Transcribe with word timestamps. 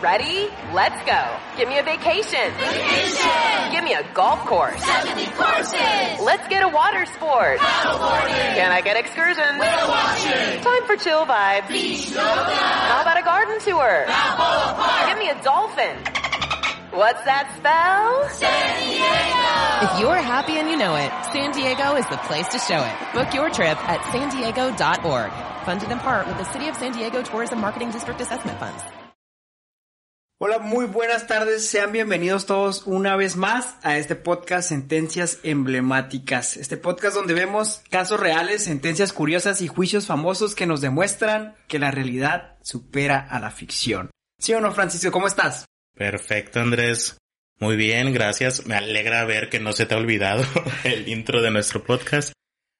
Ready? 0.00 0.48
Let's 0.72 0.96
go. 1.04 1.20
Give 1.58 1.68
me 1.68 1.76
a 1.76 1.82
vacation. 1.82 2.48
Vacation! 2.56 3.70
Give 3.70 3.84
me 3.84 3.92
a 3.92 4.02
golf 4.14 4.40
course. 4.46 4.82
70 4.82 5.26
courses! 5.36 6.24
Let's 6.24 6.48
get 6.48 6.62
a 6.62 6.68
water 6.68 7.04
sport. 7.04 7.58
Paddleboarding! 7.58 8.54
Can 8.56 8.72
I 8.72 8.80
get 8.80 8.96
excursions? 8.96 9.60
Whale 9.60 9.88
watching! 9.88 10.64
Time 10.64 10.86
for 10.86 10.96
chill 10.96 11.26
vibes. 11.26 11.68
Beach 11.68 12.08
yoga! 12.08 12.22
How 12.24 13.02
about 13.02 13.18
a 13.18 13.22
garden 13.22 13.60
tour? 13.60 14.04
Balboa 14.06 14.74
Park! 14.80 15.08
Give 15.10 15.18
me 15.18 15.28
a 15.28 15.42
dolphin. 15.42 15.96
What's 16.96 17.22
that 17.24 17.52
spell? 17.60 18.26
San 18.30 18.80
Diego! 18.80 19.84
If 19.84 20.00
you're 20.00 20.16
happy 20.16 20.56
and 20.56 20.70
you 20.70 20.78
know 20.78 20.96
it, 20.96 21.12
San 21.30 21.52
Diego 21.52 21.96
is 21.96 22.06
the 22.06 22.16
place 22.24 22.48
to 22.48 22.58
show 22.58 22.80
it. 22.80 23.12
Book 23.12 23.34
your 23.34 23.50
trip 23.50 23.76
at 23.86 24.00
san 24.12 24.30
diego.org. 24.30 25.30
Funded 25.66 25.90
in 25.90 25.98
part 25.98 26.26
with 26.26 26.38
the 26.38 26.50
City 26.52 26.68
of 26.68 26.76
San 26.76 26.92
Diego 26.92 27.22
Tourism 27.22 27.60
Marketing 27.60 27.90
District 27.90 28.18
Assessment 28.18 28.58
Funds. 28.58 28.82
Hola, 30.42 30.58
muy 30.58 30.86
buenas 30.86 31.26
tardes. 31.26 31.68
Sean 31.68 31.92
bienvenidos 31.92 32.46
todos 32.46 32.84
una 32.86 33.14
vez 33.14 33.36
más 33.36 33.76
a 33.82 33.98
este 33.98 34.16
podcast 34.16 34.70
Sentencias 34.70 35.38
Emblemáticas. 35.42 36.56
Este 36.56 36.78
podcast 36.78 37.14
donde 37.14 37.34
vemos 37.34 37.82
casos 37.90 38.18
reales, 38.18 38.64
sentencias 38.64 39.12
curiosas 39.12 39.60
y 39.60 39.68
juicios 39.68 40.06
famosos 40.06 40.54
que 40.54 40.66
nos 40.66 40.80
demuestran 40.80 41.56
que 41.68 41.78
la 41.78 41.90
realidad 41.90 42.56
supera 42.62 43.18
a 43.18 43.38
la 43.38 43.50
ficción. 43.50 44.08
¿Sí 44.38 44.54
o 44.54 44.62
no, 44.62 44.72
Francisco? 44.72 45.12
¿Cómo 45.12 45.26
estás? 45.26 45.66
Perfecto, 45.94 46.58
Andrés. 46.58 47.18
Muy 47.58 47.76
bien, 47.76 48.10
gracias. 48.14 48.64
Me 48.64 48.76
alegra 48.76 49.26
ver 49.26 49.50
que 49.50 49.60
no 49.60 49.74
se 49.74 49.84
te 49.84 49.94
ha 49.94 49.98
olvidado 49.98 50.42
el 50.84 51.06
intro 51.06 51.42
de 51.42 51.50
nuestro 51.50 51.84
podcast. 51.84 52.32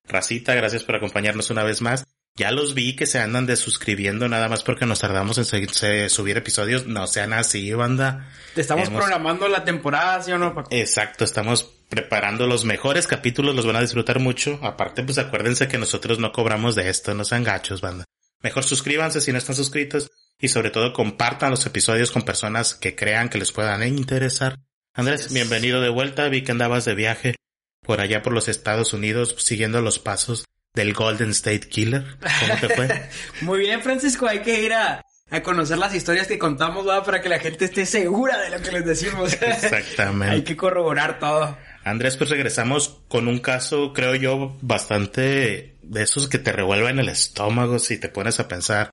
Racita, 0.09 0.55
gracias 0.55 0.83
por 0.83 0.97
acompañarnos 0.97 1.51
una 1.51 1.62
vez 1.62 1.83
más. 1.83 2.06
Ya 2.37 2.52
los 2.52 2.75
vi 2.75 2.97
que 2.97 3.07
se 3.07 3.19
andan 3.19 3.45
desuscribiendo 3.47 4.29
nada 4.29 4.48
más 4.48 4.62
porque 4.62 4.87
nos 4.87 5.01
tardamos 5.01 5.37
en 5.39 5.45
se- 5.45 5.66
se- 5.69 6.09
subir 6.09 6.37
episodios. 6.37 6.87
No 6.87 7.06
sean 7.06 7.33
así, 7.33 7.73
banda. 7.73 8.30
Te 8.55 8.61
estamos 8.62 8.89
Hemos- 8.89 9.01
programando 9.01 9.48
la 9.48 9.65
temporada, 9.65 10.23
¿sí 10.23 10.33
o 10.33 10.39
no, 10.39 10.55
Paco? 10.55 10.69
Exacto, 10.73 11.25
estamos 11.25 11.64
preparando 11.89 12.47
los 12.47 12.64
mejores 12.64 13.06
capítulos, 13.06 13.55
los 13.55 13.67
van 13.67 13.77
a 13.77 13.81
disfrutar 13.81 14.20
mucho. 14.20 14.58
Aparte, 14.62 15.03
pues 15.03 15.19
acuérdense 15.19 15.69
que 15.69 15.77
nosotros 15.77 16.19
no 16.19 16.33
cobramos 16.33 16.75
de 16.77 16.89
esto, 16.89 17.12
no 17.14 17.25
sean 17.25 17.45
gachos, 17.45 17.81
banda. 17.81 18.05
Mejor 18.42 18.64
suscríbanse 18.64 19.20
si 19.20 19.33
no 19.33 19.39
están 19.39 19.56
suscritos 19.56 20.08
y 20.39 20.48
sobre 20.48 20.70
todo 20.70 20.92
compartan 20.95 21.51
los 21.51 21.67
episodios 21.67 22.11
con 22.11 22.23
personas 22.23 22.75
que 22.75 22.95
crean 22.95 23.28
que 23.28 23.39
les 23.39 23.53
puedan 23.53 23.86
interesar. 23.86 24.56
Andrés, 24.95 25.33
bienvenido 25.33 25.81
de 25.83 25.91
vuelta. 25.91 26.28
Vi 26.28 26.42
que 26.42 26.53
andabas 26.53 26.84
de 26.86 26.95
viaje 26.95 27.34
por 27.83 28.01
allá 28.01 28.23
por 28.23 28.33
los 28.33 28.48
Estados 28.48 28.92
Unidos 28.95 29.34
siguiendo 29.39 29.83
los 29.83 29.98
pasos 29.98 30.45
del 30.81 30.95
Golden 30.95 31.31
State 31.31 31.69
Killer. 31.69 32.05
¿Cómo 32.41 32.61
te 32.61 32.75
fue? 32.75 33.09
Muy 33.42 33.59
bien, 33.61 33.83
Francisco. 33.83 34.27
Hay 34.27 34.41
que 34.41 34.62
ir 34.64 34.73
a, 34.73 35.05
a 35.31 35.42
conocer 35.42 35.78
las 35.78 35.95
historias 35.95 36.27
que 36.27 36.39
contamos. 36.39 36.86
Para 37.05 37.20
que 37.20 37.28
la 37.28 37.39
gente 37.39 37.67
esté 37.67 37.84
segura 37.84 38.39
de 38.39 38.50
lo 38.50 38.62
que 38.62 38.73
les 38.73 38.84
decimos. 38.84 39.33
Exactamente. 39.41 40.34
Hay 40.34 40.42
que 40.42 40.56
corroborar 40.56 41.19
todo. 41.19 41.56
Andrés, 41.84 42.17
pues 42.17 42.31
regresamos 42.31 43.01
con 43.08 43.28
un 43.28 43.39
caso, 43.39 43.92
creo 43.92 44.14
yo, 44.14 44.56
bastante 44.61 45.77
de 45.83 46.03
esos 46.03 46.28
que 46.28 46.39
te 46.39 46.53
revuelven 46.53 46.98
el 46.98 47.08
estómago 47.08 47.78
si 47.78 47.98
te 47.98 48.08
pones 48.08 48.39
a 48.39 48.48
pensar 48.48 48.91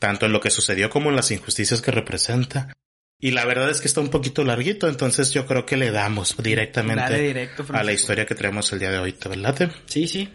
tanto 0.00 0.26
en 0.26 0.32
lo 0.32 0.40
que 0.40 0.50
sucedió 0.50 0.90
como 0.90 1.10
en 1.10 1.16
las 1.16 1.30
injusticias 1.30 1.80
que 1.80 1.90
representa. 1.90 2.72
Y 3.20 3.30
la 3.30 3.44
verdad 3.44 3.70
es 3.70 3.80
que 3.80 3.88
está 3.88 4.00
un 4.00 4.10
poquito 4.10 4.44
larguito, 4.44 4.88
entonces 4.88 5.32
yo 5.32 5.46
creo 5.46 5.64
que 5.64 5.76
le 5.76 5.90
damos 5.90 6.36
Dale 6.36 6.48
directamente 6.48 7.18
directo, 7.18 7.64
a 7.72 7.82
la 7.82 7.92
historia 7.92 8.26
que 8.26 8.34
traemos 8.34 8.72
el 8.72 8.80
día 8.80 8.90
de 8.90 8.98
hoy, 8.98 9.12
¿te 9.12 9.28
verdad? 9.28 9.70
Sí, 9.86 10.08
sí. 10.08 10.34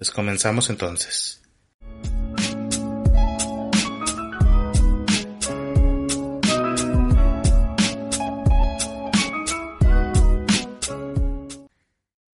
Pues 0.00 0.10
comenzamos 0.12 0.70
entonces. 0.70 1.42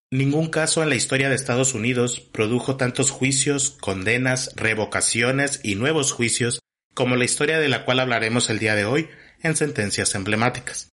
Ningún 0.09 0.49
caso 0.49 0.81
en 0.81 0.87
la 0.87 0.95
historia 0.95 1.27
de 1.27 1.35
Estados 1.35 1.73
Unidos 1.73 2.21
produjo 2.21 2.77
tantos 2.77 3.11
juicios, 3.11 3.71
condenas, 3.71 4.53
revocaciones 4.55 5.59
y 5.61 5.75
nuevos 5.75 6.13
juicios 6.13 6.61
como 6.93 7.17
la 7.17 7.25
historia 7.25 7.59
de 7.59 7.67
la 7.67 7.83
cual 7.83 7.99
hablaremos 7.99 8.49
el 8.49 8.59
día 8.59 8.75
de 8.75 8.85
hoy 8.85 9.09
en 9.43 9.57
sentencias 9.57 10.15
emblemáticas. 10.15 10.93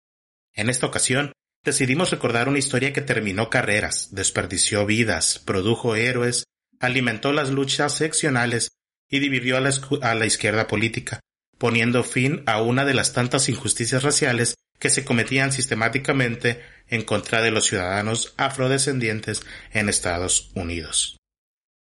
En 0.52 0.68
esta 0.68 0.84
ocasión, 0.84 1.32
decidimos 1.64 2.10
recordar 2.10 2.46
una 2.46 2.58
historia 2.58 2.92
que 2.92 3.00
terminó 3.00 3.48
carreras, 3.48 4.14
desperdició 4.14 4.84
vidas, 4.84 5.38
produjo 5.38 5.96
héroes, 5.96 6.44
alimentó 6.80 7.32
las 7.32 7.50
luchas 7.50 7.94
seccionales 7.94 8.70
y 9.08 9.18
dividió 9.20 9.56
a 9.56 9.60
la, 9.60 9.70
escu- 9.70 10.02
a 10.02 10.14
la 10.14 10.26
izquierda 10.26 10.66
política, 10.66 11.20
poniendo 11.56 12.04
fin 12.04 12.42
a 12.46 12.62
una 12.62 12.84
de 12.84 12.94
las 12.94 13.12
tantas 13.12 13.48
injusticias 13.48 14.02
raciales 14.02 14.54
que 14.78 14.90
se 14.90 15.04
cometían 15.04 15.50
sistemáticamente 15.50 16.62
en 16.86 17.02
contra 17.02 17.42
de 17.42 17.50
los 17.50 17.66
ciudadanos 17.66 18.34
afrodescendientes 18.36 19.42
en 19.72 19.88
Estados 19.88 20.50
Unidos. 20.54 21.16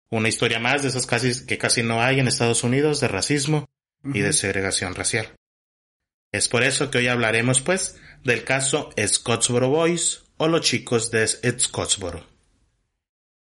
Una 0.08 0.28
historia 0.28 0.60
más 0.60 0.82
de 0.82 0.88
esas 0.88 1.06
casi, 1.06 1.46
que 1.46 1.58
casi 1.58 1.82
no 1.82 2.00
hay 2.00 2.20
en 2.20 2.28
Estados 2.28 2.62
Unidos 2.62 3.00
de 3.00 3.08
racismo 3.08 3.66
y 4.04 4.20
de 4.20 4.32
segregación 4.32 4.94
racial. 4.94 5.34
Es 6.32 6.48
por 6.48 6.62
eso 6.62 6.90
que 6.90 6.98
hoy 6.98 7.08
hablaremos, 7.08 7.60
pues, 7.60 7.96
del 8.22 8.44
caso 8.44 8.90
Scottsboro 9.04 9.68
Boys 9.68 10.22
o 10.36 10.46
los 10.46 10.60
chicos 10.60 11.10
de 11.10 11.26
Scottsboro. 11.26 12.24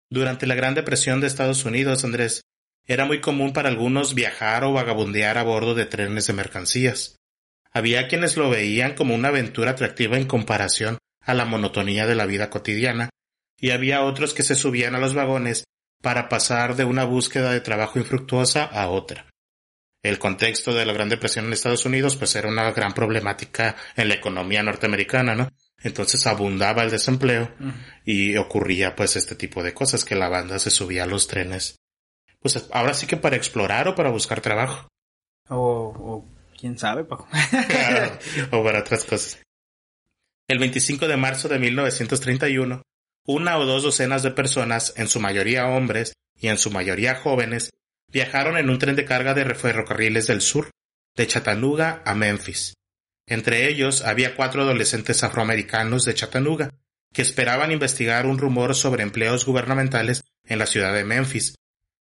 Durante 0.09 0.47
la 0.47 0.55
Gran 0.55 0.73
Depresión 0.73 1.19
de 1.19 1.27
Estados 1.27 1.65
Unidos, 1.65 2.03
Andrés, 2.03 2.43
era 2.85 3.05
muy 3.05 3.19
común 3.19 3.51
para 3.51 3.67
algunos 3.67 4.13
viajar 4.13 4.63
o 4.63 4.71
vagabundear 4.71 5.37
a 5.37 5.43
bordo 5.43 5.75
de 5.75 5.85
trenes 5.85 6.27
de 6.27 6.33
mercancías. 6.33 7.17
Había 7.73 8.07
quienes 8.07 8.37
lo 8.37 8.49
veían 8.49 8.95
como 8.95 9.13
una 9.13 9.27
aventura 9.27 9.71
atractiva 9.71 10.17
en 10.17 10.25
comparación 10.25 10.97
a 11.21 11.33
la 11.33 11.43
monotonía 11.43 12.07
de 12.07 12.15
la 12.15 12.25
vida 12.25 12.49
cotidiana, 12.49 13.09
y 13.59 13.71
había 13.71 14.03
otros 14.03 14.33
que 14.33 14.43
se 14.43 14.55
subían 14.55 14.95
a 14.95 14.99
los 14.99 15.13
vagones 15.13 15.65
para 16.01 16.29
pasar 16.29 16.75
de 16.75 16.85
una 16.85 17.03
búsqueda 17.03 17.51
de 17.51 17.59
trabajo 17.59 17.99
infructuosa 17.99 18.63
a 18.63 18.87
otra. 18.87 19.29
El 20.03 20.19
contexto 20.19 20.73
de 20.73 20.85
la 20.85 20.93
Gran 20.93 21.09
Depresión 21.09 21.45
en 21.45 21.53
Estados 21.53 21.85
Unidos 21.85 22.15
pues 22.15 22.33
era 22.35 22.47
una 22.47 22.71
gran 22.71 22.93
problemática 22.93 23.75
en 23.97 24.07
la 24.07 24.13
economía 24.13 24.63
norteamericana, 24.63 25.35
¿no? 25.35 25.49
Entonces 25.83 26.25
abundaba 26.25 26.83
el 26.83 26.89
desempleo 26.89 27.51
y 28.03 28.35
ocurría 28.37 28.95
pues 28.95 29.15
este 29.15 29.35
tipo 29.35 29.63
de 29.63 29.73
cosas 29.73 30.05
que 30.05 30.15
la 30.15 30.29
banda 30.29 30.59
se 30.59 30.71
subía 30.71 31.03
a 31.03 31.07
los 31.07 31.27
trenes. 31.27 31.75
Pues 32.39 32.67
ahora 32.71 32.93
sí 32.93 33.07
que 33.07 33.17
para 33.17 33.35
explorar 33.35 33.87
o 33.87 33.95
para 33.95 34.09
buscar 34.09 34.41
trabajo. 34.41 34.87
O, 35.49 35.57
o 35.57 36.25
quién 36.59 36.77
sabe, 36.77 37.03
Paco. 37.03 37.27
Claro, 37.67 38.17
o 38.51 38.63
para 38.63 38.79
otras 38.79 39.03
cosas. 39.05 39.39
El 40.47 40.59
25 40.59 41.07
de 41.07 41.17
marzo 41.17 41.47
de 41.47 41.59
1931, 41.59 42.81
una 43.25 43.57
o 43.57 43.65
dos 43.65 43.83
docenas 43.83 44.23
de 44.23 44.31
personas, 44.31 44.93
en 44.95 45.07
su 45.07 45.19
mayoría 45.19 45.67
hombres 45.67 46.13
y 46.39 46.47
en 46.47 46.57
su 46.57 46.71
mayoría 46.71 47.15
jóvenes, 47.15 47.71
viajaron 48.07 48.57
en 48.57 48.69
un 48.69 48.79
tren 48.79 48.95
de 48.95 49.05
carga 49.05 49.33
de 49.33 49.53
ferrocarriles 49.53 50.27
del 50.27 50.41
sur, 50.41 50.71
de 51.15 51.27
Chattanooga 51.27 52.01
a 52.05 52.15
Memphis. 52.15 52.73
Entre 53.27 53.67
ellos 53.67 54.03
había 54.03 54.35
cuatro 54.35 54.61
adolescentes 54.63 55.21
afroamericanos 55.23 56.05
de 56.05 56.15
Chattanooga, 56.15 56.73
que 57.13 57.21
esperaban 57.21 57.71
investigar 57.71 58.25
un 58.25 58.37
rumor 58.37 58.73
sobre 58.73 59.03
empleos 59.03 59.45
gubernamentales 59.45 60.23
en 60.45 60.59
la 60.59 60.65
ciudad 60.65 60.93
de 60.93 61.03
Memphis, 61.03 61.55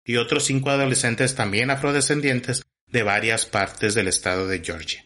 y 0.05 0.17
otros 0.17 0.45
cinco 0.45 0.71
adolescentes 0.71 1.35
también 1.35 1.71
afrodescendientes 1.71 2.63
de 2.87 3.03
varias 3.03 3.47
partes 3.47 3.95
del 3.95 4.09
estado 4.09 4.47
de 4.47 4.61
Georgia. 4.63 5.05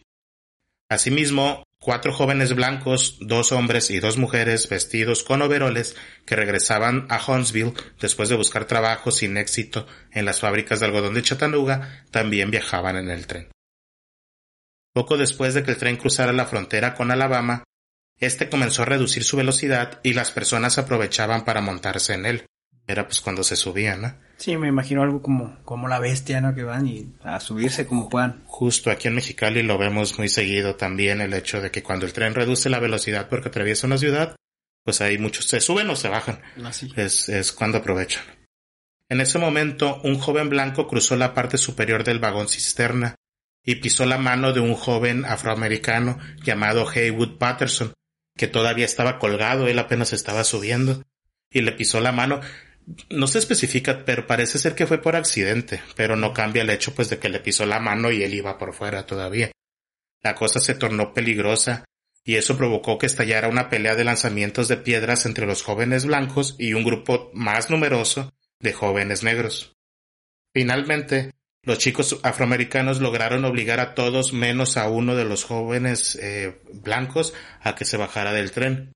Asimismo, 0.89 1.63
cuatro 1.79 2.11
jóvenes 2.11 2.53
blancos, 2.53 3.17
dos 3.21 3.51
hombres 3.53 3.89
y 3.89 3.99
dos 3.99 4.17
mujeres 4.17 4.67
vestidos 4.67 5.23
con 5.23 5.41
overoles 5.41 5.95
que 6.25 6.35
regresaban 6.35 7.07
a 7.09 7.21
Huntsville 7.25 7.73
después 8.01 8.27
de 8.27 8.35
buscar 8.35 8.65
trabajo 8.65 9.11
sin 9.11 9.37
éxito 9.37 9.87
en 10.11 10.25
las 10.25 10.39
fábricas 10.39 10.79
de 10.79 10.87
algodón 10.87 11.13
de 11.13 11.21
Chattanooga 11.21 12.03
también 12.11 12.51
viajaban 12.51 12.97
en 12.97 13.09
el 13.09 13.27
tren. 13.27 13.47
Poco 14.93 15.17
después 15.17 15.53
de 15.53 15.63
que 15.63 15.71
el 15.71 15.77
tren 15.77 15.97
cruzara 15.97 16.33
la 16.33 16.45
frontera 16.45 16.95
con 16.95 17.11
Alabama, 17.11 17.63
este 18.19 18.49
comenzó 18.49 18.81
a 18.81 18.85
reducir 18.85 19.23
su 19.23 19.37
velocidad 19.37 19.99
y 20.03 20.13
las 20.13 20.31
personas 20.31 20.77
aprovechaban 20.77 21.45
para 21.45 21.61
montarse 21.61 22.13
en 22.13 22.25
él. 22.25 22.45
Era 22.87 23.05
pues 23.05 23.21
cuando 23.21 23.43
se 23.43 23.55
subían, 23.55 24.01
¿no? 24.01 24.15
Sí, 24.37 24.57
me 24.57 24.67
imagino 24.67 25.03
algo 25.03 25.21
como, 25.21 25.63
como 25.63 25.87
la 25.87 25.99
bestia, 25.99 26.41
¿no? 26.41 26.55
Que 26.55 26.63
van 26.63 26.87
y 26.87 27.13
a 27.23 27.39
subirse 27.39 27.85
como 27.85 28.09
puedan. 28.09 28.43
Justo 28.45 28.89
aquí 28.89 29.07
en 29.07 29.15
Mexicali 29.15 29.61
lo 29.61 29.77
vemos 29.77 30.17
muy 30.17 30.27
seguido 30.27 30.75
también 30.75 31.21
el 31.21 31.33
hecho 31.33 31.61
de 31.61 31.69
que 31.71 31.83
cuando 31.83 32.05
el 32.05 32.13
tren 32.13 32.33
reduce 32.33 32.69
la 32.69 32.79
velocidad 32.79 33.29
porque 33.29 33.49
atraviesa 33.49 33.85
una 33.85 33.99
ciudad, 33.99 34.35
pues 34.83 35.01
ahí 35.01 35.17
muchos 35.17 35.45
se 35.45 35.61
suben 35.61 35.89
o 35.89 35.95
se 35.95 36.09
bajan. 36.09 36.41
Así. 36.65 36.91
Es, 36.95 37.29
es 37.29 37.51
cuando 37.51 37.77
aprovechan. 37.77 38.23
En 39.07 39.21
ese 39.21 39.37
momento, 39.39 40.01
un 40.03 40.17
joven 40.17 40.49
blanco 40.49 40.87
cruzó 40.87 41.15
la 41.15 41.33
parte 41.33 41.57
superior 41.57 42.03
del 42.03 42.19
vagón 42.19 42.47
cisterna 42.47 43.15
y 43.63 43.75
pisó 43.75 44.05
la 44.05 44.17
mano 44.17 44.53
de 44.53 44.59
un 44.59 44.75
joven 44.75 45.25
afroamericano 45.25 46.17
llamado 46.43 46.87
Haywood 46.87 47.37
Patterson, 47.37 47.93
que 48.35 48.47
todavía 48.47 48.85
estaba 48.85 49.19
colgado, 49.19 49.67
él 49.67 49.79
apenas 49.79 50.13
estaba 50.13 50.43
subiendo, 50.43 51.03
y 51.51 51.61
le 51.61 51.73
pisó 51.73 51.99
la 51.99 52.11
mano. 52.11 52.41
No 53.09 53.27
se 53.27 53.39
especifica, 53.39 54.05
pero 54.05 54.25
parece 54.25 54.57
ser 54.57 54.75
que 54.75 54.87
fue 54.87 55.01
por 55.01 55.15
accidente, 55.15 55.81
pero 55.95 56.15
no 56.15 56.33
cambia 56.33 56.63
el 56.63 56.69
hecho 56.69 56.95
pues 56.95 57.09
de 57.09 57.19
que 57.19 57.29
le 57.29 57.39
pisó 57.39 57.65
la 57.65 57.79
mano 57.79 58.11
y 58.11 58.23
él 58.23 58.33
iba 58.33 58.57
por 58.57 58.73
fuera 58.73 59.05
todavía. 59.05 59.51
La 60.21 60.35
cosa 60.35 60.59
se 60.59 60.73
tornó 60.73 61.13
peligrosa 61.13 61.85
y 62.23 62.35
eso 62.35 62.57
provocó 62.57 62.97
que 62.97 63.05
estallara 63.05 63.47
una 63.47 63.69
pelea 63.69 63.95
de 63.95 64.03
lanzamientos 64.03 64.67
de 64.67 64.77
piedras 64.77 65.25
entre 65.25 65.45
los 65.45 65.63
jóvenes 65.63 66.05
blancos 66.05 66.55
y 66.57 66.73
un 66.73 66.83
grupo 66.83 67.29
más 67.33 67.69
numeroso 67.69 68.33
de 68.59 68.73
jóvenes 68.73 69.23
negros. 69.23 69.75
Finalmente, 70.53 71.33
los 71.63 71.77
chicos 71.77 72.19
afroamericanos 72.23 73.01
lograron 73.01 73.45
obligar 73.45 73.79
a 73.79 73.93
todos 73.93 74.33
menos 74.33 74.77
a 74.77 74.89
uno 74.89 75.15
de 75.15 75.25
los 75.25 75.43
jóvenes 75.43 76.15
eh, 76.21 76.61
blancos 76.73 77.33
a 77.61 77.75
que 77.75 77.85
se 77.85 77.97
bajara 77.97 78.31
del 78.31 78.51
tren. 78.51 78.93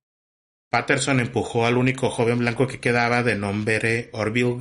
Patterson 0.69 1.19
empujó 1.19 1.65
al 1.65 1.77
único 1.77 2.09
joven 2.09 2.39
blanco 2.39 2.65
que 2.65 2.79
quedaba 2.79 3.21
de 3.21 3.35
nombre 3.35 4.09
Orville 4.13 4.57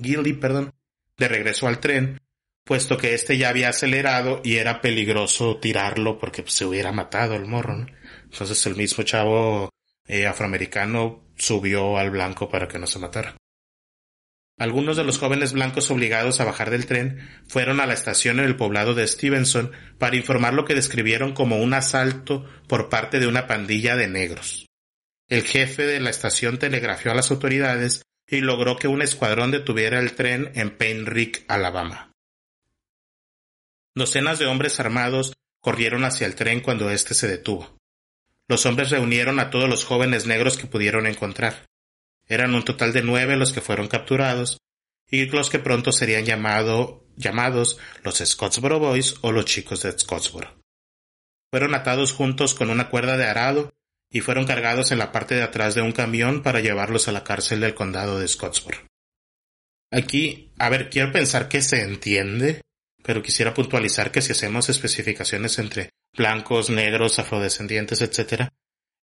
Gilly, 0.00 0.32
perdón, 0.34 0.72
de 1.18 1.28
regreso 1.28 1.66
al 1.66 1.80
tren, 1.80 2.18
puesto 2.64 2.96
que 2.96 3.14
éste 3.14 3.36
ya 3.36 3.50
había 3.50 3.68
acelerado 3.68 4.40
y 4.42 4.56
era 4.56 4.80
peligroso 4.80 5.58
tirarlo 5.58 6.18
porque 6.18 6.42
pues, 6.42 6.54
se 6.54 6.64
hubiera 6.64 6.92
matado 6.92 7.34
el 7.34 7.44
morro. 7.44 7.86
Entonces 8.22 8.64
el 8.66 8.76
mismo 8.76 9.04
chavo 9.04 9.68
eh, 10.06 10.26
afroamericano 10.26 11.24
subió 11.36 11.98
al 11.98 12.10
blanco 12.10 12.48
para 12.48 12.66
que 12.68 12.78
no 12.78 12.86
se 12.86 12.98
matara. 13.00 13.36
Algunos 14.56 14.96
de 14.96 15.02
los 15.02 15.18
jóvenes 15.18 15.52
blancos 15.52 15.90
obligados 15.90 16.40
a 16.40 16.44
bajar 16.44 16.70
del 16.70 16.86
tren 16.86 17.28
fueron 17.48 17.80
a 17.80 17.86
la 17.86 17.94
estación 17.94 18.38
en 18.38 18.44
el 18.44 18.56
poblado 18.56 18.94
de 18.94 19.06
Stevenson 19.06 19.72
para 19.98 20.16
informar 20.16 20.54
lo 20.54 20.64
que 20.64 20.74
describieron 20.74 21.32
como 21.32 21.58
un 21.58 21.74
asalto 21.74 22.48
por 22.68 22.88
parte 22.88 23.18
de 23.18 23.26
una 23.26 23.48
pandilla 23.48 23.96
de 23.96 24.06
negros. 24.06 24.66
El 25.28 25.42
jefe 25.42 25.86
de 25.86 25.98
la 25.98 26.10
estación 26.10 26.58
telegrafió 26.58 27.10
a 27.10 27.14
las 27.14 27.32
autoridades 27.32 28.02
y 28.28 28.40
logró 28.40 28.76
que 28.76 28.88
un 28.88 29.02
escuadrón 29.02 29.50
detuviera 29.50 29.98
el 29.98 30.14
tren 30.14 30.52
en 30.54 30.76
Painrick, 30.76 31.44
Alabama. 31.48 32.12
Docenas 33.96 34.38
de 34.38 34.46
hombres 34.46 34.78
armados 34.78 35.32
corrieron 35.60 36.04
hacia 36.04 36.26
el 36.26 36.36
tren 36.36 36.60
cuando 36.60 36.90
éste 36.90 37.14
se 37.14 37.26
detuvo. 37.26 37.76
Los 38.48 38.66
hombres 38.66 38.90
reunieron 38.90 39.40
a 39.40 39.50
todos 39.50 39.68
los 39.68 39.84
jóvenes 39.84 40.26
negros 40.26 40.58
que 40.58 40.66
pudieron 40.66 41.06
encontrar. 41.06 41.66
Eran 42.28 42.54
un 42.54 42.64
total 42.64 42.92
de 42.92 43.02
nueve 43.02 43.36
los 43.36 43.52
que 43.52 43.60
fueron 43.60 43.88
capturados, 43.88 44.58
y 45.10 45.26
los 45.26 45.50
que 45.50 45.58
pronto 45.58 45.92
serían 45.92 46.24
llamado, 46.24 47.06
llamados 47.16 47.78
los 48.02 48.18
Scottsboro 48.18 48.78
Boys 48.78 49.16
o 49.20 49.32
los 49.32 49.44
chicos 49.44 49.82
de 49.82 49.96
Scottsboro. 49.98 50.60
Fueron 51.50 51.74
atados 51.74 52.12
juntos 52.12 52.54
con 52.54 52.70
una 52.70 52.88
cuerda 52.88 53.16
de 53.16 53.26
arado 53.26 53.72
y 54.10 54.20
fueron 54.20 54.46
cargados 54.46 54.90
en 54.92 54.98
la 54.98 55.12
parte 55.12 55.34
de 55.34 55.42
atrás 55.42 55.74
de 55.74 55.82
un 55.82 55.92
camión 55.92 56.42
para 56.42 56.60
llevarlos 56.60 57.08
a 57.08 57.12
la 57.12 57.24
cárcel 57.24 57.60
del 57.60 57.74
condado 57.74 58.18
de 58.18 58.28
Scottsboro. 58.28 58.78
Aquí, 59.90 60.52
a 60.58 60.68
ver, 60.68 60.90
quiero 60.90 61.12
pensar 61.12 61.48
que 61.48 61.62
se 61.62 61.82
entiende, 61.82 62.62
pero 63.02 63.22
quisiera 63.22 63.54
puntualizar 63.54 64.10
que 64.10 64.22
si 64.22 64.32
hacemos 64.32 64.68
especificaciones 64.68 65.58
entre 65.58 65.90
blancos, 66.16 66.70
negros, 66.70 67.18
afrodescendientes, 67.18 68.02
etc., 68.02 68.48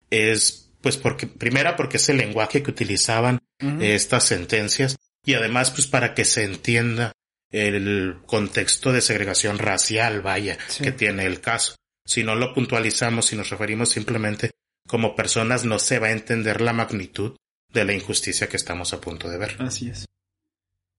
es 0.10 0.71
pues 0.82 0.98
porque, 0.98 1.28
primera 1.28 1.76
porque 1.76 1.98
es 1.98 2.10
el 2.10 2.18
lenguaje 2.18 2.64
que 2.64 2.72
utilizaban 2.72 3.40
estas 3.80 4.26
sentencias 4.26 4.98
y 5.24 5.36
además 5.36 5.70
pues 5.72 5.86
para 5.86 6.16
que 6.16 6.26
se 6.26 6.44
entienda 6.44 7.14
el 7.52 8.18
contexto 8.26 8.92
de 8.92 9.02
segregación 9.02 9.60
racial, 9.60 10.22
vaya, 10.22 10.58
que 10.82 10.92
tiene 10.92 11.26
el 11.26 11.42
caso. 11.42 11.76
Si 12.06 12.24
no 12.24 12.36
lo 12.36 12.54
puntualizamos 12.54 13.32
y 13.32 13.36
nos 13.36 13.50
referimos 13.50 13.90
simplemente 13.90 14.52
como 14.88 15.16
personas, 15.16 15.64
no 15.64 15.78
se 15.80 16.00
va 16.00 16.08
a 16.08 16.12
entender 16.12 16.62
la 16.62 16.74
magnitud 16.74 17.36
de 17.72 17.86
la 17.86 17.94
injusticia 17.94 18.50
que 18.50 18.58
estamos 18.58 18.94
a 18.94 19.02
punto 19.02 19.30
de 19.30 19.38
ver. 19.38 19.56
Así 19.60 19.90
es. 19.90 20.06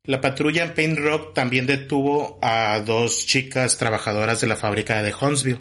La 0.05 0.21
patrulla 0.21 0.65
en 0.65 0.75
Paint 0.75 0.99
Rock 0.99 1.35
también 1.35 1.67
detuvo 1.67 2.39
a 2.43 2.81
dos 2.81 3.27
chicas 3.27 3.79
trabajadoras 3.79 4.41
de 4.41 4.49
la 4.49 4.57
fábrica 4.57 5.03
de 5.03 5.15
Huntsville. 5.15 5.61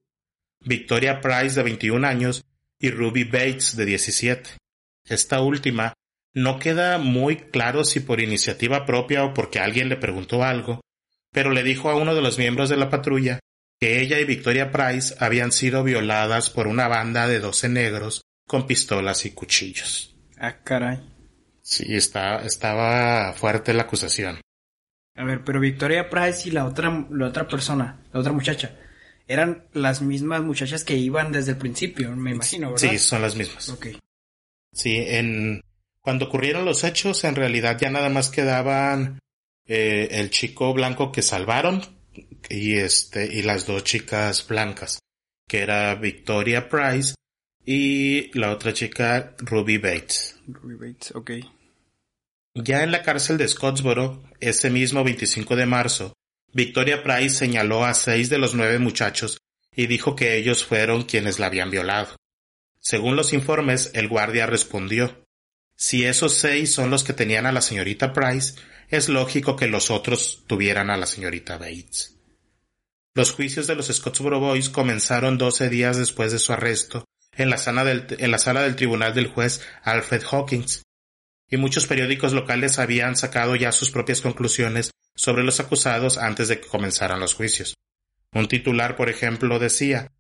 Victoria 0.63 1.21
Price, 1.21 1.55
de 1.55 1.63
21 1.63 2.07
años, 2.07 2.43
y 2.81 2.89
Ruby 2.89 3.23
Bates 3.23 3.77
de 3.77 3.85
17. 3.85 4.49
Esta 5.05 5.41
última 5.41 5.93
no 6.33 6.59
queda 6.59 6.97
muy 6.97 7.37
claro 7.37 7.85
si 7.85 7.99
por 7.99 8.19
iniciativa 8.19 8.85
propia 8.85 9.23
o 9.23 9.33
porque 9.33 9.59
alguien 9.59 9.87
le 9.87 9.97
preguntó 9.97 10.43
algo, 10.43 10.81
pero 11.31 11.51
le 11.51 11.63
dijo 11.63 11.89
a 11.89 11.95
uno 11.95 12.15
de 12.15 12.21
los 12.21 12.37
miembros 12.37 12.69
de 12.69 12.77
la 12.77 12.89
patrulla 12.89 13.39
que 13.79 14.01
ella 14.01 14.19
y 14.19 14.25
Victoria 14.25 14.71
Price 14.71 15.15
habían 15.19 15.51
sido 15.51 15.83
violadas 15.83 16.49
por 16.49 16.67
una 16.67 16.87
banda 16.87 17.27
de 17.27 17.39
doce 17.39 17.69
negros 17.69 18.21
con 18.47 18.67
pistolas 18.67 19.25
y 19.25 19.31
cuchillos. 19.31 20.15
Ah, 20.37 20.57
caray. 20.63 20.99
Sí, 21.61 21.95
está, 21.95 22.43
estaba 22.43 23.33
fuerte 23.33 23.73
la 23.73 23.83
acusación. 23.83 24.41
A 25.15 25.23
ver, 25.23 25.43
pero 25.43 25.59
Victoria 25.59 26.09
Price 26.09 26.49
y 26.49 26.51
la 26.51 26.65
otra, 26.65 27.05
la 27.11 27.27
otra 27.27 27.47
persona, 27.47 27.99
la 28.11 28.19
otra 28.19 28.31
muchacha, 28.31 28.75
eran 29.27 29.65
las 29.73 30.01
mismas 30.01 30.41
muchachas 30.41 30.83
que 30.83 30.95
iban 30.95 31.31
desde 31.31 31.51
el 31.51 31.57
principio, 31.57 32.15
me 32.15 32.31
imagino, 32.31 32.71
¿verdad? 32.71 32.89
Sí, 32.89 32.99
son 32.99 33.21
las 33.21 33.35
mismas. 33.35 33.69
Ok. 33.69 33.87
Sí, 34.73 34.95
en 34.97 35.61
cuando 36.01 36.25
ocurrieron 36.25 36.65
los 36.65 36.83
hechos, 36.83 37.23
en 37.23 37.35
realidad 37.35 37.77
ya 37.79 37.89
nada 37.89 38.09
más 38.09 38.29
quedaban 38.29 39.19
eh, 39.67 40.07
el 40.11 40.29
chico 40.29 40.73
blanco 40.73 41.11
que 41.11 41.21
salvaron 41.21 41.81
y 42.49 42.75
este 42.75 43.33
y 43.33 43.43
las 43.43 43.65
dos 43.67 43.83
chicas 43.83 44.47
blancas, 44.47 44.99
que 45.47 45.59
era 45.59 45.95
Victoria 45.95 46.67
Price 46.69 47.15
y 47.65 48.37
la 48.37 48.51
otra 48.51 48.73
chica 48.73 49.35
Ruby 49.37 49.77
Bates. 49.77 50.37
Ruby 50.47 50.75
Bates, 50.75 51.15
ok. 51.15 51.31
Ya 52.55 52.83
en 52.83 52.91
la 52.91 53.03
cárcel 53.03 53.37
de 53.37 53.47
Scottsboro, 53.47 54.23
ese 54.39 54.69
mismo 54.69 55.03
25 55.03 55.55
de 55.55 55.65
marzo, 55.65 56.13
Victoria 56.53 57.01
Price 57.01 57.37
señaló 57.37 57.85
a 57.85 57.93
seis 57.93 58.29
de 58.29 58.37
los 58.37 58.55
nueve 58.55 58.77
muchachos 58.77 59.37
y 59.73 59.87
dijo 59.87 60.17
que 60.17 60.35
ellos 60.35 60.65
fueron 60.65 61.03
quienes 61.03 61.39
la 61.39 61.45
habían 61.45 61.71
violado. 61.71 62.17
Según 62.81 63.15
los 63.15 63.31
informes, 63.31 63.91
el 63.93 64.09
guardia 64.09 64.47
respondió 64.47 65.25
Si 65.77 66.03
esos 66.03 66.33
seis 66.33 66.73
son 66.73 66.89
los 66.89 67.05
que 67.05 67.13
tenían 67.13 67.45
a 67.45 67.53
la 67.53 67.61
señorita 67.61 68.11
Price, 68.11 68.55
es 68.89 69.07
lógico 69.07 69.55
que 69.55 69.67
los 69.67 69.91
otros 69.91 70.43
tuvieran 70.45 70.89
a 70.89 70.97
la 70.97 71.05
señorita 71.05 71.57
Bates. 71.57 72.17
Los 73.13 73.31
juicios 73.31 73.67
de 73.67 73.75
los 73.75 73.87
Scottsboro 73.87 74.41
Boys 74.41 74.69
comenzaron 74.69 75.37
doce 75.37 75.69
días 75.69 75.97
después 75.97 76.33
de 76.33 76.39
su 76.39 76.51
arresto 76.51 77.05
en 77.33 77.49
la, 77.49 77.57
sala 77.57 77.85
del, 77.85 78.07
en 78.19 78.29
la 78.29 78.37
sala 78.37 78.63
del 78.63 78.75
tribunal 78.75 79.13
del 79.13 79.27
juez 79.27 79.61
Alfred 79.83 80.23
Hawkins, 80.29 80.83
y 81.49 81.55
muchos 81.55 81.87
periódicos 81.87 82.33
locales 82.33 82.77
habían 82.77 83.15
sacado 83.15 83.55
ya 83.55 83.71
sus 83.71 83.89
propias 83.89 84.19
conclusiones 84.19 84.91
sobre 85.21 85.43
los 85.43 85.59
acusados 85.59 86.17
antes 86.17 86.47
de 86.47 86.59
que 86.59 86.67
comenzaran 86.67 87.19
los 87.19 87.35
juicios. 87.35 87.75
Un 88.33 88.47
titular, 88.47 88.95
por 88.95 89.07
ejemplo, 89.07 89.59
decía 89.59 90.11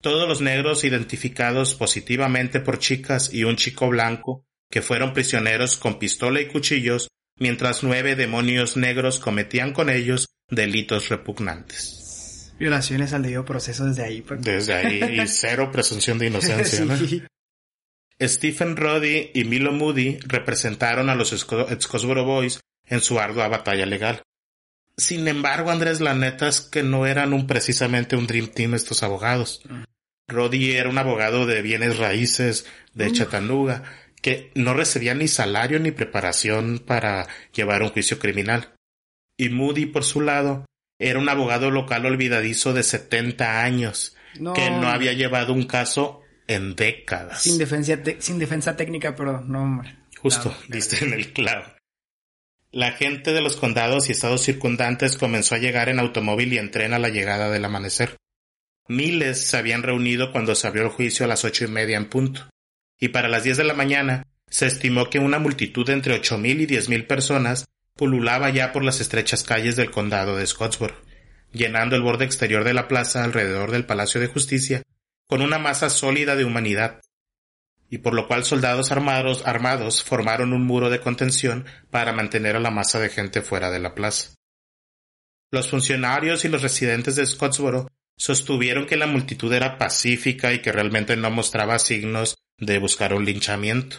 Todos 0.00 0.26
los 0.26 0.40
negros 0.40 0.82
identificados 0.84 1.74
positivamente 1.74 2.60
por 2.60 2.78
chicas 2.78 3.32
y 3.34 3.44
un 3.44 3.56
chico 3.56 3.88
blanco 3.90 4.46
que 4.70 4.80
fueron 4.80 5.12
prisioneros 5.12 5.76
con 5.76 5.98
pistola 5.98 6.40
y 6.40 6.48
cuchillos, 6.48 7.08
mientras 7.38 7.82
nueve 7.82 8.16
demonios 8.16 8.78
negros 8.78 9.18
cometían 9.20 9.74
con 9.74 9.90
ellos 9.90 10.28
delitos 10.48 11.10
repugnantes. 11.10 12.54
Violaciones 12.58 13.12
al 13.12 13.24
debido 13.24 13.44
proceso 13.44 13.84
desde 13.84 14.04
ahí. 14.04 14.22
Pues. 14.22 14.40
Desde 14.40 14.72
ahí, 14.72 15.20
y 15.22 15.28
cero 15.28 15.70
presunción 15.70 16.18
de 16.18 16.28
inocencia, 16.28 16.82
¿no? 16.86 16.96
Stephen 18.18 18.76
Roddy 18.76 19.32
y 19.34 19.44
Milo 19.44 19.72
Moody 19.72 20.18
representaron 20.26 21.10
a 21.10 21.14
los 21.14 21.36
Scottsboro 21.36 22.24
Boys 22.24 22.60
en 22.86 23.02
su 23.02 23.20
ardua 23.20 23.48
batalla 23.48 23.84
legal. 23.84 24.22
Sin 24.98 25.28
embargo, 25.28 25.70
Andrés, 25.70 26.00
la 26.00 26.14
neta 26.14 26.48
es 26.48 26.60
que 26.60 26.82
no 26.82 27.06
eran 27.06 27.34
un 27.34 27.46
precisamente 27.46 28.16
un 28.16 28.26
Dream 28.26 28.48
Team 28.48 28.74
estos 28.74 29.02
abogados. 29.02 29.62
Roddy 30.28 30.72
era 30.72 30.88
un 30.88 30.98
abogado 30.98 31.46
de 31.46 31.62
bienes 31.62 31.98
raíces 31.98 32.66
de 32.94 33.12
Chattanooga 33.12 33.84
que 34.22 34.50
no 34.54 34.74
recibía 34.74 35.14
ni 35.14 35.28
salario 35.28 35.78
ni 35.78 35.92
preparación 35.92 36.82
para 36.84 37.28
llevar 37.52 37.82
un 37.82 37.90
juicio 37.90 38.18
criminal. 38.18 38.74
Y 39.38 39.50
Moody, 39.50 39.86
por 39.86 40.02
su 40.02 40.22
lado, 40.22 40.64
era 40.98 41.18
un 41.18 41.28
abogado 41.28 41.70
local 41.70 42.06
olvidadizo 42.06 42.72
de 42.72 42.82
70 42.82 43.62
años 43.62 44.16
que 44.54 44.70
no 44.70 44.88
había 44.88 45.12
llevado 45.12 45.52
un 45.52 45.64
caso 45.64 46.22
en 46.46 46.74
décadas. 46.74 47.42
Sin 47.42 47.58
defensa, 47.58 47.98
sin 48.18 48.38
defensa 48.38 48.76
técnica, 48.76 49.14
pero 49.14 49.42
no, 49.42 49.62
hombre. 49.62 49.96
Justo, 50.18 50.56
diste 50.68 51.04
en 51.04 51.12
el 51.12 51.32
clavo. 51.32 51.75
La 52.76 52.92
gente 52.92 53.32
de 53.32 53.40
los 53.40 53.56
condados 53.56 54.10
y 54.10 54.12
estados 54.12 54.42
circundantes 54.42 55.16
comenzó 55.16 55.54
a 55.54 55.58
llegar 55.58 55.88
en 55.88 55.98
automóvil 55.98 56.52
y 56.52 56.58
en 56.58 56.70
tren 56.70 56.92
a 56.92 56.98
la 56.98 57.08
llegada 57.08 57.50
del 57.50 57.64
amanecer. 57.64 58.18
Miles 58.86 59.48
se 59.48 59.56
habían 59.56 59.82
reunido 59.82 60.30
cuando 60.30 60.54
se 60.54 60.66
abrió 60.66 60.82
el 60.82 60.90
juicio 60.90 61.24
a 61.24 61.26
las 61.26 61.46
ocho 61.46 61.64
y 61.64 61.68
media 61.68 61.96
en 61.96 62.10
punto, 62.10 62.50
y 63.00 63.08
para 63.08 63.28
las 63.28 63.44
diez 63.44 63.56
de 63.56 63.64
la 63.64 63.72
mañana 63.72 64.26
se 64.50 64.66
estimó 64.66 65.08
que 65.08 65.18
una 65.18 65.38
multitud 65.38 65.86
de 65.86 65.94
entre 65.94 66.12
ocho 66.12 66.36
mil 66.36 66.60
y 66.60 66.66
diez 66.66 66.90
mil 66.90 67.06
personas 67.06 67.64
pululaba 67.94 68.50
ya 68.50 68.74
por 68.74 68.84
las 68.84 69.00
estrechas 69.00 69.42
calles 69.42 69.76
del 69.76 69.90
condado 69.90 70.36
de 70.36 70.46
Scottsboro, 70.46 71.00
llenando 71.52 71.96
el 71.96 72.02
borde 72.02 72.26
exterior 72.26 72.62
de 72.62 72.74
la 72.74 72.88
plaza 72.88 73.24
alrededor 73.24 73.70
del 73.70 73.86
Palacio 73.86 74.20
de 74.20 74.26
Justicia 74.26 74.82
con 75.26 75.40
una 75.40 75.58
masa 75.58 75.88
sólida 75.88 76.36
de 76.36 76.44
humanidad, 76.44 77.00
y 77.90 77.98
por 77.98 78.14
lo 78.14 78.26
cual 78.26 78.44
soldados 78.44 78.90
armados, 78.92 79.46
armados 79.46 80.02
formaron 80.02 80.52
un 80.52 80.66
muro 80.66 80.90
de 80.90 81.00
contención 81.00 81.66
para 81.90 82.12
mantener 82.12 82.56
a 82.56 82.60
la 82.60 82.70
masa 82.70 82.98
de 82.98 83.08
gente 83.08 83.42
fuera 83.42 83.70
de 83.70 83.78
la 83.78 83.94
plaza. 83.94 84.34
Los 85.52 85.70
funcionarios 85.70 86.44
y 86.44 86.48
los 86.48 86.62
residentes 86.62 87.16
de 87.16 87.26
Scottsboro 87.26 87.88
sostuvieron 88.16 88.86
que 88.86 88.96
la 88.96 89.06
multitud 89.06 89.52
era 89.52 89.78
pacífica 89.78 90.52
y 90.52 90.60
que 90.60 90.72
realmente 90.72 91.16
no 91.16 91.30
mostraba 91.30 91.78
signos 91.78 92.36
de 92.58 92.78
buscar 92.78 93.12
un 93.14 93.24
linchamiento. 93.24 93.98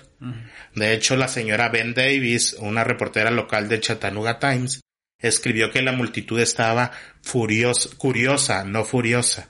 De 0.74 0.94
hecho, 0.94 1.15
la 1.15 1.27
señora 1.27 1.70
Ben 1.70 1.94
Davis, 1.94 2.56
una 2.60 2.84
reportera 2.84 3.32
local 3.32 3.70
de 3.70 3.79
Chattanooga 3.79 4.39
Times, 4.39 4.82
escribió 5.20 5.72
que 5.72 5.82
la 5.82 5.91
multitud 5.91 6.39
estaba 6.39 6.91
furiosa, 7.22 7.89
curiosa, 7.98 8.63
no 8.63 8.84
furiosa. 8.84 9.50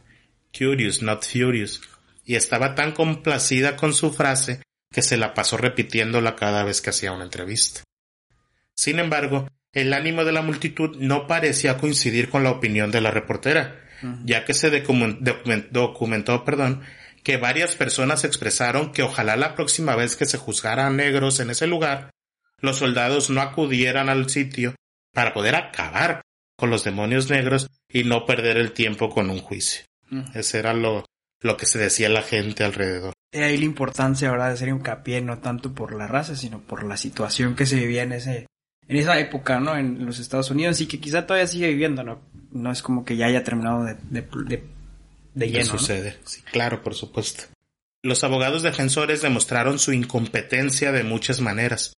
Curious, 0.57 1.01
not 1.01 1.23
furious. 1.25 1.81
Y 2.27 2.35
estaba 2.35 2.75
tan 2.75 2.91
complacida 2.91 3.77
con 3.77 3.93
su 3.93 4.11
frase 4.11 4.61
que 4.91 5.01
se 5.01 5.15
la 5.15 5.33
pasó 5.33 5.55
repitiéndola 5.55 6.35
cada 6.35 6.65
vez 6.65 6.81
que 6.81 6.89
hacía 6.89 7.13
una 7.13 7.23
entrevista. 7.23 7.83
Sin 8.75 8.99
embargo, 8.99 9.47
el 9.71 9.93
ánimo 9.93 10.25
de 10.25 10.33
la 10.33 10.41
multitud 10.41 10.97
no 10.97 11.25
parecía 11.25 11.77
coincidir 11.77 12.29
con 12.29 12.43
la 12.43 12.51
opinión 12.51 12.91
de 12.91 12.99
la 12.99 13.11
reportera, 13.11 13.81
ya 14.25 14.43
que 14.43 14.53
se 14.53 14.69
documentó, 14.69 16.43
perdón, 16.43 16.83
que 17.23 17.37
varias 17.37 17.75
personas 17.75 18.25
expresaron 18.25 18.91
que 18.91 19.03
ojalá 19.03 19.37
la 19.37 19.55
próxima 19.55 19.95
vez 19.95 20.17
que 20.17 20.25
se 20.25 20.37
juzgara 20.37 20.85
a 20.85 20.89
negros 20.89 21.39
en 21.39 21.49
ese 21.49 21.65
lugar, 21.65 22.11
los 22.59 22.79
soldados 22.79 23.29
no 23.29 23.41
acudieran 23.41 24.09
al 24.09 24.29
sitio 24.29 24.75
para 25.13 25.33
poder 25.33 25.55
acabar 25.55 26.21
con 26.57 26.69
los 26.69 26.83
demonios 26.83 27.29
negros 27.29 27.69
y 27.87 28.03
no 28.03 28.25
perder 28.25 28.57
el 28.57 28.73
tiempo 28.73 29.09
con 29.09 29.29
un 29.29 29.39
juicio. 29.39 29.85
Ese 30.33 30.59
era 30.59 30.73
lo, 30.73 31.05
lo 31.41 31.57
que 31.57 31.65
se 31.65 31.79
decía 31.79 32.09
la 32.09 32.21
gente 32.21 32.63
alrededor. 32.63 33.13
Y 33.31 33.39
ahí 33.39 33.57
la 33.57 33.65
importancia, 33.65 34.31
¿verdad?, 34.31 34.47
de 34.47 34.53
hacer 34.53 34.69
hincapié 34.69 35.21
no 35.21 35.39
tanto 35.39 35.73
por 35.73 35.93
la 35.93 36.07
raza, 36.07 36.35
sino 36.35 36.61
por 36.61 36.83
la 36.83 36.97
situación 36.97 37.55
que 37.55 37.65
se 37.65 37.75
vivía 37.75 38.03
en 38.03 38.13
ese, 38.13 38.47
en 38.87 38.97
esa 38.97 39.19
época, 39.19 39.59
¿no? 39.59 39.77
En 39.77 40.05
los 40.05 40.19
Estados 40.19 40.49
Unidos 40.49 40.79
y 40.81 40.87
que 40.87 40.99
quizá 40.99 41.25
todavía 41.25 41.47
sigue 41.47 41.67
viviendo, 41.67 42.03
¿no? 42.03 42.21
No 42.51 42.71
es 42.71 42.81
como 42.81 43.03
que 43.03 43.17
ya 43.17 43.27
haya 43.27 43.43
terminado 43.43 43.83
de, 43.83 43.95
de, 44.09 44.21
de, 44.21 44.63
de 45.33 45.49
lleno. 45.49 45.65
sucede, 45.65 46.17
sí, 46.25 46.41
claro, 46.43 46.81
por 46.81 46.95
supuesto. 46.95 47.43
Los 48.01 48.23
abogados 48.23 48.63
defensores 48.63 49.21
demostraron 49.21 49.79
su 49.79 49.91
incompetencia 49.91 50.91
de 50.91 51.03
muchas 51.03 51.41
maneras. 51.41 51.93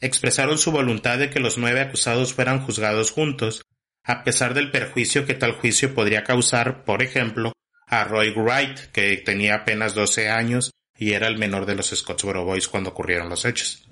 Expresaron 0.00 0.58
su 0.58 0.72
voluntad 0.72 1.18
de 1.18 1.30
que 1.30 1.40
los 1.40 1.56
nueve 1.56 1.80
acusados 1.80 2.34
fueran 2.34 2.60
juzgados 2.60 3.10
juntos, 3.10 3.62
a 4.04 4.22
pesar 4.24 4.52
del 4.52 4.70
perjuicio 4.70 5.24
que 5.24 5.34
tal 5.34 5.52
juicio 5.52 5.94
podría 5.94 6.22
causar, 6.22 6.84
por 6.84 7.02
ejemplo, 7.02 7.52
a 7.86 8.04
Roy 8.04 8.30
Wright, 8.30 8.78
que 8.92 9.16
tenía 9.18 9.56
apenas 9.56 9.94
12 9.94 10.28
años 10.28 10.72
y 10.98 11.12
era 11.12 11.28
el 11.28 11.38
menor 11.38 11.66
de 11.66 11.74
los 11.74 11.90
Scottsboro 11.90 12.44
Boys 12.44 12.68
cuando 12.68 12.90
ocurrieron 12.90 13.28
los 13.28 13.44
hechos. 13.44 13.86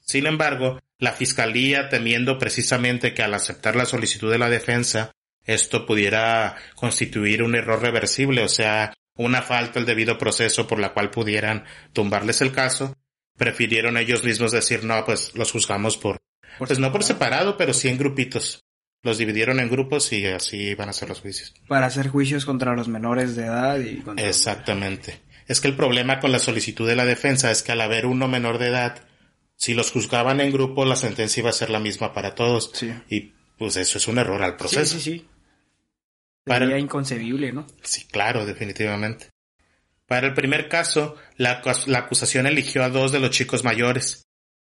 Sin 0.00 0.26
embargo, 0.26 0.80
la 0.98 1.12
Fiscalía, 1.12 1.88
temiendo 1.88 2.38
precisamente 2.38 3.14
que 3.14 3.22
al 3.22 3.34
aceptar 3.34 3.76
la 3.76 3.86
solicitud 3.86 4.30
de 4.30 4.38
la 4.38 4.50
defensa, 4.50 5.12
esto 5.44 5.86
pudiera 5.86 6.56
constituir 6.74 7.42
un 7.42 7.54
error 7.54 7.80
reversible, 7.80 8.42
o 8.42 8.48
sea, 8.48 8.92
una 9.14 9.42
falta 9.42 9.78
al 9.78 9.86
debido 9.86 10.18
proceso 10.18 10.66
por 10.66 10.78
la 10.78 10.92
cual 10.92 11.10
pudieran 11.10 11.64
tumbarles 11.92 12.40
el 12.40 12.52
caso, 12.52 12.94
prefirieron 13.36 13.96
ellos 13.96 14.24
mismos 14.24 14.52
decir 14.52 14.84
no, 14.84 15.04
pues 15.04 15.34
los 15.34 15.52
juzgamos 15.52 15.96
por, 15.96 16.18
pues 16.58 16.78
no 16.78 16.92
por 16.92 17.04
separado, 17.04 17.56
pero 17.56 17.72
sí 17.72 17.88
en 17.88 17.98
grupitos. 17.98 18.64
Los 19.02 19.18
dividieron 19.18 19.60
en 19.60 19.70
grupos 19.70 20.12
y 20.12 20.26
así 20.26 20.74
van 20.74 20.88
a 20.88 20.92
ser 20.92 21.08
los 21.08 21.20
juicios. 21.20 21.54
Para 21.68 21.86
hacer 21.86 22.08
juicios 22.08 22.44
contra 22.44 22.74
los 22.74 22.88
menores 22.88 23.36
de 23.36 23.44
edad 23.44 23.78
y 23.78 23.98
contra 24.00 24.26
Exactamente. 24.26 25.20
Es 25.46 25.60
que 25.60 25.68
el 25.68 25.76
problema 25.76 26.18
con 26.20 26.32
la 26.32 26.38
solicitud 26.40 26.86
de 26.86 26.96
la 26.96 27.04
defensa 27.04 27.50
es 27.50 27.62
que 27.62 27.72
al 27.72 27.80
haber 27.80 28.06
uno 28.06 28.26
menor 28.28 28.58
de 28.58 28.68
edad, 28.68 29.06
si 29.56 29.72
los 29.74 29.92
juzgaban 29.92 30.40
en 30.40 30.52
grupo, 30.52 30.84
la 30.84 30.96
sentencia 30.96 31.40
iba 31.40 31.50
a 31.50 31.54
ser 31.54 31.70
la 31.70 31.78
misma 31.80 32.12
para 32.12 32.34
todos. 32.34 32.70
Sí. 32.74 32.92
Y 33.08 33.32
pues 33.56 33.76
eso 33.76 33.98
es 33.98 34.08
un 34.08 34.18
error 34.18 34.42
al 34.42 34.56
proceso. 34.56 34.98
Sí, 34.98 35.00
sí, 35.00 35.18
sí. 35.18 35.28
Para- 36.44 36.66
Sería 36.66 36.78
inconcebible, 36.78 37.52
¿no? 37.52 37.66
Sí, 37.82 38.04
claro, 38.10 38.46
definitivamente. 38.46 39.30
Para 40.06 40.26
el 40.26 40.34
primer 40.34 40.68
caso, 40.68 41.16
la 41.36 41.62
acusación 41.96 42.46
eligió 42.46 42.82
a 42.82 42.88
dos 42.88 43.12
de 43.12 43.20
los 43.20 43.30
chicos 43.30 43.62
mayores. 43.64 44.24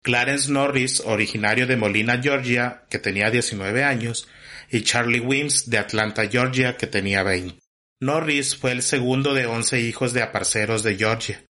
Clarence 0.05 0.51
Norris, 0.51 1.01
originario 1.03 1.65
de 1.65 1.77
Molina, 1.77 2.21
Georgia, 2.21 2.83
que 2.91 2.99
tenía 2.99 3.31
19 3.31 3.83
años, 3.83 4.27
y 4.69 4.83
Charlie 4.83 5.19
Wims, 5.19 5.67
de 5.71 5.79
Atlanta, 5.79 6.27
Georgia, 6.29 6.77
que 6.77 6.85
tenía 6.85 7.23
20. 7.23 7.59
Norris 8.01 8.55
fue 8.55 8.71
el 8.71 8.83
segundo 8.83 9.33
de 9.33 9.47
11 9.47 9.79
hijos 9.81 10.13
de 10.13 10.21
aparceros 10.21 10.83
de 10.83 10.95
Georgia, 10.95 11.43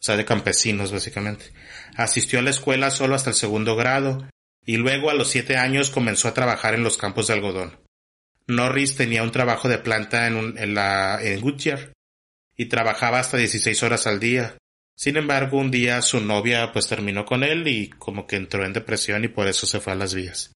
o 0.00 0.02
sea, 0.02 0.16
de 0.16 0.24
campesinos, 0.24 0.92
básicamente. 0.92 1.52
Asistió 1.94 2.38
a 2.38 2.42
la 2.42 2.48
escuela 2.50 2.90
solo 2.90 3.14
hasta 3.14 3.28
el 3.30 3.36
segundo 3.36 3.76
grado, 3.76 4.26
y 4.64 4.78
luego 4.78 5.10
a 5.10 5.14
los 5.14 5.28
siete 5.28 5.58
años 5.58 5.90
comenzó 5.90 6.28
a 6.28 6.34
trabajar 6.34 6.72
en 6.74 6.82
los 6.84 6.96
campos 6.96 7.26
de 7.26 7.34
algodón. 7.34 7.80
Norris 8.46 8.96
tenía 8.96 9.22
un 9.22 9.30
trabajo 9.30 9.68
de 9.68 9.76
planta 9.78 10.26
en, 10.26 10.36
un- 10.36 10.56
en 10.58 10.72
la, 10.74 11.18
en 11.22 11.38
Goodyear 11.42 11.92
y 12.56 12.64
trabajaba 12.66 13.18
hasta 13.20 13.36
16 13.36 13.82
horas 13.82 14.06
al 14.06 14.20
día. 14.20 14.56
Sin 15.00 15.16
embargo, 15.16 15.56
un 15.56 15.70
día 15.70 16.02
su 16.02 16.20
novia 16.20 16.72
pues 16.72 16.86
terminó 16.86 17.24
con 17.24 17.42
él 17.42 17.66
y 17.66 17.88
como 17.88 18.26
que 18.26 18.36
entró 18.36 18.66
en 18.66 18.74
depresión 18.74 19.24
y 19.24 19.28
por 19.28 19.48
eso 19.48 19.66
se 19.66 19.80
fue 19.80 19.94
a 19.94 19.96
las 19.96 20.12
vías. 20.12 20.52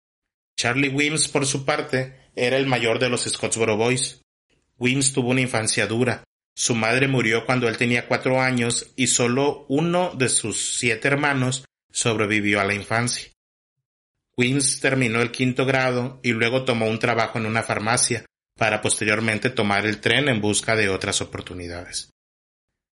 Charlie 0.54 0.90
Wims, 0.90 1.28
por 1.28 1.46
su 1.46 1.64
parte, 1.64 2.28
era 2.36 2.58
el 2.58 2.66
mayor 2.66 2.98
de 2.98 3.08
los 3.08 3.22
Scottsboro 3.22 3.78
Boys. 3.78 4.20
Wims 4.76 5.14
tuvo 5.14 5.30
una 5.30 5.40
infancia 5.40 5.86
dura. 5.86 6.24
Su 6.54 6.74
madre 6.74 7.08
murió 7.08 7.46
cuando 7.46 7.68
él 7.68 7.78
tenía 7.78 8.06
cuatro 8.06 8.38
años 8.38 8.92
y 8.96 9.06
solo 9.06 9.64
uno 9.70 10.12
de 10.14 10.28
sus 10.28 10.76
siete 10.76 11.08
hermanos 11.08 11.64
sobrevivió 11.90 12.60
a 12.60 12.64
la 12.64 12.74
infancia. 12.74 13.30
Wims 14.36 14.78
terminó 14.78 15.22
el 15.22 15.30
quinto 15.30 15.64
grado 15.64 16.20
y 16.22 16.32
luego 16.32 16.66
tomó 16.66 16.86
un 16.86 16.98
trabajo 16.98 17.38
en 17.38 17.46
una 17.46 17.62
farmacia 17.62 18.26
para 18.58 18.82
posteriormente 18.82 19.48
tomar 19.48 19.86
el 19.86 20.02
tren 20.02 20.28
en 20.28 20.42
busca 20.42 20.76
de 20.76 20.90
otras 20.90 21.22
oportunidades. 21.22 22.13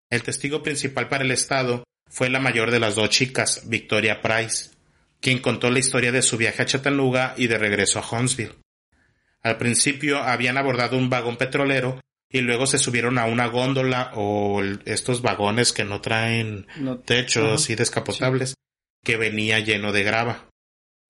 El 0.10 0.24
testigo 0.24 0.64
principal 0.64 1.10
para 1.10 1.24
el 1.24 1.32
Estado 1.32 1.84
fue 2.10 2.30
la 2.30 2.40
mayor 2.40 2.72
de 2.72 2.80
las 2.80 2.96
dos 2.96 3.10
chicas, 3.10 3.64
Victoria 3.68 4.22
Price, 4.22 4.72
quien 5.20 5.40
contó 5.40 5.70
la 5.70 5.80
historia 5.80 6.12
de 6.12 6.22
su 6.22 6.38
viaje 6.38 6.62
a 6.62 6.66
Chattanooga 6.66 7.34
y 7.38 7.48
de 7.48 7.58
regreso 7.58 8.00
a 8.00 8.08
Huntsville. 8.10 8.56
Al 9.44 9.58
principio 9.58 10.20
habían 10.24 10.58
abordado 10.58 10.98
un 10.98 11.10
vagón 11.10 11.38
petrolero 11.38 12.00
y 12.30 12.42
luego 12.42 12.68
se 12.68 12.78
subieron 12.80 13.18
a 13.18 13.26
una 13.26 13.48
góndola 13.48 14.12
o 14.16 14.62
estos 14.86 15.22
vagones 15.22 15.72
que 15.74 15.84
no 15.86 16.02
traen 16.02 16.68
No- 16.78 16.98
techos 17.00 17.62
así 17.62 17.76
descapotables 17.76 18.56
que 19.04 19.18
venía 19.18 19.60
lleno 19.60 19.92
de 19.94 20.04
grava. 20.04 20.50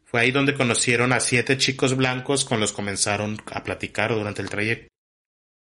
Fue 0.06 0.22
ahí 0.22 0.32
donde 0.32 0.54
conocieron 0.54 1.14
a 1.14 1.20
siete 1.20 1.58
chicos 1.58 1.96
blancos 1.96 2.46
con 2.46 2.60
los 2.60 2.72
comenzaron 2.72 3.42
a 3.52 3.64
platicar 3.64 4.14
durante 4.14 4.42
el 4.42 4.50
trayecto. 4.50 4.88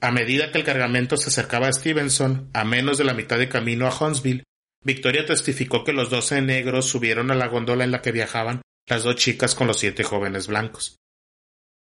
A 0.01 0.11
medida 0.11 0.53
que 0.53 0.59
el 0.59 0.65
cargamento 0.65 1.17
se 1.17 1.31
acercaba 1.31 1.69
a 1.69 1.73
Stevenson, 1.73 2.51
a 2.53 2.65
menos 2.65 2.99
de 2.99 3.05
la 3.05 3.15
mitad 3.15 3.39
de 3.39 3.49
camino 3.49 3.87
a 3.87 3.97
Huntsville, 3.99 4.45
Victoria 4.85 5.25
testificó 5.25 5.85
que 5.85 5.95
los 5.95 6.11
doce 6.11 6.41
negros 6.43 6.87
subieron 6.87 7.31
a 7.31 7.35
la 7.35 7.49
góndola 7.49 7.85
en 7.85 7.91
la 7.91 8.03
que 8.03 8.13
viajaban 8.13 8.61
las 8.87 9.05
dos 9.05 9.17
chicas 9.17 9.55
con 9.55 9.67
los 9.67 9.79
siete 9.79 10.05
jóvenes 10.05 10.47
blancos. 10.47 10.97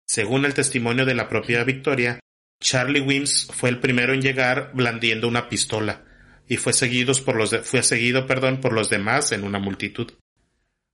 Según 0.07 0.45
el 0.45 0.53
testimonio 0.53 1.05
de 1.05 1.13
la 1.13 1.27
propia 1.27 1.63
Victoria, 1.63 2.19
Charlie 2.62 3.01
Wims 3.01 3.48
fue 3.53 3.69
el 3.69 3.79
primero 3.79 4.13
en 4.13 4.22
llegar 4.22 4.72
blandiendo 4.74 5.27
una 5.27 5.50
pistola 5.50 6.05
y 6.48 6.57
fue 6.57 6.74
por 7.25 7.36
los 7.36 7.55
fue 7.63 7.84
seguido, 7.84 8.25
perdón, 8.27 8.62
por 8.62 8.72
los 8.72 8.89
demás 8.89 9.34
en 9.34 9.43
una 9.43 9.60
multitud. 9.60 10.13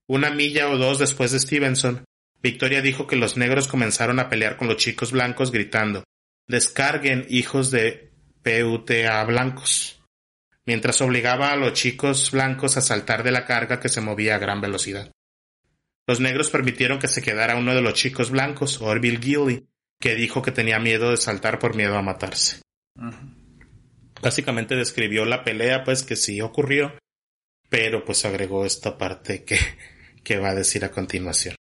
Una 0.07 0.31
milla 0.31 0.69
o 0.69 0.77
dos 0.77 0.97
después 0.97 1.31
de 1.31 1.39
Stevenson, 1.39 2.03
Victoria 2.41 2.81
dijo 2.81 3.05
que 3.05 3.15
los 3.15 3.37
negros 3.37 3.67
comenzaron 3.67 4.19
a 4.19 4.27
pelear 4.27 4.57
con 4.57 4.67
los 4.67 4.77
chicos 4.77 5.11
blancos 5.11 5.51
gritando 5.51 6.03
Descarguen, 6.51 7.25
hijos 7.29 7.71
de 7.71 8.11
PUTA 8.43 9.23
blancos, 9.23 10.03
mientras 10.65 10.99
obligaba 10.99 11.53
a 11.53 11.55
los 11.55 11.71
chicos 11.71 12.29
blancos 12.31 12.75
a 12.75 12.81
saltar 12.81 13.23
de 13.23 13.31
la 13.31 13.45
carga 13.45 13.79
que 13.79 13.87
se 13.87 14.01
movía 14.01 14.35
a 14.35 14.37
gran 14.37 14.59
velocidad. 14.59 15.13
Los 16.05 16.19
negros 16.19 16.49
permitieron 16.49 16.99
que 16.99 17.07
se 17.07 17.21
quedara 17.21 17.55
uno 17.55 17.73
de 17.73 17.81
los 17.81 17.93
chicos 17.93 18.31
blancos, 18.31 18.81
Orville 18.81 19.21
Gilly, 19.21 19.65
que 19.97 20.15
dijo 20.15 20.41
que 20.41 20.51
tenía 20.51 20.77
miedo 20.77 21.11
de 21.11 21.15
saltar 21.15 21.57
por 21.57 21.73
miedo 21.73 21.95
a 21.95 22.01
matarse. 22.01 22.59
Básicamente 24.21 24.75
describió 24.75 25.23
la 25.23 25.45
pelea, 25.45 25.85
pues 25.85 26.03
que 26.03 26.17
sí 26.17 26.41
ocurrió, 26.41 26.97
pero 27.69 28.03
pues 28.03 28.25
agregó 28.25 28.65
esta 28.65 28.97
parte 28.97 29.45
que, 29.45 29.57
que 30.21 30.37
va 30.37 30.49
a 30.49 30.55
decir 30.55 30.83
a 30.83 30.91
continuación. 30.91 31.55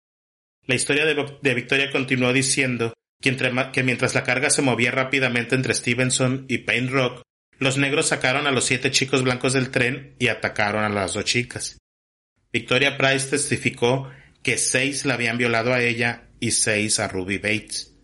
La 0.65 0.75
historia 0.75 1.03
de, 1.03 1.39
de 1.41 1.53
Victoria 1.53 1.91
continuó 1.91 2.31
diciendo 2.31 2.93
que, 3.21 3.83
mientras 3.83 4.15
la 4.15 4.23
carga 4.23 4.49
se 4.49 4.61
movía 4.61 4.91
rápidamente 4.91 5.55
entre 5.55 5.73
Stevenson 5.73 6.45
y 6.47 6.59
Paint 6.59 6.91
Rock, 6.91 7.21
los 7.59 7.77
negros 7.77 8.07
sacaron 8.07 8.45
a 8.47 8.51
los 8.51 8.65
siete 8.65 8.91
chicos 8.91 9.23
blancos 9.23 9.53
del 9.53 9.71
tren 9.71 10.15
y 10.19 10.27
atacaron 10.27 10.83
a 10.83 10.89
las 10.89 11.13
dos 11.13 11.25
chicas. 11.25 11.77
Victoria 12.53 12.97
Price 12.97 13.29
testificó 13.29 14.09
que 14.43 14.57
seis 14.57 15.05
la 15.05 15.15
habían 15.15 15.37
violado 15.37 15.73
a 15.73 15.81
ella 15.81 16.29
y 16.39 16.51
seis 16.51 16.99
a 16.99 17.07
Ruby 17.07 17.37
Bates, 17.37 17.95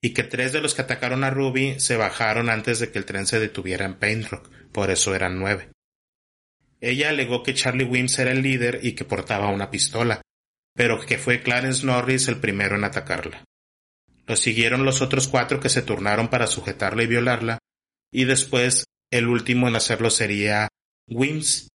y 0.00 0.14
que 0.14 0.22
tres 0.22 0.52
de 0.52 0.60
los 0.60 0.74
que 0.74 0.82
atacaron 0.82 1.24
a 1.24 1.30
Ruby 1.30 1.78
se 1.78 1.96
bajaron 1.96 2.48
antes 2.48 2.80
de 2.80 2.90
que 2.90 2.98
el 2.98 3.04
tren 3.04 3.26
se 3.26 3.38
detuviera 3.38 3.84
en 3.84 3.98
Paint 3.98 4.28
Rock, 4.28 4.50
por 4.72 4.90
eso 4.90 5.14
eran 5.14 5.38
nueve. 5.38 5.70
Ella 6.80 7.10
alegó 7.10 7.42
que 7.42 7.54
Charlie 7.54 7.84
Wims 7.84 8.18
era 8.18 8.30
el 8.30 8.42
líder 8.42 8.80
y 8.82 8.92
que 8.92 9.04
portaba 9.04 9.50
una 9.50 9.70
pistola, 9.70 10.22
pero 10.74 11.00
que 11.04 11.18
fue 11.18 11.42
Clarence 11.42 11.84
Norris 11.84 12.28
el 12.28 12.38
primero 12.38 12.76
en 12.76 12.84
atacarla. 12.84 13.44
Lo 14.28 14.36
siguieron 14.36 14.84
los 14.84 15.00
otros 15.00 15.26
cuatro 15.26 15.58
que 15.58 15.70
se 15.70 15.82
turnaron 15.82 16.28
para 16.28 16.46
sujetarla 16.46 17.02
y 17.02 17.06
violarla, 17.06 17.58
y 18.12 18.24
después 18.24 18.84
el 19.10 19.26
último 19.26 19.68
en 19.68 19.76
hacerlo 19.76 20.10
sería 20.10 20.68
Wims, 21.08 21.68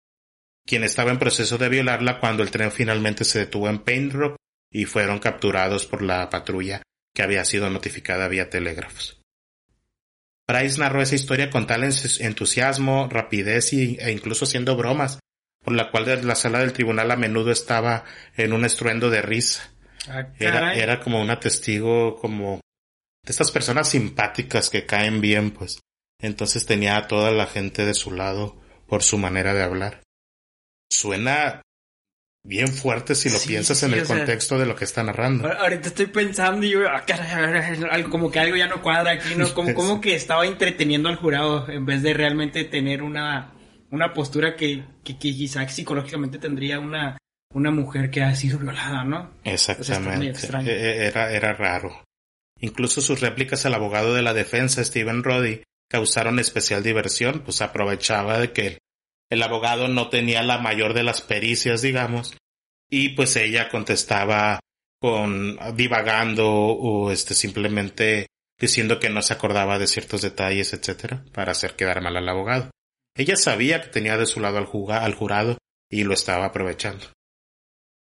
quien 0.67 0.85
estaba 0.85 1.11
en 1.11 1.19
proceso 1.19 1.57
de 1.57 1.71
violarla 1.71 2.21
cuando 2.21 2.43
el 2.43 2.51
tren 2.51 2.71
finalmente 2.71 3.25
se 3.25 3.41
detuvo 3.41 3.69
en 3.69 3.79
Paintrock 3.79 4.37
y 4.71 4.85
fueron 4.85 5.19
capturados 5.19 5.87
por 5.87 6.03
la 6.03 6.29
patrulla 6.29 6.83
que 7.15 7.23
había 7.23 7.45
sido 7.45 7.69
notificada 7.71 8.29
vía 8.29 8.51
telégrafos. 8.51 9.21
Price 10.47 10.79
narró 10.79 11.01
esa 11.01 11.15
historia 11.15 11.51
con 11.51 11.67
tal 11.67 11.85
entusiasmo, 11.85 13.09
rapidez 13.09 13.73
e 13.73 14.13
incluso 14.13 14.45
haciendo 14.45 14.77
bromas, 14.77 15.19
por 15.65 15.75
la 15.75 15.91
cual 15.91 16.27
la 16.27 16.35
sala 16.35 16.59
del 16.59 16.73
tribunal 16.73 17.11
a 17.11 17.17
menudo 17.17 17.51
estaba 17.51 18.05
en 18.37 18.53
un 18.53 18.65
estruendo 18.65 19.09
de 19.09 19.23
risa. 19.23 19.72
Ah, 20.09 20.27
Era, 20.39 20.75
era 20.75 21.01
como 21.01 21.21
una 21.21 21.39
testigo 21.39 22.17
como 22.17 22.61
de 23.25 23.31
estas 23.31 23.51
personas 23.51 23.89
simpáticas 23.89 24.69
que 24.71 24.87
caen 24.87 25.21
bien, 25.21 25.53
pues. 25.53 25.81
Entonces 26.21 26.67
tenía 26.67 26.97
a 26.97 27.07
toda 27.09 27.31
la 27.31 27.47
gente 27.47 27.85
de 27.85 27.95
su 27.95 28.13
lado 28.13 28.61
por 28.87 29.03
su 29.03 29.19
manera 29.19 29.55
de 29.55 29.63
hablar. 29.63 30.03
Suena 30.91 31.63
bien 32.45 32.69
fuerte 32.69 33.15
si 33.15 33.31
lo 33.31 33.39
Sí, 33.39 33.51
piensas 33.51 33.79
sí, 33.79 33.87
en 33.87 33.95
el 33.95 34.05
sea, 34.07 34.17
contexto 34.17 34.59
de 34.59 34.67
lo 34.67 34.75
que 34.75 34.85
está 34.85 35.03
narrando. 35.03 35.47
Ahorita 35.51 35.89
estoy 35.89 36.07
pensando 36.07 36.67
y 36.67 36.71
yo, 36.71 36.89
ah, 36.89 37.05
caray, 37.07 38.03
como 38.05 38.31
que 38.31 38.41
algo 38.41 38.57
ya 38.57 38.67
no 38.67 38.83
cuadra 38.83 39.13
aquí, 39.13 39.35
¿no? 39.37 39.47
Como, 39.55 39.75
como 39.75 40.01
que 40.01 40.15
estaba 40.15 40.45
entreteniendo 40.47 41.09
al 41.09 41.17
jurado 41.17 41.69
en 41.69 41.87
vez 41.87 42.03
de 42.03 42.15
realmente 42.15 42.65
tener 42.65 43.03
una, 43.03 43.53
una 43.91 44.13
postura 44.13 44.57
que, 44.57 44.85
que, 45.05 45.15
que 45.19 45.33
quizá 45.33 45.67
psicológicamente 45.69 46.39
tendría 46.39 46.81
una, 46.81 47.17
una 47.55 47.71
mujer 47.71 48.11
que 48.11 48.23
ha 48.23 48.35
sido 48.35 48.59
violada, 48.59 49.05
¿no? 49.05 49.31
Exactamente. 49.45 50.31
E- 50.67 50.73
e- 50.73 51.07
Era, 51.07 51.33
era 51.33 51.53
raro. 51.53 52.03
Incluso 52.61 53.01
sus 53.01 53.21
réplicas 53.21 53.67
al 53.67 53.75
abogado 53.75 54.15
de 54.15 54.23
la 54.23 54.35
defensa, 54.35 54.85
Stephen 54.85 55.23
Roddy, 55.25 55.63
causaron 55.91 56.39
especial 56.39 56.83
diversión, 56.83 57.43
pues 57.45 57.61
aprovechaba 57.61 58.39
de 58.39 58.53
que 58.53 58.79
el, 59.31 59.43
abogado 59.43 59.89
no 59.89 60.09
tenía 60.09 60.43
la 60.43 60.59
mayor 60.59 60.95
de 60.95 61.03
las 61.03 61.21
pericias, 61.21 61.83
digamos, 61.83 62.37
y 62.91 63.11
pues 63.11 63.37
ella 63.37 63.69
contestaba 63.69 64.61
con 65.01 65.59
divagando 65.75 66.49
o 66.51 67.11
este 67.11 67.35
simplemente 67.35 68.27
diciendo 68.61 69.01
que 69.01 69.11
no 69.11 69.23
se 69.23 69.33
acordaba 69.33 69.79
de 69.79 69.89
ciertos 69.89 70.23
detalles, 70.23 70.73
etcétera, 70.73 71.25
para 71.33 71.53
hacer 71.53 71.75
quedar 71.75 72.01
mal 72.01 72.17
al 72.17 72.29
abogado. 72.29 72.71
Ella 73.17 73.37
sabía 73.37 73.83
que 73.83 73.89
tenía 73.89 74.17
de 74.17 74.27
su 74.27 74.39
lado 74.41 74.59
al, 74.59 74.69
al 75.03 75.15
jurado 75.15 75.59
y 75.91 76.05
lo 76.05 76.15
estaba 76.15 76.47
aprovechando. 76.47 77.07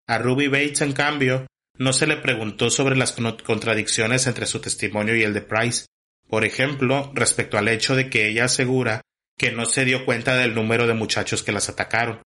A 0.07 0.17
Ruby 0.17 0.47
Bates, 0.47 0.81
en 0.81 0.93
cambio, 0.93 1.47
no 1.77 1.93
se 1.93 2.07
le 2.07 2.17
preguntó 2.17 2.69
sobre 2.69 2.95
las 2.95 3.12
con- 3.12 3.38
contradicciones 3.38 4.27
entre 4.27 4.45
su 4.45 4.59
testimonio 4.62 5.15
y 5.15 5.24
el 5.24 5.33
de 5.33 5.41
Price. 5.41 5.85
Por 6.27 6.43
ejemplo, 6.45 7.12
respecto 7.13 7.57
al 7.57 7.67
hecho 7.67 7.95
de 7.95 8.09
que 8.09 8.27
ella 8.27 8.45
asegura 8.45 9.01
que 9.38 9.51
no 9.51 9.65
se 9.65 9.85
dio 9.85 10.05
cuenta 10.05 10.35
del 10.35 10.55
número 10.55 10.88
de 10.88 10.93
muchachos 10.93 11.43
que 11.43 11.51
las 11.51 11.69
atacaron, 11.69 12.21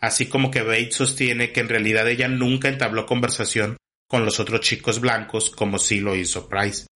así 0.00 0.26
como 0.26 0.50
que 0.50 0.62
Bates 0.62 0.96
sostiene 0.96 1.52
que 1.52 1.60
en 1.60 1.68
realidad 1.68 2.08
ella 2.08 2.28
nunca 2.28 2.68
entabló 2.68 3.06
conversación 3.06 3.76
con 4.08 4.24
los 4.24 4.40
otros 4.40 4.60
chicos 4.62 5.00
blancos 5.00 5.50
como 5.50 5.78
sí 5.78 6.00
lo 6.00 6.16
hizo 6.16 6.48
Price. 6.48 6.86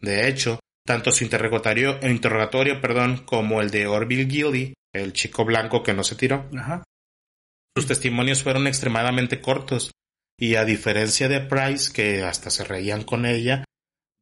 De 0.00 0.28
hecho, 0.28 0.60
tanto 0.86 1.10
su 1.12 1.24
interrogatorio, 1.24 1.98
interrogatorio 2.02 2.80
perdón, 2.80 3.24
como 3.24 3.60
el 3.60 3.70
de 3.70 3.86
Orville 3.86 4.28
Gilly, 4.30 4.74
el 4.92 5.12
chico 5.12 5.44
blanco 5.44 5.82
que 5.82 5.94
no 5.94 6.04
se 6.04 6.16
tiró. 6.16 6.48
Sus 7.76 7.86
testimonios 7.86 8.42
fueron 8.42 8.66
extremadamente 8.66 9.40
cortos, 9.40 9.92
y 10.38 10.56
a 10.56 10.64
diferencia 10.64 11.28
de 11.28 11.40
Price, 11.40 11.92
que 11.92 12.22
hasta 12.22 12.50
se 12.50 12.64
reían 12.64 13.04
con 13.04 13.26
ella, 13.26 13.64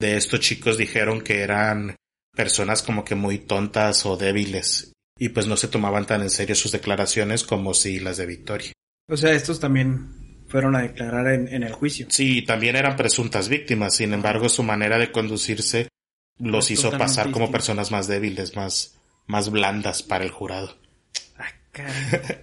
de 0.01 0.17
estos 0.17 0.41
chicos 0.41 0.79
dijeron 0.79 1.21
que 1.23 1.41
eran 1.41 1.97
personas 2.35 2.83
como 2.83 3.05
que 3.05 3.15
muy 3.15 3.39
tontas 3.39 4.07
o 4.07 4.17
débiles, 4.17 4.93
y 5.19 5.31
pues 5.31 5.47
no 5.47 5.57
se 5.57 5.69
tomaban 5.69 6.07
tan 6.07 6.23
en 6.23 6.31
serio 6.31 6.55
sus 6.55 6.73
declaraciones 6.73 7.45
como 7.45 7.75
si 7.75 8.01
las 8.01 8.17
de 8.17 8.27
Victoria. 8.27 8.73
O 9.09 9.17
sea, 9.17 9.33
estos 9.33 9.61
también 9.61 10.45
fueron 10.49 10.77
a 10.77 10.83
declarar 10.83 11.29
en, 11.29 11.49
en 11.49 11.63
el 11.63 11.73
juicio. 11.73 12.07
Sí, 12.11 12.43
también 12.43 12.77
eran 12.77 12.97
presuntas 12.97 13.49
víctimas, 13.49 13.97
sin 13.97 14.13
embargo 14.13 14.49
su 14.49 14.63
manera 14.63 14.99
de 14.99 15.13
conducirse 15.13 15.89
los 16.41 16.67
Es 16.67 16.79
hizo 16.79 16.91
pasar 16.97 17.31
como 17.31 17.51
personas 17.51 17.91
más 17.91 18.09
débiles, 18.09 18.57
más, 18.57 18.99
más 19.27 19.51
blandas 19.51 20.03
para 20.03 20.25
el 20.25 20.31
jurado. 20.31 20.79
Ah. 21.39 22.41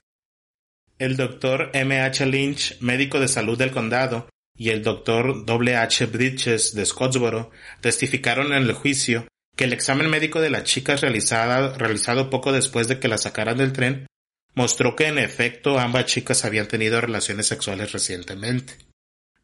El 0.99 1.15
doctor 1.15 1.69
M. 1.73 1.99
H. 2.01 2.25
Lynch, 2.25 2.79
médico 2.81 3.19
de 3.19 3.27
salud 3.27 3.57
del 3.57 3.71
condado, 3.71 4.29
y 4.57 4.69
el 4.69 4.81
doctor 4.83 5.45
W. 5.45 5.75
H. 5.75 6.05
Bridges 6.07 6.73
de 6.73 6.85
Scottsboro 6.85 7.51
testificaron 7.81 8.47
en 8.53 8.63
el 8.63 8.73
juicio 8.73 9.27
que 9.55 9.65
el 9.65 9.73
examen 9.73 10.09
médico 10.09 10.41
de 10.41 10.49
las 10.49 10.63
chicas 10.63 11.01
realizada, 11.01 11.77
realizado 11.77 12.29
poco 12.29 12.51
después 12.51 12.87
de 12.87 12.99
que 12.99 13.07
la 13.07 13.17
sacaran 13.19 13.57
del 13.57 13.73
tren 13.73 14.07
mostró 14.55 14.95
que 14.95 15.05
en 15.05 15.19
efecto 15.19 15.77
ambas 15.77 16.05
chicas 16.07 16.43
habían 16.45 16.67
tenido 16.67 16.99
relaciones 16.99 17.45
sexuales 17.45 17.91
recientemente, 17.91 18.73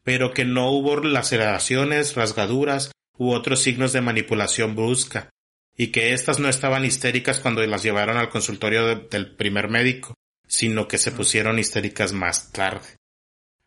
pero 0.02 0.32
que 0.32 0.44
no 0.44 0.70
hubo 0.70 0.96
laceraciones, 0.96 2.16
rasgaduras 2.16 2.90
u 3.16 3.30
otros 3.30 3.60
signos 3.62 3.92
de 3.92 4.00
manipulación 4.00 4.74
brusca, 4.74 5.30
y 5.76 5.88
que 5.88 6.12
éstas 6.12 6.40
no 6.40 6.48
estaban 6.48 6.84
histéricas 6.84 7.38
cuando 7.38 7.64
las 7.64 7.84
llevaron 7.84 8.16
al 8.16 8.28
consultorio 8.30 8.86
de- 8.86 9.06
del 9.08 9.36
primer 9.36 9.68
médico, 9.68 10.14
sino 10.54 10.86
que 10.86 10.98
se 10.98 11.10
pusieron 11.10 11.58
histéricas 11.58 12.12
más 12.12 12.52
tarde. 12.52 12.86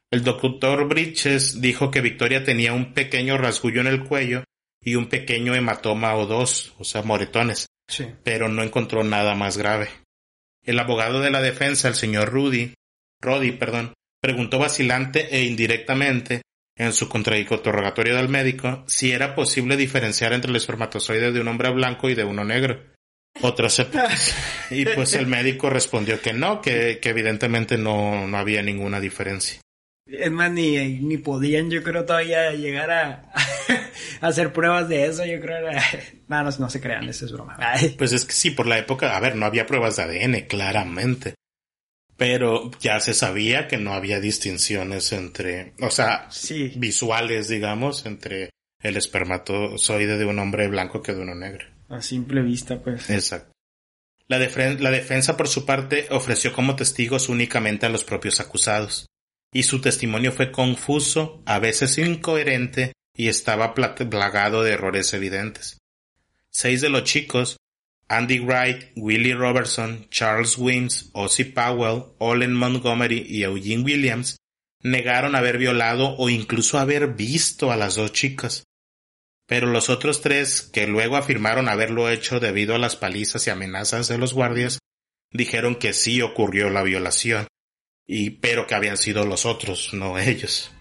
El 0.09 0.23
doctor 0.23 0.87
Bridges 0.87 1.59
dijo 1.59 1.91
que 1.91 1.99
Victoria 1.99 2.45
tenía 2.45 2.71
un 2.71 2.93
pequeño 2.93 3.37
rasguño 3.37 3.81
en 3.81 3.87
el 3.87 4.05
cuello 4.05 4.45
y 4.81 4.95
un 4.95 5.09
pequeño 5.09 5.53
hematoma 5.53 6.15
o 6.15 6.25
dos, 6.25 6.73
o 6.77 6.85
sea, 6.85 7.01
moretones, 7.01 7.67
Sí. 7.89 8.05
pero 8.23 8.47
no 8.47 8.63
encontró 8.63 9.03
nada 9.03 9.35
más 9.35 9.57
grave. 9.57 9.89
El 10.63 10.79
abogado 10.79 11.19
de 11.19 11.31
la 11.31 11.41
defensa, 11.41 11.89
el 11.89 11.95
señor 11.95 12.29
Rudy, 12.29 12.73
Roddy, 13.21 13.51
perdón, 13.51 13.93
preguntó 14.21 14.59
vacilante 14.59 15.27
e 15.35 15.43
indirectamente 15.43 16.41
en 16.77 16.93
su 16.93 17.09
contrainterrogatorio 17.09 18.15
del 18.15 18.29
médico 18.29 18.85
si 18.87 19.11
era 19.11 19.35
posible 19.35 19.75
diferenciar 19.75 20.31
entre 20.31 20.51
el 20.51 20.57
espermatozoide 20.57 21.31
de 21.31 21.41
un 21.41 21.47
hombre 21.49 21.69
blanco 21.71 22.09
y 22.09 22.15
de 22.15 22.23
uno 22.23 22.45
negro. 22.45 22.81
Otras 23.41 23.79
épocas. 23.79 24.35
Y 24.71 24.83
pues 24.85 25.13
el 25.13 25.27
médico 25.27 25.69
respondió 25.69 26.21
que 26.21 26.33
no, 26.33 26.61
que, 26.61 26.99
que 26.99 27.09
evidentemente 27.09 27.77
no, 27.77 28.27
no 28.27 28.37
había 28.37 28.61
ninguna 28.61 28.99
diferencia. 28.99 29.61
Es 30.05 30.31
más, 30.31 30.51
ni, 30.51 30.77
ni 30.99 31.17
podían, 31.17 31.69
yo 31.69 31.83
creo, 31.83 32.05
todavía 32.05 32.51
llegar 32.51 32.91
a, 32.91 33.31
a 34.21 34.27
hacer 34.27 34.51
pruebas 34.53 34.89
de 34.89 35.05
eso. 35.05 35.25
Yo 35.25 35.39
creo. 35.39 35.69
No, 36.27 36.43
no, 36.43 36.49
no 36.59 36.69
se 36.69 36.81
crean, 36.81 37.07
eso 37.07 37.25
es 37.25 37.31
broma. 37.31 37.55
Ay. 37.57 37.95
Pues 37.97 38.11
es 38.11 38.25
que 38.25 38.33
sí, 38.33 38.51
por 38.51 38.67
la 38.67 38.77
época, 38.77 39.15
a 39.15 39.19
ver, 39.21 39.37
no 39.37 39.45
había 39.45 39.65
pruebas 39.65 39.95
de 39.95 40.03
ADN, 40.03 40.41
claramente. 40.47 41.35
Pero 42.17 42.71
ya 42.81 42.99
se 42.99 43.13
sabía 43.13 43.67
que 43.69 43.77
no 43.77 43.93
había 43.93 44.19
distinciones 44.19 45.13
entre, 45.13 45.71
o 45.79 45.89
sea, 45.89 46.27
Sí. 46.29 46.73
visuales, 46.75 47.47
digamos, 47.47 48.05
entre 48.05 48.49
el 48.83 48.97
espermatozoide 48.97 50.17
de 50.17 50.25
un 50.25 50.39
hombre 50.39 50.67
blanco 50.67 51.01
que 51.01 51.13
de 51.13 51.21
uno 51.21 51.33
negro. 51.35 51.65
A 51.89 52.01
simple 52.01 52.41
vista, 52.41 52.81
pues. 52.81 53.09
Exacto. 53.09 53.51
La, 54.27 54.39
defren- 54.39 54.79
la 54.79 54.91
defensa, 54.91 55.37
por 55.37 55.47
su 55.47 55.65
parte, 55.65 56.07
ofreció 56.11 56.51
como 56.51 56.75
testigos 56.75 57.29
únicamente 57.29 57.85
a 57.85 57.89
los 57.89 58.03
propios 58.03 58.39
acusados, 58.41 59.05
y 59.53 59.63
su 59.63 59.79
testimonio 59.79 60.33
fue 60.33 60.51
confuso, 60.51 61.41
a 61.45 61.59
veces 61.59 61.97
incoherente, 61.97 62.91
y 63.15 63.29
estaba 63.29 63.73
pla- 63.73 63.95
plagado 63.95 64.63
de 64.63 64.73
errores 64.73 65.13
evidentes. 65.13 65.77
Seis 66.49 66.81
de 66.81 66.89
los 66.89 67.03
chicos, 67.05 67.57
Andy 68.09 68.39
Wright, 68.39 68.91
Willie 68.95 69.33
Robertson, 69.35 70.07
Charles 70.09 70.57
Wims, 70.57 71.09
Ozzy 71.13 71.45
Powell, 71.45 72.03
Olin 72.19 72.53
Montgomery 72.53 73.25
y 73.27 73.43
Eugene 73.43 73.83
Williams, 73.83 74.37
negaron 74.83 75.35
haber 75.35 75.57
violado 75.57 76.15
o 76.17 76.29
incluso 76.29 76.79
haber 76.79 77.13
visto 77.15 77.71
a 77.71 77.77
las 77.77 77.95
dos 77.95 78.11
chicas. 78.13 78.63
Pero 79.47 79.67
los 79.67 79.89
otros 79.89 80.21
tres, 80.21 80.61
que 80.61 80.87
luego 80.87 81.15
afirmaron 81.15 81.69
haberlo 81.69 82.09
hecho 82.09 82.39
debido 82.39 82.75
a 82.75 82.79
las 82.79 82.97
palizas 82.97 83.47
y 83.47 83.49
amenazas 83.49 84.09
de 84.09 84.17
los 84.17 84.33
guardias, 84.33 84.79
dijeron 85.31 85.75
que 85.75 85.93
sí 85.93 86.21
ocurrió 86.21 86.69
la 86.69 86.83
violación, 86.83 87.47
y 88.05 88.31
pero 88.31 88.67
que 88.67 88.75
habían 88.75 88.97
sido 88.97 89.25
los 89.25 89.45
otros, 89.45 89.93
no 89.93 90.19
ellos. 90.19 90.71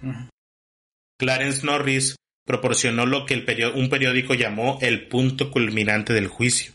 Clarence 1.18 1.64
Norris 1.64 2.16
proporcionó 2.44 3.06
lo 3.06 3.24
que 3.24 3.34
el 3.34 3.72
un 3.74 3.88
periódico 3.88 4.34
llamó 4.34 4.78
el 4.82 5.08
punto 5.08 5.50
culminante 5.50 6.12
del 6.12 6.28
juicio, 6.28 6.72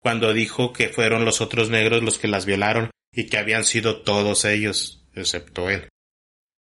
cuando 0.00 0.32
dijo 0.32 0.72
que 0.72 0.88
fueron 0.88 1.24
los 1.24 1.40
otros 1.40 1.70
negros 1.70 2.02
los 2.02 2.18
que 2.18 2.28
las 2.28 2.46
violaron 2.46 2.90
y 3.12 3.26
que 3.26 3.38
habían 3.38 3.64
sido 3.64 4.02
todos 4.02 4.44
ellos, 4.44 5.06
excepto 5.14 5.70
él. 5.70 5.88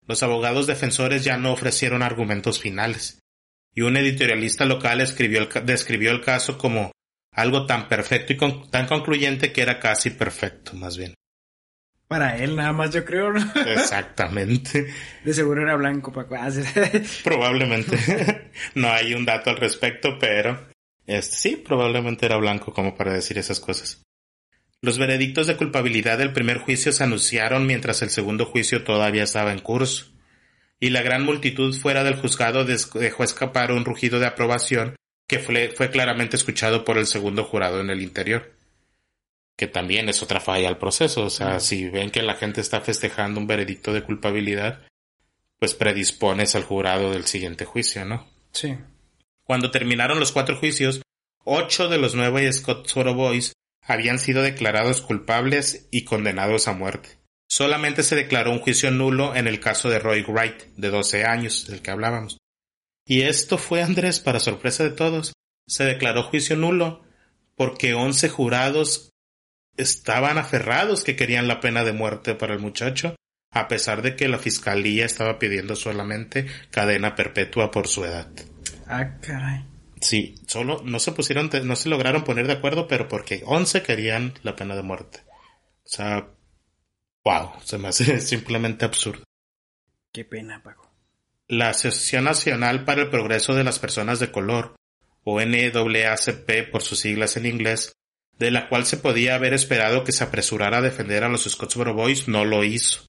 Los 0.07 0.23
abogados 0.23 0.67
defensores 0.67 1.23
ya 1.23 1.37
no 1.37 1.51
ofrecieron 1.53 2.01
argumentos 2.01 2.59
finales, 2.59 3.19
y 3.75 3.81
un 3.81 3.97
editorialista 3.97 4.65
local 4.65 5.01
escribió 5.01 5.39
el 5.41 5.65
describió 5.65 6.11
el 6.11 6.21
caso 6.21 6.57
como 6.57 6.91
algo 7.33 7.65
tan 7.65 7.87
perfecto 7.87 8.33
y 8.33 8.37
con- 8.37 8.69
tan 8.71 8.87
concluyente 8.87 9.51
que 9.53 9.61
era 9.61 9.79
casi 9.79 10.09
perfecto, 10.09 10.73
más 10.73 10.97
bien. 10.97 11.13
Para 12.07 12.37
él 12.37 12.55
nada 12.55 12.73
más, 12.73 12.91
yo 12.91 13.05
creo, 13.05 13.31
¿no? 13.31 13.39
Exactamente. 13.67 14.91
De 15.23 15.33
seguro 15.33 15.61
era 15.61 15.75
blanco, 15.75 16.11
Paco. 16.11 16.35
Ah, 16.39 16.49
sí. 16.49 16.61
Probablemente. 17.23 18.51
no 18.75 18.89
hay 18.91 19.13
un 19.13 19.25
dato 19.25 19.51
al 19.51 19.57
respecto, 19.57 20.17
pero 20.19 20.67
este, 21.05 21.35
sí, 21.37 21.55
probablemente 21.55 22.25
era 22.25 22.37
blanco 22.37 22.73
como 22.73 22.95
para 22.95 23.13
decir 23.13 23.37
esas 23.37 23.59
cosas. 23.59 24.01
Los 24.81 24.97
veredictos 24.97 25.45
de 25.45 25.57
culpabilidad 25.57 26.17
del 26.17 26.33
primer 26.33 26.57
juicio 26.57 26.91
se 26.91 27.03
anunciaron 27.03 27.65
mientras 27.67 28.01
el 28.01 28.09
segundo 28.09 28.45
juicio 28.45 28.83
todavía 28.83 29.23
estaba 29.23 29.51
en 29.51 29.59
curso, 29.59 30.07
y 30.79 30.89
la 30.89 31.01
gran 31.01 31.23
multitud 31.23 31.75
fuera 31.75 32.03
del 32.03 32.15
juzgado 32.15 32.65
dejó 32.65 33.23
escapar 33.23 33.71
un 33.71 33.85
rugido 33.85 34.19
de 34.19 34.27
aprobación 34.27 34.95
que 35.27 35.39
fue, 35.39 35.69
fue 35.69 35.89
claramente 35.89 36.35
escuchado 36.35 36.85
por 36.85 36.97
el 36.97 37.05
segundo 37.05 37.43
jurado 37.43 37.81
en 37.81 37.89
el 37.89 38.01
interior 38.01 38.59
que 39.59 39.67
también 39.67 40.07
es 40.07 40.23
otra 40.23 40.39
falla 40.39 40.69
al 40.69 40.77
proceso. 40.77 41.25
O 41.25 41.29
sea, 41.29 41.59
si 41.59 41.89
ven 41.89 42.11
que 42.11 42.21
la 42.21 42.35
gente 42.35 42.61
está 42.61 42.79
festejando 42.79 43.41
un 43.41 43.45
veredicto 43.45 43.91
de 43.91 44.03
culpabilidad, 44.03 44.87
pues 45.59 45.73
predispones 45.73 46.55
al 46.55 46.63
jurado 46.63 47.11
del 47.11 47.25
siguiente 47.25 47.65
juicio, 47.65 48.05
¿no? 48.05 48.25
Sí. 48.53 48.77
Cuando 49.43 49.69
terminaron 49.69 50.17
los 50.17 50.31
cuatro 50.31 50.55
juicios, 50.55 51.01
ocho 51.43 51.89
de 51.89 51.97
los 51.97 52.15
nueve 52.15 52.49
Scottsboro 52.53 53.15
Boys 53.15 53.51
habían 53.81 54.17
sido 54.17 54.41
declarados 54.43 55.01
culpables 55.01 55.89
y 55.91 56.05
condenados 56.05 56.69
a 56.69 56.73
muerte. 56.73 57.18
Solamente 57.49 58.03
se 58.03 58.15
declaró 58.15 58.51
un 58.51 58.59
juicio 58.59 58.91
nulo 58.91 59.35
en 59.35 59.47
el 59.47 59.59
caso 59.59 59.89
de 59.89 59.97
Roy 59.97 60.21
Wright, 60.21 60.65
de 60.77 60.89
12 60.89 61.25
años, 61.25 61.65
del 61.67 61.81
que 61.81 61.89
hablábamos. 61.89 62.37
Y 63.07 63.21
esto 63.23 63.57
fue, 63.57 63.81
Andrés, 63.81 64.19
para 64.19 64.39
sorpresa 64.39 64.83
de 64.83 64.91
todos, 64.91 65.33
se 65.67 65.83
declaró 65.83 66.23
juicio 66.23 66.55
nulo 66.55 67.03
porque 67.55 67.95
once 67.95 68.29
jurados 68.29 69.09
estaban 69.77 70.37
aferrados 70.37 71.03
que 71.03 71.15
querían 71.15 71.47
la 71.47 71.59
pena 71.59 71.83
de 71.83 71.91
muerte 71.91 72.35
para 72.35 72.53
el 72.53 72.59
muchacho, 72.59 73.15
a 73.51 73.67
pesar 73.67 74.03
de 74.03 74.15
que 74.15 74.27
la 74.27 74.37
fiscalía 74.37 75.05
estaba 75.05 75.39
pidiendo 75.39 75.75
solamente 75.75 76.45
cadena 76.69 77.15
perpetua 77.15 77.71
por 77.71 77.87
su 77.87 78.05
edad. 78.05 78.29
Ah, 78.87 79.17
caray. 79.21 79.65
Sí, 80.01 80.35
solo 80.47 80.81
no 80.85 80.99
se 80.99 81.11
pusieron, 81.11 81.49
no 81.63 81.75
se 81.75 81.89
lograron 81.89 82.23
poner 82.23 82.47
de 82.47 82.53
acuerdo, 82.53 82.87
pero 82.87 83.07
porque 83.07 83.41
once 83.45 83.81
querían 83.81 84.33
la 84.43 84.55
pena 84.55 84.75
de 84.75 84.83
muerte. 84.83 85.19
O 85.83 85.89
sea, 85.89 86.29
wow, 87.29 87.51
se 87.63 87.77
me 87.77 87.89
hace 87.89 88.21
simplemente 88.21 88.85
absurdo. 88.85 89.23
Qué 90.11 90.25
pena, 90.25 90.63
Paco. 90.63 90.89
La 91.47 91.69
Asociación 91.69 92.25
Nacional 92.25 92.85
para 92.85 93.01
el 93.01 93.09
Progreso 93.09 93.55
de 93.55 93.63
las 93.63 93.79
Personas 93.79 94.19
de 94.19 94.31
Color, 94.31 94.75
o 95.23 95.39
NAACP 95.39 96.71
por 96.71 96.81
sus 96.81 96.99
siglas 96.99 97.37
en 97.37 97.45
inglés, 97.45 97.93
de 98.37 98.51
la 98.51 98.69
cual 98.69 98.85
se 98.85 98.97
podía 98.97 99.35
haber 99.35 99.53
esperado 99.53 100.03
que 100.03 100.11
se 100.11 100.23
apresurara 100.23 100.77
a 100.77 100.81
defender 100.81 101.23
a 101.23 101.29
los 101.29 101.43
Scottsboro 101.43 101.93
Boys, 101.93 102.27
no 102.27 102.45
lo 102.45 102.63
hizo. 102.63 103.05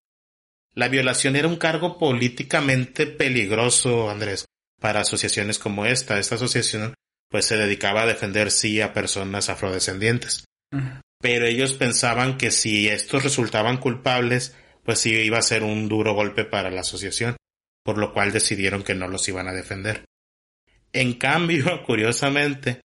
La 0.74 0.88
violación 0.88 1.36
era 1.36 1.48
un 1.48 1.56
cargo 1.56 1.98
políticamente 1.98 3.06
peligroso, 3.06 4.10
Andrés, 4.10 4.46
para 4.80 5.00
asociaciones 5.00 5.58
como 5.58 5.86
esta. 5.86 6.18
Esta 6.18 6.36
asociación 6.36 6.94
pues 7.28 7.46
se 7.46 7.56
dedicaba 7.56 8.02
a 8.02 8.06
defender 8.06 8.50
sí 8.50 8.80
a 8.80 8.92
personas 8.92 9.48
afrodescendientes. 9.48 10.44
Pero 11.20 11.46
ellos 11.46 11.74
pensaban 11.74 12.38
que 12.38 12.50
si 12.50 12.88
estos 12.88 13.22
resultaban 13.22 13.76
culpables, 13.76 14.56
pues 14.84 15.00
sí 15.00 15.14
iba 15.14 15.38
a 15.38 15.42
ser 15.42 15.62
un 15.62 15.88
duro 15.88 16.14
golpe 16.14 16.44
para 16.44 16.70
la 16.70 16.80
asociación, 16.80 17.36
por 17.84 17.98
lo 17.98 18.12
cual 18.12 18.32
decidieron 18.32 18.82
que 18.82 18.94
no 18.94 19.06
los 19.06 19.28
iban 19.28 19.48
a 19.48 19.52
defender. 19.52 20.04
En 20.92 21.14
cambio, 21.14 21.82
curiosamente, 21.86 22.80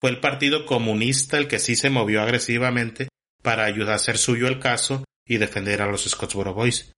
fue 0.00 0.10
el 0.10 0.20
Partido 0.20 0.66
Comunista 0.66 1.38
el 1.38 1.48
que 1.48 1.58
sí 1.58 1.76
se 1.76 1.90
movió 1.90 2.22
agresivamente 2.22 3.08
para 3.42 3.64
ayudar 3.64 3.92
a 3.92 3.96
hacer 3.96 4.18
suyo 4.18 4.48
el 4.48 4.58
caso 4.58 5.04
y 5.24 5.38
defender 5.38 5.80
a 5.80 5.86
los 5.86 6.04
Scottsboro 6.04 6.54
Boys. 6.54 6.92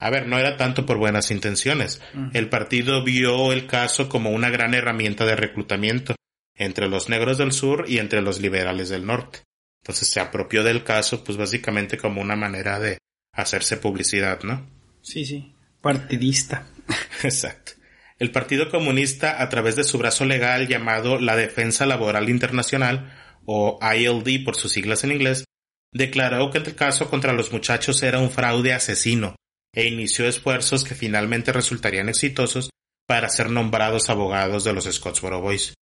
A 0.00 0.10
ver, 0.10 0.26
no 0.26 0.38
era 0.38 0.56
tanto 0.56 0.86
por 0.86 0.96
buenas 0.96 1.30
intenciones. 1.30 2.00
El 2.32 2.48
partido 2.48 3.02
vio 3.02 3.52
el 3.52 3.66
caso 3.66 4.08
como 4.08 4.30
una 4.30 4.48
gran 4.48 4.74
herramienta 4.74 5.26
de 5.26 5.34
reclutamiento 5.34 6.14
entre 6.54 6.88
los 6.88 7.08
negros 7.08 7.38
del 7.38 7.52
sur 7.52 7.84
y 7.88 7.98
entre 7.98 8.22
los 8.22 8.40
liberales 8.40 8.88
del 8.88 9.06
norte. 9.06 9.42
Entonces 9.82 10.10
se 10.10 10.20
apropió 10.20 10.62
del 10.62 10.84
caso, 10.84 11.24
pues 11.24 11.38
básicamente 11.38 11.98
como 11.98 12.20
una 12.20 12.36
manera 12.36 12.78
de 12.78 12.98
hacerse 13.32 13.76
publicidad, 13.76 14.42
¿no? 14.42 14.68
Sí, 15.02 15.24
sí. 15.24 15.54
Partidista. 15.80 16.66
Exacto. 17.22 17.72
El 18.18 18.32
Partido 18.32 18.68
Comunista, 18.68 19.40
a 19.40 19.48
través 19.48 19.76
de 19.76 19.84
su 19.84 19.96
brazo 19.96 20.24
legal 20.24 20.66
llamado 20.66 21.18
la 21.20 21.36
Defensa 21.36 21.86
Laboral 21.86 22.28
Internacional, 22.28 23.12
o 23.46 23.78
ILD 23.80 24.44
por 24.44 24.56
sus 24.56 24.72
siglas 24.72 25.04
en 25.04 25.12
inglés, 25.12 25.44
declaró 25.92 26.50
que 26.50 26.58
el 26.58 26.74
caso 26.74 27.08
contra 27.08 27.32
los 27.32 27.52
muchachos 27.52 28.02
era 28.02 28.18
un 28.18 28.30
fraude 28.30 28.74
asesino 28.74 29.36
e 29.74 29.86
inició 29.86 30.26
esfuerzos 30.26 30.84
que 30.84 30.94
finalmente 30.94 31.52
resultarían 31.52 32.08
exitosos 32.08 32.70
para 33.06 33.28
ser 33.30 33.50
nombrados 33.50 34.10
abogados 34.10 34.64
de 34.64 34.72
los 34.72 34.84
Scottsboro 34.84 35.40
Boys. 35.40 35.74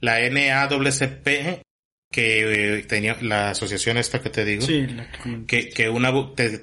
La 0.00 0.18
NAACP, 0.28 1.62
que 2.14 2.76
eh, 2.78 2.82
tenía 2.84 3.18
la 3.22 3.50
asociación 3.50 3.96
esta 3.96 4.22
que 4.22 4.30
te 4.30 4.44
digo, 4.44 4.64
que, 5.48 5.68
que 5.70 5.88
una, 5.88 6.12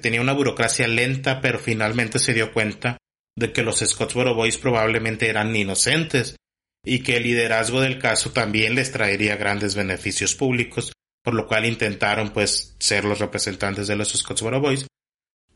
tenía 0.00 0.22
una 0.22 0.32
burocracia 0.32 0.88
lenta, 0.88 1.42
pero 1.42 1.58
finalmente 1.58 2.18
se 2.18 2.32
dio 2.32 2.54
cuenta 2.54 2.96
de 3.36 3.52
que 3.52 3.62
los 3.62 3.80
Scottsboro 3.80 4.34
Boys 4.34 4.56
probablemente 4.56 5.28
eran 5.28 5.54
inocentes 5.54 6.36
y 6.82 7.02
que 7.02 7.18
el 7.18 7.24
liderazgo 7.24 7.82
del 7.82 7.98
caso 7.98 8.30
también 8.30 8.74
les 8.74 8.92
traería 8.92 9.36
grandes 9.36 9.74
beneficios 9.74 10.34
públicos, 10.34 10.90
por 11.22 11.34
lo 11.34 11.46
cual 11.46 11.66
intentaron 11.66 12.30
pues 12.30 12.74
ser 12.78 13.04
los 13.04 13.18
representantes 13.18 13.86
de 13.88 13.96
los 13.96 14.08
Scottsboro 14.08 14.58
Boys, 14.58 14.86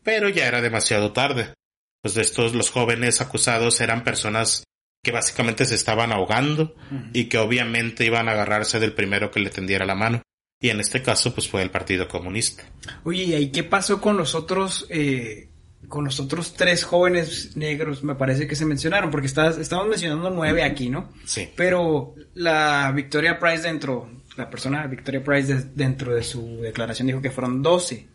pero 0.03 0.29
ya 0.29 0.47
era 0.47 0.61
demasiado 0.61 1.11
tarde, 1.11 1.55
pues 2.03 2.13
de 2.13 2.21
estos 2.21 2.53
los 2.53 2.69
jóvenes 2.69 3.19
acusados 3.19 3.81
eran 3.81 4.03
personas 4.03 4.63
que 5.03 5.11
básicamente 5.11 5.65
se 5.65 5.75
estaban 5.75 6.11
ahogando 6.11 6.75
y 7.13 7.25
que 7.25 7.37
obviamente 7.37 8.05
iban 8.05 8.27
a 8.27 8.33
agarrarse 8.33 8.79
del 8.79 8.93
primero 8.93 9.31
que 9.31 9.39
le 9.39 9.49
tendiera 9.49 9.85
la 9.85 9.95
mano. 9.95 10.21
Y 10.59 10.69
en 10.69 10.79
este 10.79 11.03
caso, 11.03 11.33
pues 11.33 11.47
fue 11.47 11.61
el 11.61 11.69
Partido 11.69 12.07
Comunista. 12.07 12.63
Oye, 13.03 13.39
¿y 13.39 13.51
qué 13.51 13.63
pasó 13.63 14.01
con 14.01 14.17
los 14.17 14.33
otros 14.33 14.87
eh, 14.89 15.49
con 15.87 16.03
los 16.03 16.19
otros 16.19 16.53
tres 16.53 16.83
jóvenes 16.83 17.55
negros, 17.55 18.03
me 18.03 18.15
parece 18.15 18.47
que 18.47 18.55
se 18.55 18.65
mencionaron, 18.65 19.09
porque 19.09 19.27
estás, 19.27 19.57
estamos 19.57 19.87
mencionando 19.87 20.29
nueve 20.29 20.63
aquí, 20.63 20.89
¿no? 20.89 21.13
Sí. 21.25 21.49
Pero 21.55 22.15
la 22.33 22.91
Victoria 22.93 23.39
Price 23.39 23.63
dentro, 23.63 24.09
la 24.35 24.49
persona 24.49 24.85
Victoria 24.87 25.23
Price 25.23 25.53
dentro 25.73 26.13
de 26.13 26.23
su 26.23 26.57
declaración 26.61 27.07
dijo 27.07 27.21
que 27.21 27.31
fueron 27.31 27.61
doce. 27.61 28.07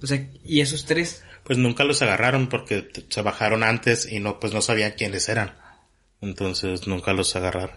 O 0.00 0.06
sea, 0.06 0.28
¿y 0.44 0.60
esos 0.60 0.84
tres? 0.84 1.24
Pues 1.42 1.58
nunca 1.58 1.82
los 1.82 2.00
agarraron 2.02 2.48
porque 2.48 2.88
se 3.08 3.22
bajaron 3.22 3.64
antes 3.64 4.10
y 4.10 4.20
no, 4.20 4.38
pues 4.38 4.54
no 4.54 4.62
sabían 4.62 4.92
quiénes 4.96 5.28
eran. 5.28 5.54
Entonces 6.20 6.86
nunca 6.86 7.12
los 7.12 7.34
agarraron. 7.36 7.76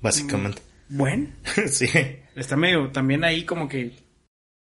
Básicamente. 0.00 0.62
Mm, 0.88 0.96
bueno. 0.96 1.28
sí. 1.66 1.88
Está 2.34 2.56
medio 2.56 2.90
también 2.90 3.24
ahí 3.24 3.44
como 3.44 3.68
que 3.68 3.92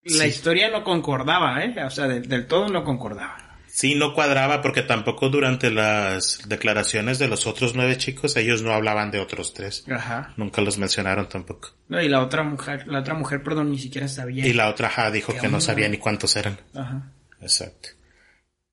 la 0.04 0.26
historia 0.26 0.70
no 0.70 0.84
concordaba, 0.84 1.64
¿eh? 1.64 1.76
O 1.86 1.90
sea, 1.90 2.08
del 2.08 2.48
todo 2.48 2.70
no 2.70 2.84
concordaba. 2.84 3.52
Sí, 3.68 3.96
no 3.96 4.14
cuadraba 4.14 4.62
porque 4.62 4.82
tampoco 4.82 5.30
durante 5.30 5.72
las 5.72 6.42
declaraciones 6.50 7.20
de 7.20 7.30
los 7.30 7.48
otros 7.48 7.74
nueve 7.74 7.98
chicos 7.98 8.36
ellos 8.36 8.62
no 8.64 8.74
hablaban 8.74 9.12
de 9.12 9.20
otros 9.20 9.54
tres. 9.54 9.86
Ajá. 9.90 10.34
Nunca 10.36 10.62
los 10.62 10.78
mencionaron 10.78 11.30
tampoco. 11.30 11.70
No, 11.88 12.02
y 12.02 12.10
la 12.10 12.22
otra 12.22 12.44
mujer, 12.44 12.86
la 12.88 13.00
otra 13.00 13.14
mujer, 13.14 13.42
perdón, 13.44 13.72
ni 13.72 13.80
siquiera 13.80 14.10
sabía. 14.10 14.46
Y 14.46 14.52
la 14.52 14.70
otra, 14.70 14.88
ajá, 14.88 15.10
dijo 15.10 15.34
que 15.40 15.48
no 15.48 15.62
sabía 15.62 15.88
ni 15.88 15.98
cuántos 15.98 16.36
eran. 16.36 16.60
Ajá. 16.76 17.14
Exacto. 17.40 17.90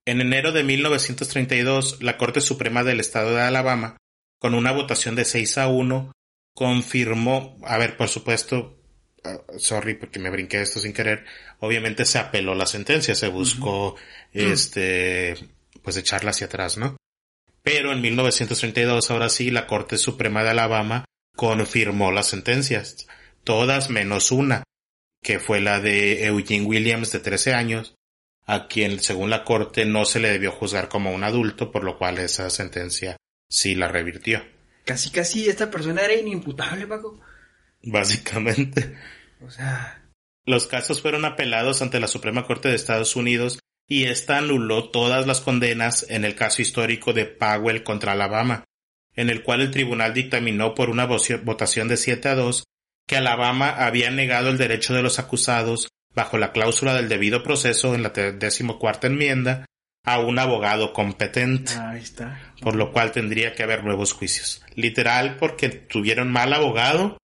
En 0.09 0.21
enero 0.21 0.53
de 0.53 0.65
1932, 0.65 2.03
la 2.03 2.17
Corte 2.17 2.41
Suprema 2.41 2.83
del 2.85 3.01
Estado 3.01 3.35
de 3.35 3.43
Alabama, 3.43 3.97
con 4.39 4.55
una 4.55 4.73
votación 4.73 5.15
de 5.15 5.25
6 5.25 5.59
a 5.59 5.69
1, 5.69 6.13
confirmó, 6.55 7.59
a 7.65 7.79
ver, 7.79 7.97
por 7.97 8.09
supuesto, 8.09 8.79
Ah, 9.25 9.39
sorry 9.59 9.95
porque 9.95 10.19
me 10.19 10.31
brinqué 10.31 10.63
esto 10.63 10.79
sin 10.81 10.93
querer, 10.93 11.25
obviamente 11.59 12.05
se 12.05 12.19
apeló 12.19 12.55
la 12.55 12.67
sentencia, 12.67 13.15
se 13.15 13.29
buscó, 13.29 13.97
este, 14.33 15.35
pues 15.83 15.97
echarla 15.97 16.31
hacia 16.31 16.47
atrás, 16.47 16.79
¿no? 16.79 16.97
Pero 17.63 17.93
en 17.93 18.01
1932, 18.01 19.11
ahora 19.11 19.29
sí, 19.29 19.51
la 19.51 19.67
Corte 19.67 19.99
Suprema 19.99 20.45
de 20.45 20.51
Alabama 20.51 21.05
confirmó 21.37 22.13
las 22.13 22.29
sentencias, 22.29 23.07
todas 23.45 23.91
menos 23.91 24.31
una, 24.31 24.63
que 25.23 25.41
fue 25.41 25.61
la 25.61 25.81
de 25.81 26.25
Eugene 26.27 26.65
Williams 26.65 27.11
de 27.11 27.19
13 27.19 27.55
años, 27.55 27.95
a 28.49 28.67
quien, 28.67 28.99
según 29.01 29.29
la 29.29 29.45
Corte, 29.45 29.85
no 29.85 30.07
se 30.07 30.21
le 30.21 30.31
debió 30.31 30.51
juzgar 30.51 30.89
como 30.89 31.13
un 31.13 31.23
adulto, 31.23 31.71
por 31.71 31.85
lo 31.85 31.99
cual 31.99 32.19
esa 32.19 32.49
sentencia 32.49 33.19
sí 33.47 33.75
la 33.75 33.89
revirtió. 33.89 34.43
Casi, 34.87 35.11
casi 35.11 35.51
esta 35.51 35.71
persona 35.71 36.01
era 36.01 36.15
inimputable, 36.15 36.87
Paco. 36.87 37.21
Básicamente. 37.83 38.97
O 39.45 39.51
sea. 39.51 40.03
Los 40.47 40.67
casos 40.67 41.03
fueron 41.03 41.27
apelados 41.27 41.83
ante 41.83 42.01
la 42.01 42.09
Suprema 42.09 42.47
Corte 42.47 42.71
de 42.71 42.75
Estados 42.75 43.17
Unidos 43.17 43.59
y 43.87 44.05
ésta 44.05 44.39
anuló 44.39 44.89
todas 44.89 45.27
las 45.27 45.43
condenas 45.43 46.07
en 46.09 46.25
el 46.25 46.35
caso 46.35 46.63
histórico 46.63 47.13
de 47.13 47.27
Powell 47.27 47.83
contra 47.83 48.13
Alabama, 48.13 48.65
en 49.15 49.29
el 49.29 49.43
cual 49.43 49.61
el 49.61 49.71
tribunal 49.71 50.15
dictaminó 50.15 50.75
por 50.75 50.89
una 50.89 51.05
votación 51.05 51.89
de 51.89 51.99
7 51.99 52.31
a 52.31 52.35
2 52.35 52.65
que 53.07 53.19
Alabama 53.19 53.69
había 53.69 54.11
negado 54.11 54.49
el 54.49 54.57
derecho 54.57 54.95
de 54.95 55.03
los 55.03 55.19
acusados 55.19 55.89
bajo 56.15 56.39
la 56.39 56.53
cláusula 56.53 56.95
del 56.95 57.09
debido 57.09 57.43
proceso 57.43 57.95
en 57.95 58.03
la 58.03 58.11
decimocuarta 58.11 59.07
enmienda, 59.07 59.65
a 60.05 60.21
un 60.21 60.39
abogado 60.39 60.93
competente. 60.93 61.73
Ahí 61.75 62.01
está. 62.01 62.41
Por 62.63 62.77
lo 62.77 62.93
cual 62.93 63.13
tendría 63.13 63.55
que 63.55 63.63
haber 63.63 63.85
nuevos 63.85 64.13
juicios. 64.13 64.63
Literal, 64.75 65.37
porque 65.37 65.69
tuvieron 65.69 66.33
mal 66.33 66.53
abogado, 66.55 67.19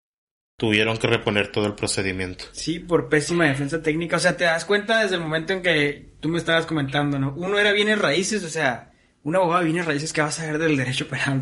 tuvieron 0.58 0.98
que 0.98 1.08
reponer 1.08 1.48
todo 1.48 1.65
el 1.65 1.76
procedimiento. 1.76 2.46
Sí, 2.52 2.80
por 2.80 3.10
pésima 3.10 3.46
defensa 3.46 3.82
técnica. 3.82 4.17
O 4.17 4.19
sea, 4.19 4.36
te 4.36 4.43
das 4.43 4.65
cuenta 4.65 5.02
desde 5.02 5.15
el 5.15 5.22
momento 5.22 5.54
en 5.54 5.62
que 5.62 6.13
tú 6.19 6.30
me 6.30 6.38
estabas 6.38 6.65
comentando, 6.65 7.19
¿no? 7.19 7.34
Uno 7.38 7.58
era 7.58 7.72
bienes 7.72 8.00
raíces, 8.00 8.43
o 8.43 8.50
sea, 8.50 8.91
un 9.24 9.36
abogado 9.36 9.60
de 9.60 9.65
bienes 9.65 9.86
raíces 9.86 10.12
que 10.12 10.22
va 10.22 10.28
a 10.28 10.32
saber 10.32 10.58
del 10.58 10.76
derecho 10.76 11.08
penal. 11.08 11.41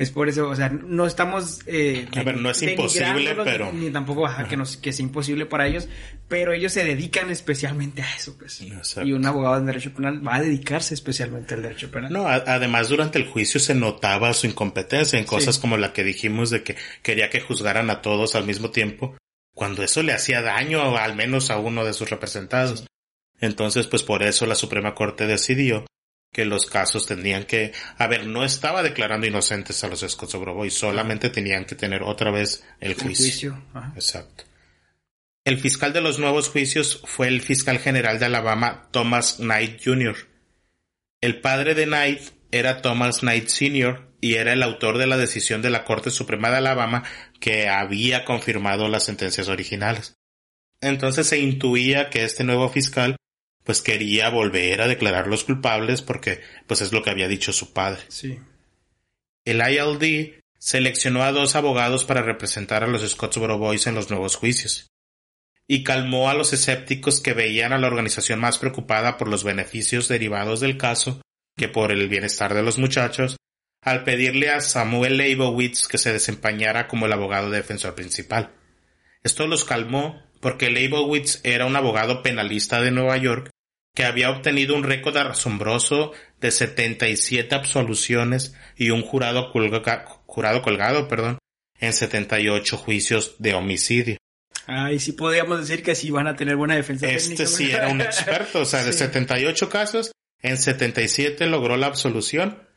Es 0.00 0.10
por 0.10 0.30
eso, 0.30 0.48
o 0.48 0.56
sea, 0.56 0.70
no 0.70 1.06
estamos... 1.06 1.58
Eh, 1.66 2.08
a 2.16 2.22
ver, 2.22 2.38
no 2.38 2.50
es 2.50 2.62
imposible, 2.62 3.36
pero... 3.44 3.70
Ni, 3.70 3.90
tampoco 3.90 4.26
que, 4.48 4.56
nos, 4.56 4.78
que 4.78 4.94
sea 4.94 5.04
imposible 5.04 5.44
para 5.44 5.66
ellos, 5.66 5.88
pero 6.26 6.54
ellos 6.54 6.72
se 6.72 6.84
dedican 6.84 7.28
especialmente 7.28 8.00
a 8.00 8.16
eso, 8.16 8.34
pues. 8.38 8.62
Y 8.62 9.12
un 9.12 9.26
abogado 9.26 9.58
en 9.58 9.66
derecho 9.66 9.92
penal 9.92 10.26
va 10.26 10.36
a 10.36 10.40
dedicarse 10.40 10.94
especialmente 10.94 11.52
al 11.52 11.60
derecho 11.60 11.90
penal. 11.90 12.10
No, 12.10 12.26
además 12.26 12.88
durante 12.88 13.18
el 13.18 13.26
juicio 13.26 13.60
se 13.60 13.74
notaba 13.74 14.32
su 14.32 14.46
incompetencia 14.46 15.18
en 15.18 15.26
cosas 15.26 15.58
como 15.58 15.76
la 15.76 15.92
que 15.92 16.02
dijimos 16.02 16.48
de 16.48 16.62
que 16.62 16.76
quería 17.02 17.28
que 17.28 17.42
juzgaran 17.42 17.90
a 17.90 18.00
todos 18.00 18.36
al 18.36 18.46
mismo 18.46 18.70
tiempo, 18.70 19.18
cuando 19.54 19.82
eso 19.82 20.02
le 20.02 20.14
hacía 20.14 20.40
daño 20.40 20.96
al 20.96 21.14
menos 21.14 21.50
a 21.50 21.58
uno 21.58 21.84
de 21.84 21.92
sus 21.92 22.08
representados. 22.08 22.86
Entonces, 23.38 23.86
pues 23.86 24.02
por 24.02 24.22
eso 24.22 24.46
la 24.46 24.54
Suprema 24.54 24.94
Corte 24.94 25.26
decidió 25.26 25.84
que 26.32 26.44
los 26.44 26.66
casos 26.66 27.06
tendrían 27.06 27.44
que, 27.44 27.72
a 27.98 28.06
ver, 28.06 28.26
no 28.26 28.44
estaba 28.44 28.82
declarando 28.82 29.26
inocentes 29.26 29.82
a 29.82 29.88
los 29.88 30.00
Scotts 30.00 30.36
solamente 30.70 31.30
tenían 31.30 31.64
que 31.64 31.74
tener 31.74 32.02
otra 32.02 32.30
vez 32.30 32.64
el 32.80 32.94
juicio. 32.94 33.60
Exacto. 33.94 34.44
El 35.44 35.58
fiscal 35.58 35.92
de 35.92 36.00
los 36.00 36.18
nuevos 36.18 36.48
juicios 36.48 37.00
fue 37.04 37.28
el 37.28 37.40
fiscal 37.40 37.78
general 37.78 38.18
de 38.18 38.26
Alabama, 38.26 38.88
Thomas 38.92 39.36
Knight 39.36 39.80
Jr. 39.82 40.16
El 41.20 41.40
padre 41.40 41.74
de 41.74 41.86
Knight 41.86 42.20
era 42.52 42.82
Thomas 42.82 43.20
Knight 43.20 43.48
Sr. 43.48 44.08
y 44.20 44.34
era 44.34 44.52
el 44.52 44.62
autor 44.62 44.98
de 44.98 45.06
la 45.06 45.16
decisión 45.16 45.62
de 45.62 45.70
la 45.70 45.84
Corte 45.84 46.10
Suprema 46.10 46.50
de 46.50 46.58
Alabama 46.58 47.04
que 47.40 47.68
había 47.68 48.24
confirmado 48.24 48.88
las 48.88 49.04
sentencias 49.04 49.48
originales. 49.48 50.16
Entonces 50.80 51.26
se 51.26 51.38
intuía 51.38 52.10
que 52.10 52.24
este 52.24 52.44
nuevo 52.44 52.68
fiscal 52.68 53.16
pues 53.70 53.82
quería 53.82 54.30
volver 54.30 54.80
a 54.80 54.88
declarar 54.88 55.28
los 55.28 55.44
culpables 55.44 56.02
porque 56.02 56.40
pues 56.66 56.80
es 56.80 56.90
lo 56.90 57.04
que 57.04 57.10
había 57.10 57.28
dicho 57.28 57.52
su 57.52 57.72
padre. 57.72 58.02
Sí. 58.08 58.36
El 59.44 59.60
ILD 59.60 60.40
seleccionó 60.58 61.22
a 61.22 61.30
dos 61.30 61.54
abogados 61.54 62.04
para 62.04 62.20
representar 62.20 62.82
a 62.82 62.88
los 62.88 63.08
Scottsboro 63.08 63.58
Boys 63.58 63.86
en 63.86 63.94
los 63.94 64.10
nuevos 64.10 64.34
juicios 64.34 64.88
y 65.68 65.84
calmó 65.84 66.28
a 66.28 66.34
los 66.34 66.52
escépticos 66.52 67.20
que 67.20 67.32
veían 67.32 67.72
a 67.72 67.78
la 67.78 67.86
organización 67.86 68.40
más 68.40 68.58
preocupada 68.58 69.16
por 69.16 69.28
los 69.28 69.44
beneficios 69.44 70.08
derivados 70.08 70.58
del 70.58 70.76
caso 70.76 71.22
que 71.56 71.68
por 71.68 71.92
el 71.92 72.08
bienestar 72.08 72.52
de 72.54 72.64
los 72.64 72.76
muchachos, 72.76 73.36
al 73.82 74.02
pedirle 74.02 74.50
a 74.50 74.60
Samuel 74.60 75.16
Leibowitz 75.16 75.86
que 75.86 75.98
se 75.98 76.12
desempeñara 76.12 76.88
como 76.88 77.06
el 77.06 77.12
abogado 77.12 77.50
defensor 77.50 77.94
principal. 77.94 78.50
Esto 79.22 79.46
los 79.46 79.64
calmó 79.64 80.20
porque 80.40 80.70
Leibowitz 80.70 81.38
era 81.44 81.66
un 81.66 81.76
abogado 81.76 82.24
penalista 82.24 82.80
de 82.80 82.90
Nueva 82.90 83.16
York 83.16 83.49
que 83.94 84.04
había 84.04 84.30
obtenido 84.30 84.74
un 84.74 84.84
récord 84.84 85.16
asombroso 85.16 86.12
de 86.40 86.50
77 86.50 87.54
absoluciones 87.54 88.54
y 88.76 88.90
un 88.90 89.02
jurado, 89.02 89.52
jurado 90.26 90.62
colgado 90.62 91.08
perdón, 91.08 91.38
en 91.78 91.92
78 91.92 92.76
juicios 92.76 93.36
de 93.38 93.54
homicidio. 93.54 94.16
Ay, 94.66 95.00
sí 95.00 95.12
podríamos 95.12 95.60
decir 95.60 95.82
que 95.82 95.94
sí 95.94 96.10
van 96.10 96.28
a 96.28 96.36
tener 96.36 96.56
buena 96.56 96.76
defensa. 96.76 97.08
Este 97.08 97.46
sí 97.46 97.70
era 97.70 97.88
un 97.88 98.00
experto, 98.00 98.60
o 98.60 98.64
sea, 98.64 98.84
de 98.84 98.92
78 98.92 99.68
casos, 99.68 100.12
en 100.42 100.56
77 100.56 101.46
logró 101.46 101.76
la 101.76 101.86
absolución 101.86 102.68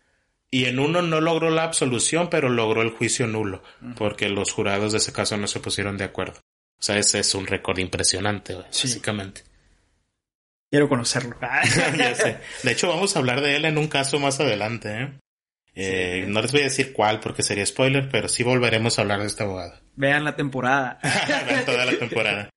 y 0.49 0.65
en 0.65 0.79
uno 0.79 1.01
no 1.01 1.21
logró 1.21 1.49
la 1.49 1.63
absolución, 1.63 2.29
pero 2.29 2.49
logró 2.49 2.81
el 2.81 2.91
juicio 2.91 3.27
nulo, 3.27 3.63
porque 3.95 4.29
los 4.29 4.51
jurados 4.51 4.91
de 4.91 4.99
ese 4.99 5.11
caso 5.11 5.37
no 5.37 5.47
se 5.47 5.59
pusieron 5.59 5.97
de 5.97 6.03
acuerdo. 6.03 6.39
O 6.79 6.83
sea, 6.83 6.97
ese 6.97 7.19
es 7.19 7.33
un 7.33 7.47
récord 7.47 7.79
impresionante, 7.79 8.55
básicamente. 8.55 9.43
Quiero 10.73 10.89
conocerlo. 10.89 11.37
De 12.63 12.71
hecho, 12.71 12.87
vamos 12.87 13.15
a 13.15 13.19
hablar 13.19 13.41
de 13.41 13.57
él 13.57 13.65
en 13.65 13.77
un 13.77 13.87
caso 13.87 14.19
más 14.19 14.39
adelante. 14.39 15.03
¿eh? 15.03 15.19
Eh, 15.75 16.25
no 16.27 16.41
les 16.41 16.51
voy 16.51 16.61
a 16.61 16.63
decir 16.63 16.93
cuál 16.93 17.19
porque 17.19 17.43
sería 17.43 17.63
spoiler, 17.63 18.09
pero 18.09 18.27
sí 18.27 18.41
volveremos 18.41 18.97
a 18.97 19.03
hablar 19.03 19.19
de 19.19 19.27
este 19.27 19.43
abogado. 19.43 19.79
Vean 19.95 20.23
la 20.23 20.35
temporada. 20.35 20.97
Vean 21.47 21.63
toda 21.63 21.85
la 21.85 21.95
temporada. 21.95 22.49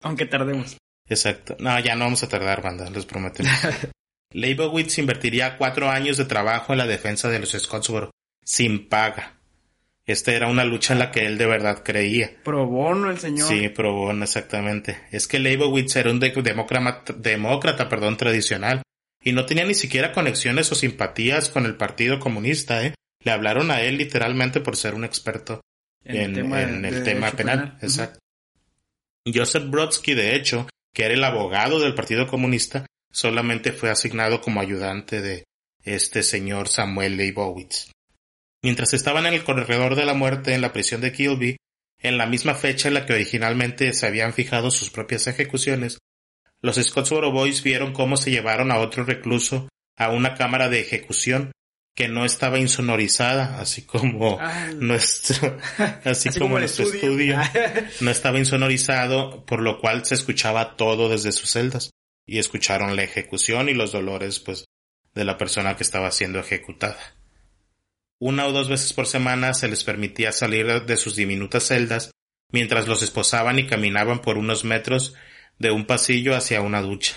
Aunque 0.00 0.26
tardemos. 0.26 0.76
Exacto. 1.08 1.56
No, 1.58 1.76
ya 1.80 1.96
no 1.96 2.04
vamos 2.04 2.22
a 2.22 2.28
tardar, 2.28 2.62
banda, 2.62 2.88
les 2.88 3.04
prometemos. 3.04 3.52
Leibowitz 4.32 4.98
invertiría 4.98 5.56
cuatro 5.56 5.90
años 5.90 6.18
de 6.18 6.26
trabajo 6.26 6.72
en 6.72 6.78
la 6.78 6.86
defensa 6.86 7.28
de 7.30 7.40
los 7.40 7.50
Scottsboro, 7.50 8.12
sin 8.44 8.88
paga. 8.88 9.39
Esta 10.10 10.32
era 10.32 10.48
una 10.48 10.64
lucha 10.64 10.92
en 10.92 10.98
la 10.98 11.12
que 11.12 11.24
él 11.24 11.38
de 11.38 11.46
verdad 11.46 11.82
creía. 11.84 12.32
Pro 12.42 12.66
bono 12.66 13.10
el 13.10 13.18
señor. 13.18 13.46
Sí, 13.46 13.68
pro 13.68 13.92
bono, 13.94 14.24
exactamente. 14.24 15.02
Es 15.12 15.28
que 15.28 15.38
Leibowitz 15.38 15.94
era 15.94 16.10
un 16.10 16.18
demócrata, 16.18 17.12
demócrata 17.12 17.88
perdón, 17.88 18.16
tradicional 18.16 18.82
y 19.22 19.32
no 19.32 19.46
tenía 19.46 19.64
ni 19.64 19.74
siquiera 19.74 20.12
conexiones 20.12 20.72
o 20.72 20.74
simpatías 20.74 21.48
con 21.48 21.64
el 21.64 21.76
Partido 21.76 22.18
Comunista, 22.18 22.84
¿eh? 22.84 22.94
Le 23.22 23.30
hablaron 23.30 23.70
a 23.70 23.82
él 23.82 23.98
literalmente 23.98 24.60
por 24.60 24.76
ser 24.76 24.94
un 24.94 25.04
experto 25.04 25.60
en, 26.04 26.36
el 26.84 27.04
tema, 27.04 27.30
penal. 27.30 27.78
Exacto. 27.80 28.18
Joseph 29.32 29.68
Brodsky, 29.68 30.14
de 30.14 30.34
hecho, 30.34 30.66
que 30.92 31.04
era 31.04 31.14
el 31.14 31.22
abogado 31.22 31.78
del 31.78 31.94
Partido 31.94 32.26
Comunista, 32.26 32.86
solamente 33.12 33.72
fue 33.72 33.90
asignado 33.90 34.40
como 34.40 34.60
ayudante 34.60 35.20
de 35.20 35.44
este 35.84 36.22
señor 36.22 36.68
Samuel 36.68 37.16
Leibowitz. 37.16 37.92
Mientras 38.62 38.92
estaban 38.92 39.26
en 39.26 39.34
el 39.34 39.44
corredor 39.44 39.94
de 39.94 40.04
la 40.04 40.14
muerte 40.14 40.54
en 40.54 40.60
la 40.60 40.72
prisión 40.72 41.00
de 41.00 41.12
Kilby, 41.12 41.56
en 41.98 42.18
la 42.18 42.26
misma 42.26 42.54
fecha 42.54 42.88
en 42.88 42.94
la 42.94 43.06
que 43.06 43.14
originalmente 43.14 43.92
se 43.92 44.06
habían 44.06 44.32
fijado 44.32 44.70
sus 44.70 44.90
propias 44.90 45.26
ejecuciones, 45.26 45.98
los 46.60 46.76
Scottsboro 46.76 47.32
Boys 47.32 47.62
vieron 47.62 47.92
cómo 47.92 48.16
se 48.16 48.30
llevaron 48.30 48.70
a 48.70 48.78
otro 48.78 49.04
recluso 49.04 49.68
a 49.96 50.10
una 50.10 50.34
cámara 50.34 50.68
de 50.68 50.80
ejecución 50.80 51.52
que 51.94 52.08
no 52.08 52.24
estaba 52.24 52.58
insonorizada, 52.58 53.60
así 53.60 53.82
como 53.82 54.38
ah. 54.40 54.70
nuestro, 54.76 55.58
así, 56.04 56.30
como, 56.38 56.58
nuestro 56.58 56.86
estudio. 56.86 57.38
no 58.00 58.10
estaba 58.10 58.38
insonorizado, 58.38 59.44
por 59.44 59.60
lo 59.60 59.78
cual 59.80 60.04
se 60.04 60.14
escuchaba 60.14 60.76
todo 60.76 61.08
desde 61.08 61.32
sus 61.32 61.50
celdas 61.50 61.90
y 62.26 62.38
escucharon 62.38 62.96
la 62.96 63.02
ejecución 63.02 63.68
y 63.68 63.74
los 63.74 63.92
dolores, 63.92 64.38
pues, 64.40 64.64
de 65.14 65.24
la 65.24 65.36
persona 65.36 65.76
que 65.76 65.82
estaba 65.82 66.10
siendo 66.10 66.38
ejecutada. 66.38 67.19
Una 68.22 68.46
o 68.46 68.52
dos 68.52 68.68
veces 68.68 68.92
por 68.92 69.06
semana 69.06 69.54
se 69.54 69.66
les 69.66 69.82
permitía 69.82 70.30
salir 70.30 70.84
de 70.84 70.96
sus 70.98 71.16
diminutas 71.16 71.66
celdas 71.66 72.10
mientras 72.52 72.86
los 72.86 73.02
esposaban 73.02 73.58
y 73.58 73.66
caminaban 73.66 74.20
por 74.20 74.36
unos 74.36 74.62
metros 74.62 75.14
de 75.58 75.70
un 75.70 75.86
pasillo 75.86 76.36
hacia 76.36 76.60
una 76.60 76.82
ducha. 76.82 77.14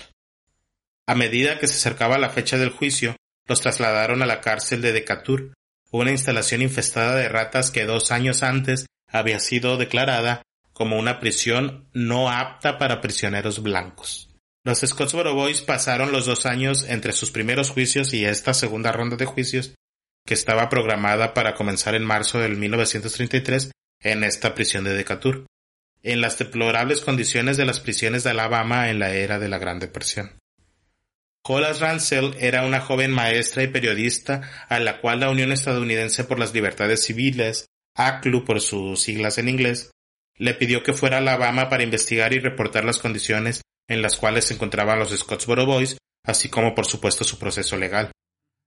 A 1.06 1.14
medida 1.14 1.58
que 1.58 1.66
se 1.66 1.74
acercaba 1.74 2.16
la 2.16 2.30
fecha 2.30 2.56
del 2.56 2.70
juicio, 2.70 3.16
los 3.46 3.60
trasladaron 3.60 4.22
a 4.22 4.26
la 4.26 4.40
cárcel 4.40 4.80
de 4.80 4.92
Decatur, 4.92 5.52
una 5.90 6.10
instalación 6.10 6.62
infestada 6.62 7.14
de 7.16 7.28
ratas 7.28 7.70
que 7.70 7.84
dos 7.84 8.10
años 8.10 8.42
antes 8.42 8.86
había 9.06 9.40
sido 9.40 9.76
declarada 9.76 10.40
como 10.72 10.98
una 10.98 11.20
prisión 11.20 11.88
no 11.92 12.30
apta 12.30 12.78
para 12.78 13.02
prisioneros 13.02 13.62
blancos. 13.62 14.30
Los 14.64 14.80
Scottsboro 14.80 15.34
Boys 15.34 15.60
pasaron 15.60 16.12
los 16.12 16.24
dos 16.24 16.46
años 16.46 16.84
entre 16.88 17.12
sus 17.12 17.30
primeros 17.30 17.68
juicios 17.68 18.14
y 18.14 18.24
esta 18.24 18.54
segunda 18.54 18.90
ronda 18.90 19.16
de 19.16 19.26
juicios 19.26 19.74
que 20.26 20.34
estaba 20.34 20.68
programada 20.68 21.34
para 21.34 21.54
comenzar 21.54 21.94
en 21.94 22.04
marzo 22.04 22.38
del 22.38 22.56
1933 22.56 23.70
en 24.02 24.24
esta 24.24 24.54
prisión 24.54 24.84
de 24.84 24.94
Decatur, 24.94 25.46
en 26.02 26.20
las 26.20 26.38
deplorables 26.38 27.00
condiciones 27.00 27.56
de 27.56 27.64
las 27.64 27.80
prisiones 27.80 28.24
de 28.24 28.30
Alabama 28.30 28.90
en 28.90 28.98
la 28.98 29.14
era 29.14 29.38
de 29.38 29.48
la 29.48 29.58
Gran 29.58 29.78
Depresión. 29.78 30.38
Hollis 31.46 31.80
Ransell 31.80 32.34
era 32.38 32.64
una 32.64 32.80
joven 32.80 33.10
maestra 33.10 33.62
y 33.62 33.68
periodista 33.68 34.66
a 34.68 34.80
la 34.80 35.00
cual 35.00 35.20
la 35.20 35.30
Unión 35.30 35.52
Estadounidense 35.52 36.24
por 36.24 36.38
las 36.38 36.54
Libertades 36.54 37.04
Civiles, 37.04 37.66
ACLU 37.96 38.44
por 38.44 38.60
sus 38.60 39.02
siglas 39.02 39.36
en 39.36 39.50
inglés, 39.50 39.90
le 40.36 40.54
pidió 40.54 40.82
que 40.82 40.94
fuera 40.94 41.16
a 41.16 41.20
Alabama 41.20 41.68
para 41.68 41.82
investigar 41.82 42.32
y 42.32 42.38
reportar 42.38 42.84
las 42.84 42.98
condiciones 42.98 43.60
en 43.88 44.00
las 44.00 44.16
cuales 44.16 44.46
se 44.46 44.54
encontraban 44.54 44.98
los 44.98 45.10
Scottsboro 45.10 45.66
Boys, 45.66 45.98
así 46.24 46.48
como 46.48 46.74
por 46.74 46.86
supuesto 46.86 47.24
su 47.24 47.38
proceso 47.38 47.76
legal. 47.76 48.10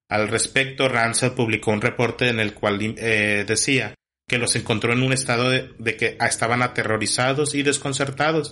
Al 0.09 0.27
respecto, 0.29 0.87
Ransel 0.87 1.33
publicó 1.33 1.71
un 1.71 1.81
reporte 1.81 2.29
en 2.29 2.39
el 2.39 2.53
cual 2.53 2.79
eh, 2.81 3.43
decía 3.47 3.93
que 4.27 4.37
los 4.37 4.55
encontró 4.55 4.93
en 4.93 5.03
un 5.03 5.13
estado 5.13 5.49
de, 5.49 5.97
que 5.97 6.17
estaban 6.19 6.61
aterrorizados 6.61 7.55
y 7.55 7.63
desconcertados, 7.63 8.51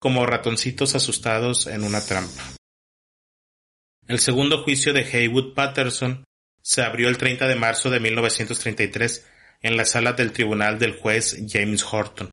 como 0.00 0.26
ratoncitos 0.26 0.94
asustados 0.94 1.66
en 1.66 1.84
una 1.84 2.00
trampa. 2.00 2.54
El 4.06 4.20
segundo 4.20 4.62
juicio 4.62 4.92
de 4.92 5.04
Haywood 5.04 5.54
Patterson 5.54 6.24
se 6.62 6.82
abrió 6.82 7.08
el 7.08 7.18
30 7.18 7.48
de 7.48 7.56
marzo 7.56 7.90
de 7.90 8.00
1933 8.00 9.26
en 9.62 9.76
la 9.76 9.84
sala 9.84 10.12
del 10.12 10.32
tribunal 10.32 10.78
del 10.78 10.96
juez 10.96 11.36
James 11.48 11.84
Horton. 11.84 12.30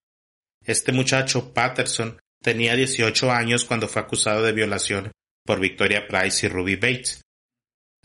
Este 0.65 0.91
muchacho, 0.91 1.53
Patterson, 1.53 2.19
Tenía 2.43 2.75
18 2.75 3.31
años 3.31 3.63
cuando 3.63 3.87
fue 3.87 4.01
acusado 4.01 4.43
de 4.43 4.51
violación 4.51 5.13
por 5.45 5.61
Victoria 5.61 6.05
Price 6.09 6.45
y 6.45 6.49
Ruby 6.49 6.75
Bates. 6.75 7.21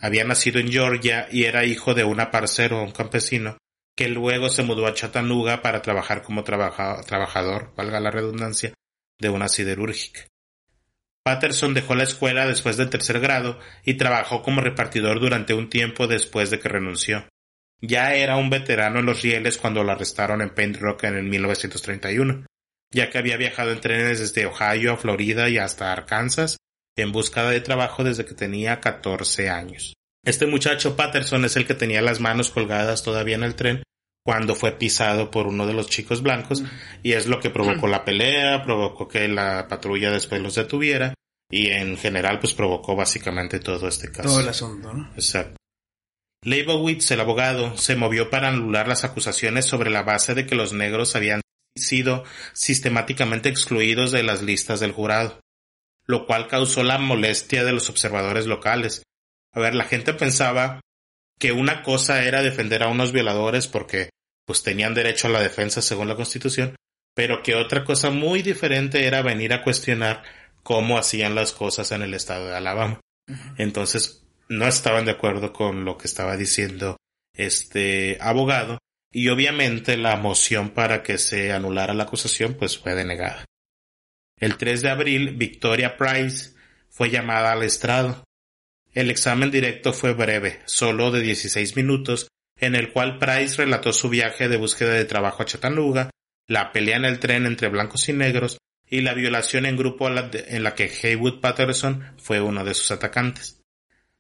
Había 0.00 0.24
nacido 0.24 0.60
en 0.60 0.70
Georgia 0.70 1.28
y 1.30 1.44
era 1.44 1.64
hijo 1.64 1.94
de 1.94 2.04
un 2.04 2.20
aparcero, 2.20 2.82
un 2.82 2.92
campesino, 2.92 3.58
que 3.96 4.08
luego 4.08 4.48
se 4.48 4.62
mudó 4.62 4.86
a 4.86 4.94
Chattanooga 4.94 5.60
para 5.60 5.82
trabajar 5.82 6.22
como 6.22 6.44
trabajador, 6.44 7.74
valga 7.76 7.98
la 7.98 8.12
redundancia, 8.12 8.72
de 9.18 9.28
una 9.28 9.48
siderúrgica. 9.48 10.20
Patterson 11.24 11.74
dejó 11.74 11.96
la 11.96 12.04
escuela 12.04 12.46
después 12.46 12.76
del 12.76 12.90
tercer 12.90 13.18
grado 13.18 13.58
y 13.84 13.94
trabajó 13.94 14.42
como 14.42 14.60
repartidor 14.60 15.18
durante 15.18 15.52
un 15.52 15.68
tiempo 15.68 16.06
después 16.06 16.50
de 16.50 16.60
que 16.60 16.68
renunció. 16.68 17.28
Ya 17.80 18.14
era 18.14 18.36
un 18.36 18.50
veterano 18.50 19.00
en 19.00 19.06
los 19.06 19.22
rieles 19.22 19.58
cuando 19.58 19.82
lo 19.82 19.92
arrestaron 19.92 20.42
en 20.42 20.54
Paint 20.54 20.76
Rock 20.78 21.04
en 21.04 21.16
el 21.16 21.24
1931, 21.24 22.46
ya 22.92 23.10
que 23.10 23.18
había 23.18 23.36
viajado 23.36 23.72
en 23.72 23.80
trenes 23.80 24.20
desde 24.20 24.46
Ohio 24.46 24.92
a 24.92 24.96
Florida 24.96 25.48
y 25.48 25.58
hasta 25.58 25.92
Arkansas 25.92 26.56
en 27.02 27.12
busca 27.12 27.48
de 27.48 27.60
trabajo 27.60 28.04
desde 28.04 28.24
que 28.24 28.34
tenía 28.34 28.80
14 28.80 29.48
años. 29.48 29.94
Este 30.24 30.46
muchacho 30.46 30.96
Patterson 30.96 31.44
es 31.44 31.56
el 31.56 31.66
que 31.66 31.74
tenía 31.74 32.02
las 32.02 32.20
manos 32.20 32.50
colgadas 32.50 33.02
todavía 33.02 33.36
en 33.36 33.44
el 33.44 33.54
tren 33.54 33.82
cuando 34.24 34.54
fue 34.54 34.72
pisado 34.72 35.30
por 35.30 35.46
uno 35.46 35.66
de 35.66 35.72
los 35.72 35.88
chicos 35.88 36.22
blancos 36.22 36.62
y 37.02 37.12
es 37.12 37.26
lo 37.28 37.40
que 37.40 37.48
provocó 37.48 37.86
la 37.86 38.04
pelea, 38.04 38.62
provocó 38.62 39.08
que 39.08 39.26
la 39.26 39.66
patrulla 39.68 40.10
después 40.10 40.42
los 40.42 40.54
detuviera 40.54 41.14
y 41.50 41.68
en 41.68 41.96
general 41.96 42.38
pues 42.38 42.52
provocó 42.52 42.94
básicamente 42.94 43.58
todo 43.58 43.88
este 43.88 44.10
caso. 44.12 44.28
Todo 44.28 44.40
el 44.40 44.48
asunto, 44.48 44.92
¿no? 44.92 45.10
Exacto. 45.14 45.56
Leibowitz, 46.44 47.10
el 47.10 47.20
abogado, 47.20 47.76
se 47.78 47.96
movió 47.96 48.30
para 48.30 48.48
anular 48.48 48.86
las 48.86 49.04
acusaciones 49.04 49.64
sobre 49.64 49.90
la 49.90 50.02
base 50.02 50.34
de 50.34 50.46
que 50.46 50.54
los 50.54 50.72
negros 50.72 51.16
habían 51.16 51.40
sido 51.74 52.24
sistemáticamente 52.52 53.48
excluidos 53.48 54.12
de 54.12 54.22
las 54.22 54.42
listas 54.42 54.80
del 54.80 54.92
jurado, 54.92 55.40
lo 56.08 56.26
cual 56.26 56.48
causó 56.48 56.82
la 56.82 56.98
molestia 56.98 57.64
de 57.64 57.72
los 57.72 57.90
observadores 57.90 58.46
locales. 58.46 59.02
A 59.52 59.60
ver, 59.60 59.74
la 59.74 59.84
gente 59.84 60.14
pensaba 60.14 60.80
que 61.38 61.52
una 61.52 61.82
cosa 61.82 62.24
era 62.24 62.42
defender 62.42 62.82
a 62.82 62.88
unos 62.88 63.12
violadores 63.12 63.68
porque 63.68 64.10
pues 64.46 64.62
tenían 64.62 64.94
derecho 64.94 65.28
a 65.28 65.30
la 65.30 65.42
defensa 65.42 65.82
según 65.82 66.08
la 66.08 66.16
Constitución, 66.16 66.74
pero 67.14 67.42
que 67.42 67.54
otra 67.54 67.84
cosa 67.84 68.10
muy 68.10 68.42
diferente 68.42 69.06
era 69.06 69.22
venir 69.22 69.52
a 69.52 69.62
cuestionar 69.62 70.22
cómo 70.62 70.98
hacían 70.98 71.34
las 71.34 71.52
cosas 71.52 71.92
en 71.92 72.02
el 72.02 72.14
estado 72.14 72.48
de 72.48 72.56
Alabama. 72.56 73.00
Entonces, 73.58 74.24
no 74.48 74.66
estaban 74.66 75.04
de 75.04 75.12
acuerdo 75.12 75.52
con 75.52 75.84
lo 75.84 75.98
que 75.98 76.06
estaba 76.06 76.36
diciendo 76.36 76.96
este 77.34 78.16
abogado 78.20 78.78
y 79.12 79.28
obviamente 79.28 79.96
la 79.96 80.16
moción 80.16 80.70
para 80.70 81.02
que 81.02 81.18
se 81.18 81.52
anulara 81.52 81.94
la 81.94 82.04
acusación 82.04 82.54
pues 82.54 82.78
fue 82.78 82.94
denegada. 82.94 83.44
El 84.40 84.56
3 84.56 84.82
de 84.82 84.90
abril, 84.90 85.34
Victoria 85.36 85.96
Price 85.96 86.52
fue 86.88 87.10
llamada 87.10 87.52
al 87.52 87.62
estrado. 87.62 88.24
El 88.92 89.10
examen 89.10 89.50
directo 89.50 89.92
fue 89.92 90.14
breve, 90.14 90.60
solo 90.64 91.10
de 91.10 91.20
16 91.20 91.76
minutos, 91.76 92.28
en 92.58 92.74
el 92.74 92.92
cual 92.92 93.18
Price 93.18 93.56
relató 93.56 93.92
su 93.92 94.08
viaje 94.08 94.48
de 94.48 94.56
búsqueda 94.56 94.92
de 94.92 95.04
trabajo 95.04 95.42
a 95.42 95.46
Chattanooga, 95.46 96.10
la 96.46 96.72
pelea 96.72 96.96
en 96.96 97.04
el 97.04 97.18
tren 97.18 97.46
entre 97.46 97.68
blancos 97.68 98.08
y 98.08 98.12
negros 98.12 98.58
y 98.88 99.02
la 99.02 99.14
violación 99.14 99.66
en 99.66 99.76
grupo 99.76 100.08
en 100.08 100.62
la 100.62 100.74
que 100.74 100.90
Haywood 101.02 101.40
Patterson 101.40 102.14
fue 102.16 102.40
uno 102.40 102.64
de 102.64 102.74
sus 102.74 102.90
atacantes. 102.90 103.60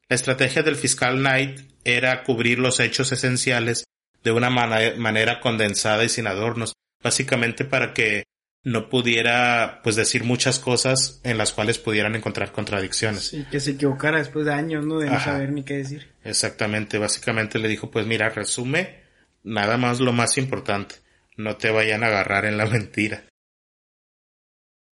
La 0.08 0.16
estrategia 0.16 0.62
del 0.62 0.76
fiscal 0.76 1.18
Knight 1.18 1.60
era 1.84 2.22
cubrir 2.22 2.58
los 2.58 2.80
hechos 2.80 3.12
esenciales 3.12 3.84
de 4.22 4.32
una 4.32 4.50
manera 4.50 5.40
condensada 5.40 6.04
y 6.04 6.08
sin 6.08 6.26
adornos, 6.26 6.74
básicamente 7.02 7.64
para 7.64 7.94
que 7.94 8.24
no 8.64 8.88
pudiera 8.88 9.80
pues 9.82 9.96
decir 9.96 10.24
muchas 10.24 10.58
cosas 10.58 11.20
en 11.24 11.38
las 11.38 11.52
cuales 11.52 11.78
pudieran 11.78 12.14
encontrar 12.16 12.52
contradicciones. 12.52 13.28
Sí, 13.28 13.46
que 13.50 13.60
se 13.60 13.72
equivocara 13.72 14.18
después 14.18 14.44
de 14.46 14.52
años, 14.52 14.84
¿no? 14.84 14.98
De 14.98 15.10
no 15.10 15.20
saber 15.20 15.52
ni 15.52 15.62
qué 15.62 15.78
decir. 15.78 16.12
Exactamente, 16.24 16.98
básicamente 16.98 17.58
le 17.58 17.68
dijo, 17.68 17.90
pues 17.90 18.06
mira, 18.06 18.28
resume 18.28 19.02
nada 19.42 19.76
más 19.76 20.00
lo 20.00 20.12
más 20.12 20.36
importante, 20.38 20.96
no 21.36 21.56
te 21.56 21.70
vayan 21.70 22.02
a 22.02 22.08
agarrar 22.08 22.44
en 22.44 22.56
la 22.56 22.66
mentira. 22.70 23.24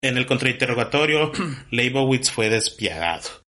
En 0.02 0.18
el 0.18 0.26
contrainterrogatorio, 0.26 1.32
Leibowitz 1.72 2.30
fue 2.30 2.50
despiadado. 2.50 3.44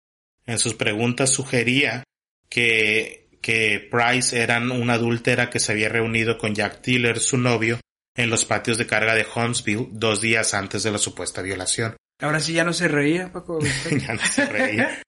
En 0.46 0.60
sus 0.60 0.74
preguntas 0.76 1.32
sugería 1.32 2.04
que, 2.50 3.30
que 3.42 3.86
Price 3.92 4.42
era 4.42 4.60
una 4.60 4.94
adúltera 4.94 5.50
que 5.50 5.60
se 5.60 5.74
había 5.74 5.90
reunido 5.90 6.38
con 6.38 6.56
Jack 6.56 6.82
Tiller, 6.82 7.20
su 7.20 7.38
novio, 7.38 7.80
en 8.16 8.30
los 8.30 8.46
patios 8.46 8.78
de 8.78 8.88
carga 8.88 9.14
de 9.14 9.26
Huntsville 9.26 9.90
dos 9.92 10.22
días 10.22 10.54
antes 10.54 10.84
de 10.84 10.92
la 10.92 10.98
supuesta 10.98 11.42
violación. 11.42 11.96
Ahora 12.20 12.40
sí 12.40 12.54
ya 12.54 12.64
no 12.64 12.74
se 12.74 12.88
reía, 12.88 13.32
Paco. 13.32 13.60
ya 13.92 14.14
no 14.14 14.22
se 14.22 14.46
reía. 14.46 15.02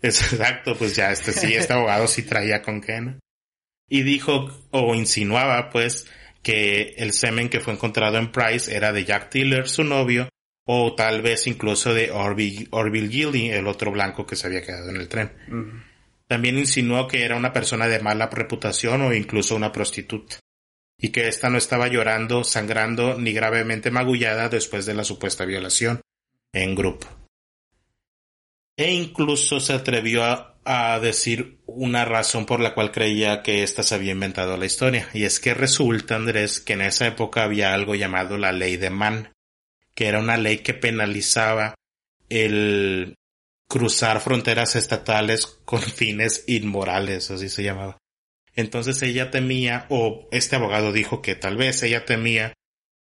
Exacto, 0.00 0.76
pues 0.76 0.96
ya 0.96 1.12
este 1.12 1.32
sí, 1.32 1.54
este 1.54 1.72
abogado 1.72 2.06
sí 2.06 2.22
traía 2.22 2.62
con 2.62 2.80
Ken. 2.80 3.20
Y 3.88 4.02
dijo, 4.02 4.50
o 4.70 4.94
insinuaba, 4.94 5.70
pues, 5.70 6.06
que 6.42 6.94
el 6.98 7.12
semen 7.12 7.48
que 7.48 7.60
fue 7.60 7.74
encontrado 7.74 8.18
en 8.18 8.32
Price 8.32 8.74
era 8.74 8.92
de 8.92 9.04
Jack 9.04 9.30
Tiller, 9.30 9.68
su 9.68 9.84
novio, 9.84 10.28
o 10.64 10.94
tal 10.94 11.22
vez 11.22 11.46
incluso 11.46 11.92
de 11.94 12.10
Orville, 12.10 13.08
Gilly, 13.08 13.50
el 13.50 13.66
otro 13.66 13.90
blanco 13.92 14.26
que 14.26 14.36
se 14.36 14.46
había 14.46 14.62
quedado 14.62 14.90
en 14.90 14.96
el 14.96 15.08
tren. 15.08 15.32
También 16.26 16.58
insinuó 16.58 17.06
que 17.06 17.24
era 17.24 17.36
una 17.36 17.52
persona 17.52 17.88
de 17.88 18.00
mala 18.00 18.28
reputación 18.28 19.02
o 19.02 19.12
incluso 19.12 19.54
una 19.54 19.72
prostituta, 19.72 20.38
y 21.02 21.10
que 21.10 21.26
ésta 21.26 21.50
no 21.50 21.58
estaba 21.58 21.88
llorando, 21.88 22.44
sangrando 22.44 23.18
ni 23.18 23.32
gravemente 23.32 23.90
magullada 23.90 24.48
después 24.48 24.86
de 24.86 24.94
la 24.94 25.02
supuesta 25.02 25.44
violación 25.44 26.00
en 26.52 26.76
grupo. 26.76 27.08
E 28.76 28.92
incluso 28.94 29.58
se 29.58 29.72
atrevió 29.72 30.22
a, 30.64 30.98
decir 31.00 31.58
una 31.66 32.04
razón 32.04 32.46
por 32.46 32.60
la 32.60 32.72
cual 32.72 32.92
creía 32.92 33.42
que 33.42 33.64
ésta 33.64 33.82
se 33.82 33.96
había 33.96 34.12
inventado 34.12 34.56
la 34.56 34.64
historia, 34.64 35.08
y 35.12 35.24
es 35.24 35.40
que 35.40 35.54
resulta, 35.54 36.14
Andrés, 36.14 36.60
que 36.60 36.74
en 36.74 36.82
esa 36.82 37.08
época 37.08 37.42
había 37.42 37.74
algo 37.74 37.96
llamado 37.96 38.38
la 38.38 38.52
ley 38.52 38.76
de 38.76 38.90
Mann, 38.90 39.32
que 39.94 40.06
era 40.06 40.20
una 40.20 40.36
ley 40.36 40.58
que 40.58 40.72
penalizaba 40.72 41.74
el 42.28 43.16
cruzar 43.68 44.20
fronteras 44.20 44.76
estatales 44.76 45.46
con 45.64 45.82
fines 45.82 46.44
inmorales, 46.46 47.28
así 47.32 47.48
se 47.48 47.64
llamaba. 47.64 48.01
Entonces 48.54 49.02
ella 49.02 49.30
temía, 49.30 49.86
o 49.88 50.28
este 50.30 50.56
abogado 50.56 50.92
dijo 50.92 51.22
que 51.22 51.34
tal 51.34 51.56
vez 51.56 51.82
ella 51.82 52.04
temía 52.04 52.52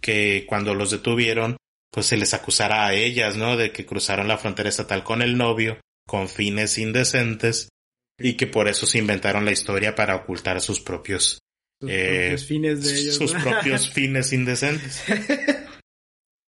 que 0.02 0.46
cuando 0.48 0.74
los 0.74 0.92
detuvieron, 0.92 1.58
pues 1.92 2.08
se 2.08 2.18
les 2.18 2.34
acusara 2.34 2.86
a 2.86 2.94
ellas, 2.94 3.38
¿no? 3.38 3.56
De 3.56 3.72
que 3.72 3.86
cruzaron 3.86 4.28
la 4.28 4.38
frontera 4.38 4.70
estatal 4.70 5.04
con 5.04 5.22
el 5.22 5.38
novio, 5.38 5.80
con 6.08 6.28
fines 6.30 6.78
indecentes, 6.78 7.70
y 8.20 8.34
que 8.34 8.48
por 8.48 8.68
eso 8.68 8.86
se 8.86 8.98
inventaron 8.98 9.46
la 9.46 9.52
historia 9.52 9.96
para 9.96 10.16
ocultar 10.16 10.60
sus 10.62 10.80
propios, 10.80 11.40
sus 11.80 11.90
propios 11.90 12.42
eh, 12.42 12.46
fines 12.46 12.84
de 12.84 13.00
ellos. 13.00 13.16
Sus 13.16 13.34
propios 13.34 13.90
fines 13.94 14.34
indecentes. 14.34 15.04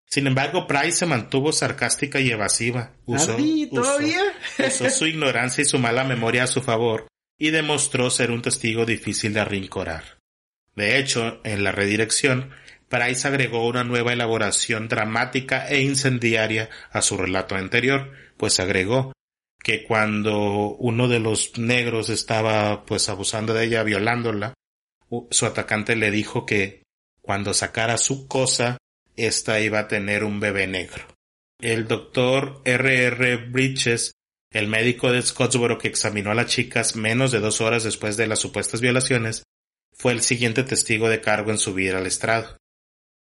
Sin 0.10 0.25
embargo, 0.25 0.65
Price 0.67 0.93
se 0.93 1.05
mantuvo 1.05 1.51
sarcástica 1.51 2.19
y 2.19 2.31
evasiva. 2.31 2.95
Usó, 3.05 3.38
¿Todavía? 3.69 4.21
usó 4.65 4.89
su 4.89 5.05
ignorancia 5.05 5.62
y 5.62 5.65
su 5.65 5.77
mala 5.77 6.03
memoria 6.03 6.43
a 6.43 6.47
su 6.47 6.62
favor 6.62 7.07
y 7.38 7.52
demostró 7.52 8.10
ser 8.10 8.32
un 8.32 8.41
testigo 8.41 8.86
difícil 8.86 9.34
de 9.34 9.41
arrinconar. 9.41 10.17
De 10.76 11.00
hecho, 11.00 11.39
en 11.43 11.63
la 11.63 11.71
redirección, 11.71 12.52
Price 12.89 13.28
agregó 13.28 13.67
una 13.67 13.84
nueva 13.84 14.13
elaboración 14.13 14.88
dramática 14.88 15.67
e 15.67 15.82
incendiaria 15.82 16.69
a 16.91 17.02
su 17.02 17.17
relato 17.17 17.56
anterior, 17.56 18.12
pues 18.38 18.60
agregó 18.60 19.13
que 19.62 19.84
cuando 19.84 20.76
uno 20.78 21.08
de 21.08 21.19
los 21.19 21.58
negros 21.58 22.10
estaba 22.10 22.86
pues 22.86 23.10
abusando 23.10 23.54
de 23.54 23.65
ella, 23.65 23.84
violándola, 23.84 24.54
su 25.32 25.45
atacante 25.45 25.95
le 25.95 26.12
dijo 26.12 26.45
que 26.45 26.84
cuando 27.21 27.54
sacara 27.54 27.97
su 27.97 28.28
cosa 28.28 28.78
esta 29.17 29.60
iba 29.60 29.80
a 29.80 29.88
tener 29.88 30.23
un 30.23 30.39
bebé 30.39 30.67
negro. 30.67 31.04
El 31.60 31.88
doctor 31.88 32.62
R. 32.63 33.04
R. 33.08 33.38
Bridges, 33.47 34.12
el 34.51 34.67
médico 34.67 35.12
de 35.12 35.21
Scottsboro 35.21 35.77
que 35.77 35.88
examinó 35.88 36.31
a 36.31 36.36
las 36.36 36.47
chicas 36.47 36.95
menos 36.95 37.31
de 37.31 37.39
dos 37.39 37.62
horas 37.62 37.83
después 37.83 38.17
de 38.17 38.27
las 38.27 38.39
supuestas 38.39 38.81
violaciones, 38.81 39.43
fue 39.91 40.13
el 40.13 40.21
siguiente 40.21 40.63
testigo 40.63 41.10
de 41.10 41.21
cargo 41.21 41.52
en 41.52 41.58
subir 41.58 41.95
al 41.95 42.06
estrado. 42.06 42.58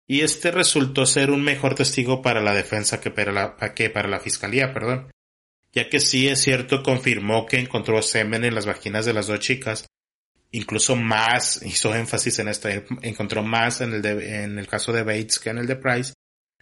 Y 0.07 0.21
este 0.21 0.51
resultó 0.51 1.07
ser 1.07 1.31
un 1.31 1.43
mejor 1.43 1.75
testigo 1.75 2.21
para 2.21 2.43
la 2.43 2.55
defensa 2.55 3.01
que 3.01 3.11
para 3.11 3.33
la, 3.33 3.57
que 3.75 3.89
para 3.89 4.09
la 4.09 4.21
fiscalía, 4.21 4.75
perdón, 4.75 5.11
ya 5.73 5.89
que 5.89 5.99
sí 5.99 6.29
es 6.29 6.41
cierto 6.41 6.83
confirmó 6.83 7.47
que 7.47 7.59
encontró 7.59 8.03
semen 8.03 8.45
en 8.45 8.55
las 8.55 8.67
vaginas 8.67 9.07
de 9.07 9.15
las 9.15 9.29
dos 9.29 9.41
chicas, 9.41 9.87
incluso 10.51 10.95
más, 10.95 11.63
hizo 11.67 11.95
énfasis 11.95 12.39
en 12.39 12.49
esto, 12.49 12.69
encontró 13.03 13.43
más 13.43 13.81
en 13.81 13.95
el, 13.95 14.03
de, 14.03 14.45
en 14.45 14.59
el 14.59 14.67
caso 14.67 14.93
de 14.93 15.03
Bates 15.03 15.39
que 15.39 15.51
en 15.51 15.59
el 15.59 15.67
de 15.67 15.77
Price. 15.77 16.13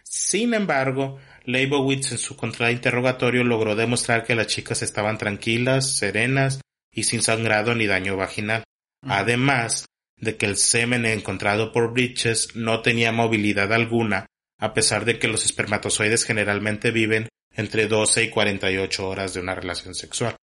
Sin 0.03 0.53
embargo, 0.53 1.19
Leibowitz 1.45 2.11
en 2.11 2.17
su 2.17 2.35
contrainterrogatorio 2.35 3.43
logró 3.43 3.75
demostrar 3.75 4.23
que 4.23 4.35
las 4.35 4.47
chicas 4.47 4.81
estaban 4.81 5.17
tranquilas, 5.17 5.97
serenas 5.97 6.61
y 6.91 7.03
sin 7.03 7.21
sangrado 7.21 7.75
ni 7.75 7.85
daño 7.85 8.15
vaginal. 8.15 8.63
Además 9.01 9.85
de 10.17 10.37
que 10.37 10.45
el 10.45 10.55
semen 10.55 11.05
encontrado 11.05 11.73
por 11.73 11.91
Bridges 11.91 12.55
no 12.55 12.81
tenía 12.81 13.11
movilidad 13.11 13.73
alguna, 13.73 14.27
a 14.57 14.73
pesar 14.73 15.03
de 15.03 15.19
que 15.19 15.27
los 15.27 15.45
espermatozoides 15.45 16.23
generalmente 16.23 16.91
viven 16.91 17.27
entre 17.51 17.87
12 17.87 18.23
y 18.23 18.29
48 18.29 19.07
horas 19.07 19.33
de 19.33 19.41
una 19.41 19.55
relación 19.55 19.93
sexual, 19.93 20.37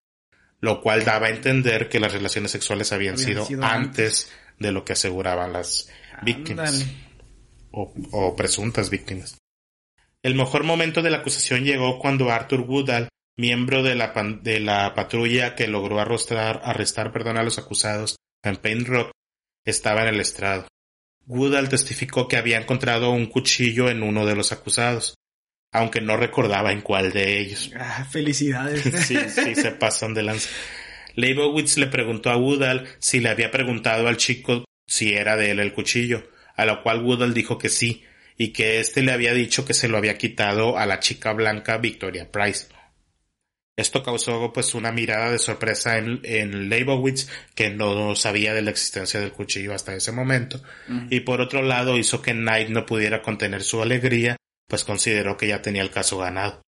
lo 0.61 0.83
cual 0.83 1.05
daba 1.05 1.29
a 1.29 1.31
entender 1.31 1.89
que 1.89 2.01
las 2.01 2.13
relaciones 2.13 2.51
sexuales 2.51 2.93
habían, 2.93 3.15
Habían 3.15 3.27
sido, 3.27 3.47
sido 3.47 3.65
antes 3.65 4.31
de 4.59 4.73
lo 4.73 4.85
que 4.85 4.93
aseguraban 4.93 5.53
las 5.53 5.89
víctimas 6.23 6.87
o 7.71 8.37
presuntas 8.37 8.91
víctimas. 8.91 9.40
El 10.23 10.35
mejor 10.35 10.65
momento 10.65 11.03
de 11.03 11.11
la 11.11 11.19
acusación 11.19 11.65
llegó 11.65 11.99
cuando 11.99 12.31
Arthur 12.31 12.61
Woodall, 12.61 13.09
miembro 13.39 13.83
de 13.83 13.95
la, 13.95 14.13
pan- 14.13 14.43
de 14.43 14.61
la 14.61 14.95
patrulla 14.95 15.55
que 15.55 15.67
logró 15.67 15.99
arrestar 16.01 17.13
perdón, 17.13 17.39
a 17.39 17.43
los 17.43 17.59
acusados 17.59 18.17
en 18.43 18.57
Paint 18.57 18.87
Rock, 18.87 19.11
estaba 19.65 20.03
en 20.03 20.09
el 20.15 20.21
estrado. 20.21 20.67
Woodall 21.27 21.69
testificó 21.69 22.29
que 22.29 22.37
había 22.37 22.59
encontrado 22.59 23.11
un 23.11 23.27
cuchillo 23.27 23.89
en 23.89 24.03
uno 24.03 24.27
de 24.27 24.35
los 24.35 24.53
acusados, 24.53 25.15
aunque 25.73 26.01
no 26.01 26.17
recordaba 26.17 26.73
en 26.73 26.81
cuál 26.83 27.13
de 27.13 27.39
ellos. 27.41 27.71
Ah, 27.79 28.05
felicidades. 28.11 28.83
Sí, 29.07 29.17
sí, 29.29 29.55
se 29.55 29.71
pasan 29.73 30.13
de 30.15 30.23
lanza. 30.23 30.51
Leibowitz 31.15 31.77
le 31.79 31.87
preguntó 31.87 32.31
a 32.31 32.37
Woodall 32.37 32.87
si 32.99 33.21
le 33.21 33.29
había 33.31 33.51
preguntado 33.51 34.07
al 34.07 34.17
chico 34.17 34.65
si 34.87 35.15
era 35.15 35.37
de 35.37 35.51
él 35.53 35.61
el 35.61 35.73
cuchillo, 35.73 36.29
a 36.57 36.67
lo 36.67 36.83
cual 36.83 37.03
Woodall 37.05 37.33
dijo 37.35 37.59
que 37.59 37.69
sí, 37.69 38.05
y 38.41 38.55
que 38.55 38.81
éste 38.81 39.03
le 39.03 39.13
había 39.13 39.35
dicho 39.35 39.67
que 39.67 39.75
se 39.75 39.87
lo 39.87 39.99
había 39.99 40.17
quitado 40.17 40.79
a 40.79 40.87
la 40.87 40.99
chica 40.99 41.35
blanca 41.35 41.77
Victoria 41.77 42.33
Price. 42.33 42.69
Esto 43.77 44.03
causó 44.03 44.51
pues 44.51 44.75
una 44.75 44.93
mirada 44.93 45.31
de 45.31 45.39
sorpresa 45.39 45.99
en, 45.99 46.21
en 46.25 46.71
Leibowitz, 46.71 47.29
que 47.55 47.69
no 47.69 48.17
sabía 48.17 48.55
de 48.55 48.63
la 48.63 48.71
existencia 48.71 49.21
del 49.21 49.33
cuchillo 49.33 49.75
hasta 49.75 49.95
ese 49.95 50.11
momento, 50.11 50.63
y 51.11 51.21
por 51.21 51.43
otro 51.43 51.61
lado 51.61 51.99
hizo 51.99 52.23
que 52.23 52.33
Knight 52.33 52.71
no 52.71 52.87
pudiera 52.87 53.21
contener 53.21 53.63
su 53.63 53.83
alegría, 53.83 54.37
pues 54.67 54.85
consideró 54.85 55.37
que 55.37 55.49
ya 55.49 55.61
tenía 55.61 55.83
el 55.83 55.91
caso 55.91 56.17
ganado. 56.17 56.63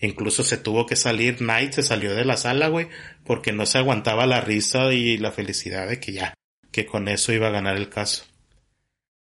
Incluso 0.00 0.44
se 0.44 0.56
tuvo 0.56 0.86
que 0.86 0.96
salir, 0.96 1.36
Knight 1.36 1.74
se 1.74 1.82
salió 1.82 2.14
de 2.14 2.24
la 2.24 2.38
sala, 2.38 2.68
güey, 2.68 2.88
porque 3.26 3.52
no 3.52 3.66
se 3.66 3.76
aguantaba 3.76 4.24
la 4.24 4.40
risa 4.40 4.94
y 4.94 5.18
la 5.18 5.30
felicidad 5.30 5.88
de 5.88 6.00
que 6.00 6.12
ya, 6.12 6.32
que 6.72 6.86
con 6.86 7.06
eso 7.06 7.34
iba 7.34 7.48
a 7.48 7.52
ganar 7.52 7.76
el 7.76 7.90
caso. 7.90 8.24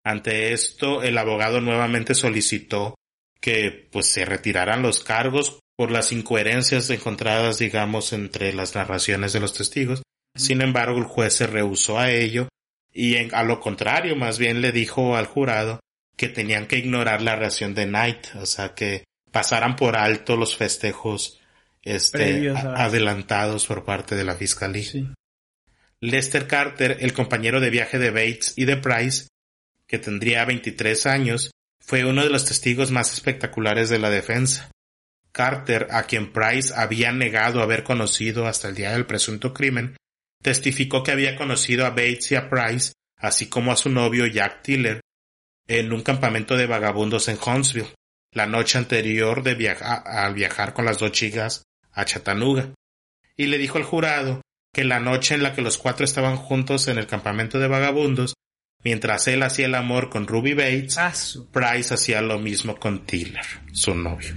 Ante 0.07 0.53
esto, 0.53 1.03
el 1.03 1.17
abogado 1.17 1.59
nuevamente 1.61 2.15
solicitó 2.15 2.95
que 3.41 3.87
pues 3.91 4.07
se 4.07 4.25
retiraran 4.25 4.81
los 4.81 5.03
cargos 5.03 5.59
por 5.75 5.91
las 5.91 6.11
incoherencias 6.11 6.89
encontradas, 6.89 7.59
digamos, 7.59 8.13
entre 8.13 8.53
las 8.53 8.73
narraciones 8.73 9.33
de 9.33 9.39
los 9.39 9.53
testigos. 9.53 10.01
Sin 10.35 10.61
embargo, 10.61 10.97
el 10.97 11.03
juez 11.05 11.33
se 11.33 11.47
rehusó 11.47 11.99
a 11.99 12.09
ello 12.11 12.47
y 12.93 13.15
en- 13.15 13.33
a 13.35 13.43
lo 13.43 13.59
contrario, 13.59 14.15
más 14.15 14.37
bien 14.39 14.61
le 14.61 14.71
dijo 14.71 15.15
al 15.17 15.25
jurado 15.27 15.79
que 16.15 16.29
tenían 16.29 16.65
que 16.67 16.77
ignorar 16.77 17.21
la 17.21 17.35
reacción 17.35 17.75
de 17.75 17.85
Knight, 17.85 18.27
o 18.35 18.45
sea, 18.45 18.73
que 18.73 19.03
pasaran 19.31 19.75
por 19.75 19.97
alto 19.97 20.35
los 20.35 20.55
festejos 20.55 21.39
este, 21.83 22.49
a- 22.49 22.85
adelantados 22.85 23.65
por 23.65 23.83
parte 23.85 24.15
de 24.15 24.23
la 24.23 24.35
fiscalía. 24.35 24.83
Sí. 24.83 25.07
Lester 25.99 26.47
Carter, 26.47 26.97
el 27.01 27.13
compañero 27.13 27.59
de 27.59 27.69
viaje 27.69 27.97
de 27.99 28.09
Bates 28.11 28.53
y 28.55 28.65
de 28.65 28.77
Price, 28.77 29.27
que 29.87 29.99
tendría 29.99 30.45
23 30.45 31.05
años, 31.05 31.51
fue 31.79 32.03
uno 32.05 32.23
de 32.23 32.29
los 32.29 32.45
testigos 32.45 32.91
más 32.91 33.13
espectaculares 33.13 33.89
de 33.89 33.99
la 33.99 34.09
defensa. 34.09 34.69
Carter, 35.31 35.87
a 35.91 36.03
quien 36.03 36.33
Price 36.33 36.73
había 36.75 37.11
negado 37.11 37.61
haber 37.61 37.83
conocido 37.83 38.47
hasta 38.47 38.67
el 38.67 38.75
día 38.75 38.91
del 38.91 39.05
presunto 39.05 39.53
crimen, 39.53 39.95
testificó 40.41 41.03
que 41.03 41.11
había 41.11 41.35
conocido 41.35 41.85
a 41.85 41.91
Bates 41.91 42.31
y 42.31 42.35
a 42.35 42.49
Price, 42.49 42.93
así 43.17 43.47
como 43.47 43.71
a 43.71 43.77
su 43.77 43.89
novio 43.89 44.25
Jack 44.25 44.61
Tiller, 44.63 45.01
en 45.67 45.93
un 45.93 46.01
campamento 46.01 46.57
de 46.57 46.65
vagabundos 46.65 47.27
en 47.27 47.37
Huntsville, 47.37 47.93
la 48.33 48.45
noche 48.45 48.77
anterior 48.77 49.43
al 49.45 50.33
viajar 50.33 50.73
con 50.73 50.85
las 50.85 50.99
dos 50.99 51.11
chicas 51.11 51.63
a 51.91 52.05
Chattanooga. 52.05 52.73
Y 53.35 53.47
le 53.47 53.57
dijo 53.57 53.77
al 53.77 53.83
jurado 53.83 54.41
que 54.73 54.83
la 54.83 54.99
noche 54.99 55.35
en 55.35 55.43
la 55.43 55.53
que 55.53 55.61
los 55.61 55.77
cuatro 55.77 56.05
estaban 56.05 56.37
juntos 56.37 56.87
en 56.87 56.97
el 56.97 57.07
campamento 57.07 57.59
de 57.59 57.67
vagabundos, 57.67 58.33
mientras 58.87 59.27
él 59.27 59.43
hacía 59.43 59.65
el 59.65 59.75
amor 59.75 60.09
con 60.09 60.27
Ruby 60.27 60.53
Bates, 60.53 60.97
Ah, 60.97 61.13
su- 61.13 61.47
Price 61.51 61.93
hacía 61.93 62.21
lo 62.21 62.39
mismo 62.39 62.77
con 62.77 63.05
Tiller, 63.05 63.45
su 63.73 63.93
novio. 63.93 64.33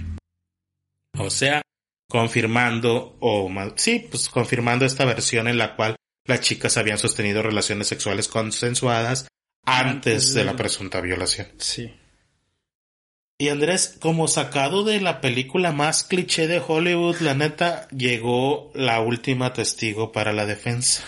O 1.17 1.29
sea, 1.29 1.61
confirmando, 2.09 3.15
o 3.21 3.49
sí, 3.77 4.07
pues 4.09 4.27
confirmando 4.27 4.83
esta 4.85 5.05
versión 5.05 5.47
en 5.47 5.57
la 5.57 5.77
cual 5.77 5.95
las 6.27 6.41
chicas 6.41 6.75
habían 6.75 6.97
sostenido 6.97 7.41
relaciones 7.41 7.87
sexuales 7.87 8.27
consensuadas 8.27 9.27
antes 9.65 10.33
de 10.33 10.43
la 10.43 10.57
presunta 10.57 10.99
violación. 10.99 11.47
Sí. 11.57 11.93
Y 13.39 13.47
Andrés, 13.49 13.97
como 14.01 14.27
sacado 14.27 14.83
de 14.83 14.99
la 14.99 15.21
película 15.21 15.71
más 15.71 16.03
cliché 16.03 16.47
de 16.47 16.59
Hollywood, 16.65 17.21
la 17.21 17.33
neta, 17.35 17.87
llegó 17.89 18.71
la 18.75 18.99
última 18.99 19.53
testigo 19.53 20.11
para 20.11 20.33
la 20.33 20.45
defensa. 20.45 21.03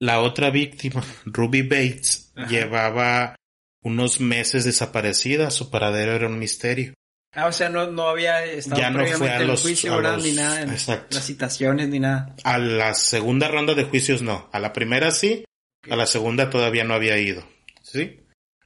La 0.00 0.20
otra 0.20 0.50
víctima, 0.50 1.02
Ruby 1.24 1.62
Bates, 1.62 2.32
Ajá. 2.36 2.48
llevaba 2.48 3.36
unos 3.82 4.20
meses 4.20 4.64
desaparecida, 4.64 5.50
su 5.50 5.70
paradero 5.70 6.12
era 6.12 6.26
un 6.26 6.38
misterio. 6.38 6.94
Ah, 7.34 7.46
o 7.46 7.52
sea, 7.52 7.68
no, 7.68 7.90
no 7.90 8.08
había 8.08 8.44
estado 8.44 8.80
Ya 8.80 8.90
no 8.90 9.04
fue 9.06 9.30
a 9.30 9.40
en 9.40 9.46
los- 9.48 9.62
juicio, 9.62 9.92
a 9.92 9.96
¿verdad? 9.96 10.14
los- 10.14 10.24
Ni 10.24 10.32
nada, 10.32 10.62
en 10.62 10.70
exacto. 10.70 11.14
las 11.16 11.26
citaciones, 11.26 11.88
ni 11.88 12.00
nada. 12.00 12.34
A 12.44 12.58
la 12.58 12.94
segunda 12.94 13.48
ronda 13.48 13.74
de 13.74 13.84
juicios 13.84 14.22
no, 14.22 14.48
a 14.52 14.58
la 14.60 14.72
primera 14.72 15.10
sí, 15.10 15.44
a 15.90 15.96
la 15.96 16.06
segunda 16.06 16.50
todavía 16.50 16.84
no 16.84 16.94
había 16.94 17.18
ido. 17.18 17.46
¿Sí? 17.82 18.24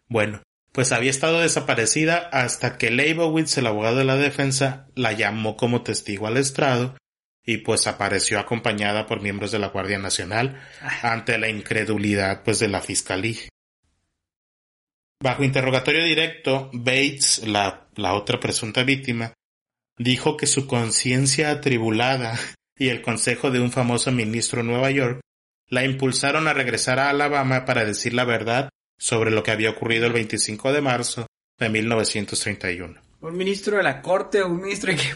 Bueno, 0.09 0.43
pues 0.73 0.93
había 0.93 1.11
estado 1.11 1.41
desaparecida 1.41 2.17
hasta 2.33 2.79
que 2.79 2.91
Leibowitz, 2.91 3.59
el 3.59 3.67
abogado 3.67 3.97
de 3.97 4.05
la 4.05 4.17
defensa, 4.17 4.87
la 4.95 5.13
llamó 5.13 5.57
como 5.57 5.83
testigo 5.83 6.27
al 6.27 6.37
estrado 6.37 6.97
y 7.45 7.59
pues 7.59 7.87
apareció 7.87 8.39
acompañada 8.39 9.07
por 9.07 9.21
miembros 9.21 9.51
de 9.53 9.59
la 9.59 9.69
Guardia 9.69 9.99
Nacional 9.99 10.61
ante 11.03 11.39
la 11.39 11.49
incredulidad 11.49 12.43
pues 12.45 12.59
de 12.59 12.69
la 12.69 12.81
fiscalía. 12.81 13.49
Bajo 15.21 15.45
interrogatorio 15.45 16.05
directo, 16.05 16.71
Bates, 16.73 17.47
la, 17.47 17.89
la 17.95 18.15
otra 18.15 18.41
presunta 18.41 18.83
víctima, 18.83 19.33
dijo 19.97 20.37
que 20.37 20.47
su 20.47 20.67
conciencia 20.67 21.51
atribulada 21.51 22.39
y 22.77 22.89
el 22.89 23.03
consejo 23.03 23.51
de 23.51 23.61
un 23.61 23.71
famoso 23.71 24.11
ministro 24.11 24.61
en 24.61 24.69
Nueva 24.69 24.91
York 24.91 25.21
la 25.69 25.85
impulsaron 25.85 26.49
a 26.49 26.53
regresar 26.53 26.99
a 26.99 27.09
Alabama 27.11 27.65
para 27.65 27.85
decir 27.85 28.15
la 28.15 28.25
verdad 28.25 28.69
sobre 28.99 29.31
lo 29.31 29.43
que 29.43 29.51
había 29.51 29.71
ocurrido 29.71 30.07
el 30.07 30.13
25 30.13 30.73
de 30.73 30.81
marzo 30.81 31.27
de 31.59 31.69
1931. 31.69 33.02
Un 33.23 33.37
ministro 33.37 33.77
de 33.77 33.83
la 33.85 34.03
corte 34.03 34.43
o 34.43 34.49
un 34.49 34.61
ministro 34.61 34.91
de 34.93 34.99
qué? 34.99 35.11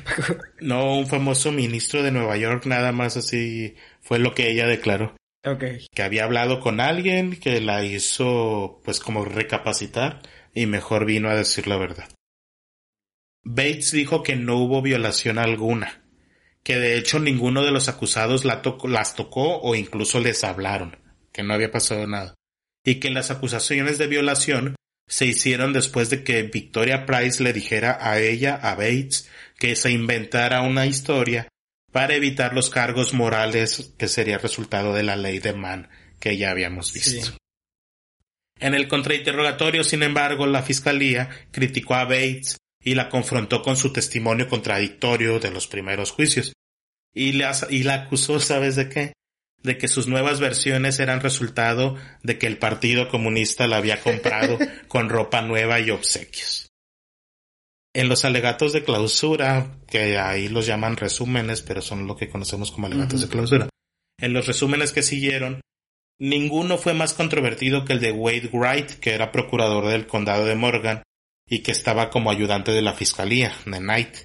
No 0.61 0.97
un 0.97 1.07
famoso 1.07 1.51
ministro 1.53 2.03
de 2.03 2.13
Nueva 2.13 2.37
York, 2.37 2.65
nada 2.67 2.93
más 2.93 3.17
así 3.17 3.75
fue 4.01 4.19
lo 4.19 4.33
que 4.35 4.51
ella 4.51 4.67
declaró. 4.67 5.17
ok. 5.45 5.65
Que 5.93 6.03
había 6.03 6.25
hablado 6.25 6.61
con 6.61 6.81
alguien 6.81 7.39
que 7.39 7.61
la 7.61 7.85
hizo 7.85 8.81
pues 8.85 9.01
como 9.01 9.25
recapacitar 9.25 10.23
y 10.55 10.67
mejor 10.67 11.05
vino 11.05 11.29
a 11.29 11.35
decir 11.35 11.67
la 11.67 11.77
verdad. 11.77 12.09
Bates 13.45 13.93
dijo 13.93 14.23
que 14.23 14.37
no 14.37 14.57
hubo 14.57 14.83
violación 14.83 15.39
alguna, 15.39 16.03
que 16.63 16.77
de 16.79 16.97
hecho 16.97 17.19
ninguno 17.19 17.65
de 17.65 17.71
los 17.71 17.89
acusados 17.89 18.45
la 18.45 18.63
tocó- 18.63 18.89
las 18.89 19.15
tocó 19.15 19.59
o 19.61 19.75
incluso 19.75 20.21
les 20.21 20.43
hablaron, 20.45 20.97
que 21.33 21.43
no 21.43 21.55
había 21.55 21.71
pasado 21.71 22.07
nada, 22.07 22.35
y 22.85 22.97
que 23.01 23.11
las 23.11 23.31
acusaciones 23.31 23.99
de 23.99 24.07
violación 24.09 24.75
se 25.09 25.27
hicieron 25.27 25.73
después 25.73 26.11
de 26.11 26.25
que 26.25 26.43
Victoria 26.43 27.07
Price 27.07 27.43
le 27.43 27.53
dijera 27.53 27.99
a 28.01 28.21
ella, 28.21 28.55
a 28.57 28.75
Bates, 28.75 29.29
que 29.59 29.77
se 29.77 29.91
inventara 29.91 30.63
una 30.63 30.87
historia 30.87 31.49
para 31.93 32.15
evitar 32.15 32.53
los 32.53 32.71
cargos 32.71 33.15
morales 33.15 33.93
que 33.97 34.09
sería 34.09 34.39
resultado 34.39 34.93
de 34.95 35.03
la 35.03 35.17
ley 35.17 35.39
de 35.39 35.53
Mann 35.53 35.89
que 36.21 36.37
ya 36.37 36.51
habíamos 36.51 36.93
visto. 36.93 37.27
Sí. 37.27 37.33
En 38.59 38.75
el 38.75 38.89
contrainterrogatorio, 38.89 39.85
sin 39.85 40.03
embargo, 40.03 40.47
la 40.47 40.63
fiscalía 40.63 41.29
criticó 41.51 41.95
a 41.95 42.05
Bates 42.05 42.57
y 42.83 42.95
la 42.95 43.09
confrontó 43.09 43.63
con 43.63 43.77
su 43.77 43.93
testimonio 43.93 44.49
contradictorio 44.49 45.39
de 45.39 45.51
los 45.51 45.67
primeros 45.67 46.11
juicios. 46.11 46.53
Y 47.15 47.33
la, 47.33 47.57
y 47.71 47.83
la 47.83 47.95
acusó, 47.95 48.41
¿sabes 48.41 48.77
de 48.77 48.89
qué? 48.89 49.13
De 49.67 49.79
que 49.79 49.89
sus 49.89 50.07
nuevas 50.07 50.39
versiones 50.39 51.01
eran 51.01 51.21
resultado 51.21 51.97
de 52.23 52.39
que 52.39 52.47
el 52.47 52.57
Partido 52.57 53.09
Comunista 53.09 53.67
la 53.67 53.79
había 53.79 54.01
comprado 54.01 54.59
con 54.87 55.09
ropa 55.09 55.43
nueva 55.43 55.81
y 55.81 55.91
obsequios. 55.91 56.69
En 57.93 58.09
los 58.09 58.25
alegatos 58.25 58.73
de 58.73 58.85
clausura, 58.85 59.81
que 59.89 60.19
ahí 60.19 60.47
los 60.47 60.67
llaman 60.67 60.97
resúmenes, 60.97 61.63
pero 61.63 61.83
son 61.83 62.07
lo 62.07 62.15
que 62.15 62.29
conocemos 62.29 62.71
como 62.71 62.87
alegatos 62.87 63.23
de 63.23 63.29
clausura, 63.29 63.69
en 64.21 64.33
los 64.33 64.47
resúmenes 64.47 64.93
que 64.93 65.03
siguieron, 65.03 65.61
ninguno 66.21 66.79
fue 66.79 66.95
más 66.95 67.13
controvertido 67.13 67.85
que 67.85 67.95
el 67.95 68.01
de 68.01 68.13
Wade 68.13 68.51
Wright, 68.53 68.91
que 69.01 69.15
era 69.15 69.33
procurador 69.33 69.89
del 69.89 70.07
condado 70.07 70.45
de 70.45 70.55
Morgan 70.55 71.03
y 71.49 71.65
que 71.65 71.73
estaba 71.73 72.09
como 72.11 72.31
ayudante 72.31 72.71
de 72.71 72.83
la 72.83 72.95
fiscalía, 72.95 73.53
de 73.65 73.79
Knight, 73.79 74.17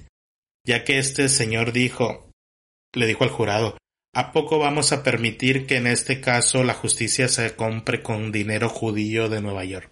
ya 0.67 0.83
que 0.83 0.99
este 0.99 1.29
señor 1.29 1.71
dijo, 1.71 2.29
le 2.93 3.07
dijo 3.07 3.23
al 3.23 3.31
jurado, 3.31 3.77
¿a 4.14 4.32
poco 4.32 4.59
vamos 4.59 4.91
a 4.91 5.03
permitir 5.03 5.66
que 5.66 5.78
en 5.78 5.88
este 5.88 6.22
caso 6.22 6.64
la 6.64 6.74
justicia 6.74 7.28
se 7.28 7.55
compre 7.55 8.01
con 8.01 8.32
dinero 8.32 8.70
judío 8.70 9.30
de 9.30 9.41
Nueva 9.41 9.64
York? 9.66 9.91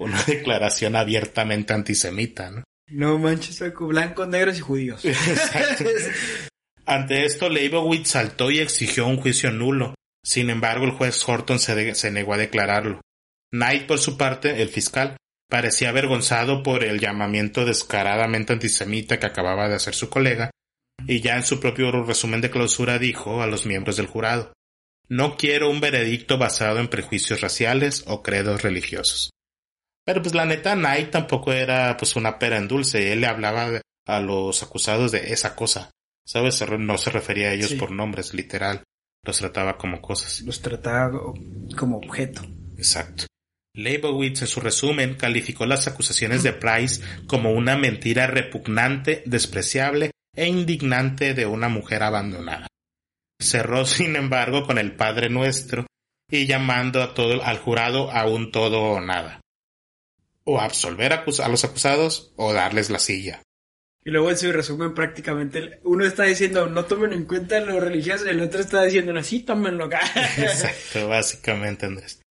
una 0.00 0.22
declaración 0.26 0.96
abiertamente 0.96 1.72
antisemita, 1.72 2.50
¿no? 2.50 2.64
No 2.88 3.18
manches, 3.18 3.62
blancos, 3.78 4.26
negros 4.26 4.58
y 4.58 4.60
judíos. 4.60 5.02
Ante 6.86 7.24
esto, 7.24 7.48
Leibowitz 7.48 8.08
saltó 8.08 8.50
y 8.50 8.58
exigió 8.58 9.06
un 9.06 9.18
juicio 9.18 9.52
nulo. 9.52 9.94
Sin 10.24 10.50
embargo, 10.50 10.86
el 10.86 10.90
juez 10.90 11.22
Horton 11.26 11.60
se, 11.60 11.94
se 11.94 12.10
negó 12.10 12.34
a 12.34 12.38
declararlo. 12.38 13.00
Knight, 13.52 13.86
por 13.86 14.00
su 14.00 14.16
parte, 14.18 14.60
el 14.60 14.70
fiscal, 14.70 15.16
parecía 15.48 15.90
avergonzado 15.90 16.64
por 16.64 16.82
el 16.82 16.98
llamamiento 16.98 17.64
descaradamente 17.64 18.54
antisemita 18.54 19.20
que 19.20 19.26
acababa 19.26 19.68
de 19.68 19.76
hacer 19.76 19.94
su 19.94 20.10
colega, 20.10 20.50
y 21.06 21.20
ya 21.20 21.36
en 21.36 21.44
su 21.44 21.60
propio 21.60 21.90
resumen 22.04 22.40
de 22.40 22.50
clausura 22.50 22.98
dijo 22.98 23.42
a 23.42 23.46
los 23.46 23.66
miembros 23.66 23.96
del 23.96 24.06
jurado 24.06 24.52
No 25.08 25.36
quiero 25.36 25.70
un 25.70 25.80
veredicto 25.80 26.38
basado 26.38 26.78
en 26.78 26.88
prejuicios 26.88 27.40
raciales 27.40 28.04
o 28.06 28.22
credos 28.22 28.62
religiosos. 28.62 29.30
Pero 30.04 30.22
pues 30.22 30.34
la 30.34 30.44
neta, 30.44 30.74
Knight 30.74 31.10
tampoco 31.10 31.52
era 31.52 31.96
pues 31.96 32.16
una 32.16 32.38
pera 32.38 32.56
en 32.56 32.68
dulce, 32.68 33.12
él 33.12 33.20
le 33.20 33.26
hablaba 33.26 33.80
a 34.06 34.20
los 34.20 34.62
acusados 34.62 35.12
de 35.12 35.32
esa 35.32 35.54
cosa. 35.54 35.90
¿Sabes? 36.26 36.62
No 36.78 36.96
se 36.96 37.10
refería 37.10 37.48
a 37.48 37.52
ellos 37.54 37.74
por 37.74 37.90
nombres, 37.90 38.34
literal. 38.34 38.84
Los 39.24 39.38
trataba 39.38 39.76
como 39.76 40.00
cosas. 40.00 40.40
Los 40.42 40.60
trataba 40.62 41.10
como 41.76 41.96
objeto. 41.96 42.42
Exacto. 42.76 43.26
Leibowitz 43.74 44.42
en 44.42 44.48
su 44.48 44.60
resumen 44.60 45.14
calificó 45.14 45.66
las 45.66 45.86
acusaciones 45.86 46.42
de 46.42 46.52
Price 46.52 47.02
como 47.26 47.52
una 47.52 47.76
mentira 47.76 48.26
repugnante, 48.26 49.22
despreciable 49.26 50.10
e 50.34 50.46
indignante 50.46 51.34
de 51.34 51.46
una 51.46 51.68
mujer 51.68 52.02
abandonada. 52.02 52.66
Cerró, 53.40 53.84
sin 53.86 54.16
embargo, 54.16 54.66
con 54.66 54.78
el 54.78 54.94
Padre 54.94 55.30
Nuestro 55.30 55.86
y 56.30 56.46
llamando 56.46 57.02
a 57.02 57.14
todo, 57.14 57.42
al 57.42 57.58
jurado 57.58 58.10
a 58.10 58.26
un 58.26 58.52
todo 58.52 58.82
o 58.82 59.00
nada. 59.00 59.40
O 60.44 60.60
absolver 60.60 61.12
a, 61.12 61.24
los 61.48 61.64
acusados 61.64 62.32
o 62.36 62.52
darles 62.52 62.90
la 62.90 62.98
silla. 62.98 63.42
Y 64.02 64.10
luego 64.10 64.30
en 64.30 64.38
su 64.38 64.50
resumen 64.50 64.94
prácticamente 64.94 65.80
uno 65.84 66.06
está 66.06 66.24
diciendo 66.24 66.66
no 66.68 66.86
tomen 66.86 67.12
en 67.12 67.26
cuenta 67.26 67.60
lo 67.60 67.78
religioso 67.80 68.24
y 68.26 68.30
el 68.30 68.40
otro 68.40 68.60
está 68.60 68.82
diciendo 68.82 69.22
sí 69.22 69.40
tómenlo 69.40 69.84
acá. 69.84 70.00
Exacto, 70.38 71.08
básicamente 71.08 71.86
Andrés. 71.86 72.22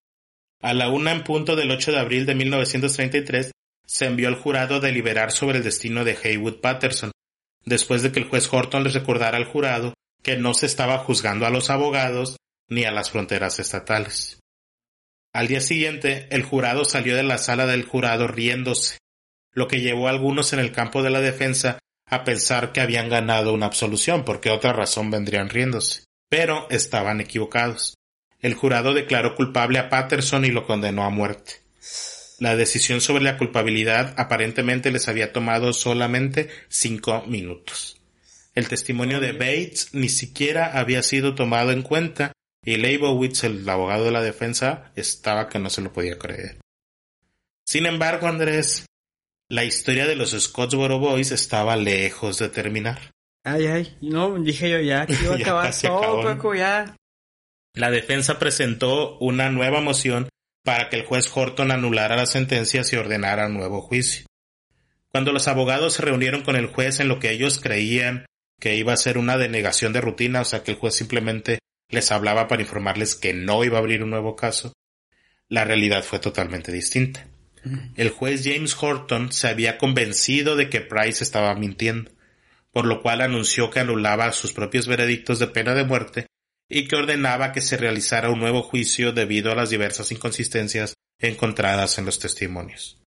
A 0.62 0.74
la 0.74 0.89
una 0.89 1.12
en 1.12 1.24
punto 1.24 1.56
del 1.56 1.72
8 1.72 1.91
de 1.91 2.00
abril 2.00 2.26
de 2.26 2.36
1933 2.36 3.52
se 3.86 4.06
envió 4.06 4.28
al 4.28 4.36
jurado 4.36 4.76
a 4.76 4.80
deliberar 4.80 5.32
sobre 5.32 5.58
el 5.58 5.64
destino 5.64 6.04
de 6.04 6.18
Haywood 6.22 6.60
Patterson, 6.60 7.12
después 7.66 8.01
de 8.03 8.12
que 8.12 8.20
el 8.20 8.28
juez 8.28 8.51
Horton 8.51 8.84
les 8.84 8.93
recordara 8.93 9.38
al 9.38 9.45
jurado 9.45 9.93
que 10.24 10.38
no 10.38 10.53
se 10.53 10.66
estaba 10.66 10.97
juzgando 10.99 11.45
a 11.45 11.49
los 11.49 11.70
abogados 11.70 12.38
ni 12.68 12.86
a 12.86 12.91
las 12.91 13.12
fronteras 13.12 13.60
estatales. 13.60 14.39
Al 15.34 15.47
día 15.47 15.62
siguiente, 15.62 16.28
el 16.32 16.43
jurado 16.43 16.86
salió 16.86 17.16
de 17.16 17.24
la 17.24 17.38
sala 17.38 17.66
del 17.66 17.86
jurado 17.86 18.28
riéndose, 18.28 18.97
lo 19.53 19.68
que 19.68 19.82
llevó 19.82 20.07
a 20.07 20.12
algunos 20.12 20.53
en 20.53 20.60
el 20.60 20.72
campo 20.72 21.03
de 21.03 21.10
la 21.10 21.22
defensa 21.22 21.80
a 22.05 22.24
pensar 22.24 22.72
que 22.72 22.82
habían 22.82 23.10
ganado 23.10 23.53
una 23.53 23.68
absolución, 23.68 24.26
porque 24.26 24.49
otra 24.49 24.74
razón 24.74 25.12
vendrían 25.12 25.49
riéndose. 25.49 26.05
Pero 26.30 26.68
estaban 26.70 27.22
equivocados. 27.22 27.95
El 28.39 28.55
jurado 28.55 28.93
declaró 28.93 29.36
culpable 29.36 29.80
a 29.80 29.89
Patterson 29.89 30.45
y 30.45 30.49
lo 30.49 30.66
condenó 30.66 31.03
a 31.03 31.10
muerte. 31.10 31.59
La 32.39 32.55
decisión 32.55 33.01
sobre 33.01 33.23
la 33.23 33.37
culpabilidad 33.37 34.13
aparentemente 34.17 34.91
les 34.91 35.07
había 35.09 35.33
tomado 35.33 35.73
solamente 35.73 36.49
cinco 36.69 37.23
minutos. 37.27 38.01
El 38.55 38.67
testimonio 38.67 39.19
de 39.19 39.33
Bates 39.33 39.89
ni 39.93 40.09
siquiera 40.09 40.79
había 40.79 41.03
sido 41.03 41.35
tomado 41.35 41.71
en 41.71 41.81
cuenta 41.81 42.31
y 42.63 42.77
Leibowitz, 42.77 43.43
el 43.43 43.67
abogado 43.67 44.05
de 44.05 44.11
la 44.11 44.21
defensa, 44.21 44.91
estaba 44.95 45.49
que 45.49 45.59
no 45.59 45.69
se 45.69 45.81
lo 45.81 45.93
podía 45.93 46.17
creer. 46.17 46.59
Sin 47.65 47.85
embargo, 47.85 48.27
Andrés, 48.27 48.85
la 49.49 49.63
historia 49.63 50.05
de 50.05 50.15
los 50.15 50.31
Scottsboro 50.31 50.99
Boys 50.99 51.31
estaba 51.31 51.75
lejos 51.75 52.39
de 52.39 52.49
terminar. 52.49 53.11
Ay, 53.43 53.67
ay, 53.67 53.97
no, 54.01 54.37
dije 54.39 54.69
yo 54.69 54.79
ya, 54.79 55.05
que 55.05 55.13
iba 55.13 55.33
a 55.33 55.37
acabar 55.39 55.73
todo, 55.81 56.53
ya. 56.53 56.95
La 57.73 57.91
defensa 57.91 58.39
presentó 58.39 59.17
una 59.19 59.49
nueva 59.49 59.81
moción 59.81 60.27
para 60.64 60.89
que 60.89 60.97
el 60.97 61.05
juez 61.05 61.30
Horton 61.34 61.72
anulara 61.72 62.16
las 62.16 62.32
sentencias 62.32 62.91
y 62.91 62.95
ordenara 62.95 63.47
un 63.47 63.53
nuevo 63.53 63.82
juicio. 63.82 64.26
Cuando 65.10 65.32
los 65.32 65.47
abogados 65.47 65.93
se 65.93 66.03
reunieron 66.03 66.43
con 66.43 66.55
el 66.55 66.68
juez 66.68 66.99
en 66.99 67.07
lo 67.07 67.20
que 67.20 67.32
ellos 67.32 67.60
creían 67.60 68.26
que 68.60 68.76
iba 68.76 68.93
a 68.93 68.97
ser 68.97 69.18
una 69.18 69.38
denegación 69.38 69.93
de 69.93 70.01
rutina, 70.01 70.41
o 70.41 70.45
sea 70.45 70.64
que 70.64 70.72
el 70.72 70.78
juez 70.78 70.95
simplemente 70.95 71.60
les 71.89 72.12
hablaba 72.12 72.47
para 72.47 72.62
informarles 72.62 73.16
que 73.16 73.34
no 73.34 73.64
iba 73.64 73.78
a 73.78 73.80
abrir 73.80 74.03
un 74.03 74.12
nuevo 74.12 74.36
caso, 74.36 74.74
la 75.47 75.64
realidad 75.64 76.03
fue 76.03 76.20
totalmente 76.20 76.72
distinta. 76.72 77.26
El 77.95 78.10
juez 78.10 78.43
James 78.43 78.76
Horton 78.80 79.32
se 79.32 79.47
había 79.47 79.78
convencido 79.78 80.55
de 80.55 80.70
que 80.70 80.82
Price 80.82 81.24
estaba 81.24 81.55
mintiendo, 81.55 82.12
por 82.72 82.86
lo 82.86 83.01
cual 83.01 83.22
anunció 83.22 83.70
que 83.70 83.80
anulaba 83.80 84.32
sus 84.32 84.53
propios 84.53 84.88
veredictos 84.88 85.39
de 85.39 85.47
pena 85.47 85.74
de 85.74 85.84
muerte 85.84 86.28
y 86.70 86.88
que 86.88 86.95
ordenaba 86.95 87.51
que 87.51 87.61
se 87.61 87.78
realizara 87.78 88.30
un 88.30 88.39
nuevo 88.39 88.61
juicio 88.61 89.11
debido 89.11 89.51
a 89.51 89.55
las 89.55 89.72
diversas 89.72 90.11
inconsistencias 90.11 90.93
encontradas 91.20 91.97
en 91.97 92.05
los 92.05 92.20
testimonios. 92.20 93.01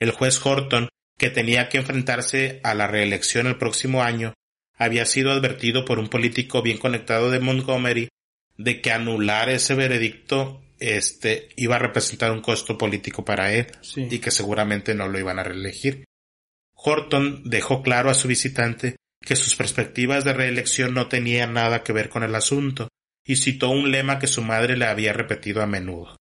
El 0.00 0.10
juez 0.10 0.44
Horton, 0.44 0.88
que 1.16 1.30
tenía 1.30 1.68
que 1.68 1.78
enfrentarse 1.78 2.60
a 2.64 2.74
la 2.74 2.86
reelección 2.88 3.46
el 3.46 3.56
próximo 3.56 4.02
año, 4.02 4.34
había 4.74 5.06
sido 5.06 5.32
advertido 5.32 5.84
por 5.84 5.98
un 5.98 6.08
político 6.08 6.62
bien 6.62 6.78
conectado 6.78 7.30
de 7.30 7.40
Montgomery 7.40 8.08
de 8.56 8.80
que 8.80 8.92
anular 8.92 9.48
ese 9.48 9.74
veredicto 9.74 10.62
este 10.78 11.48
iba 11.56 11.76
a 11.76 11.80
representar 11.80 12.30
un 12.30 12.40
costo 12.40 12.78
político 12.78 13.24
para 13.24 13.52
él 13.52 13.66
y 13.96 14.18
que 14.20 14.30
seguramente 14.30 14.94
no 14.94 15.08
lo 15.08 15.18
iban 15.18 15.38
a 15.38 15.44
reelegir. 15.44 16.04
Horton 16.74 17.42
dejó 17.44 17.82
claro 17.82 18.10
a 18.10 18.14
su 18.14 18.28
visitante 18.28 18.96
que 19.20 19.36
sus 19.36 19.56
perspectivas 19.56 20.24
de 20.24 20.32
reelección 20.32 20.94
no 20.94 21.08
tenían 21.08 21.52
nada 21.52 21.82
que 21.82 21.92
ver 21.92 22.08
con 22.08 22.22
el 22.22 22.34
asunto, 22.34 22.88
y 23.24 23.36
citó 23.36 23.70
un 23.70 23.90
lema 23.90 24.18
que 24.18 24.26
su 24.26 24.42
madre 24.42 24.76
le 24.76 24.86
había 24.86 25.12
repetido 25.12 25.62
a 25.62 25.66
menudo 25.66 26.18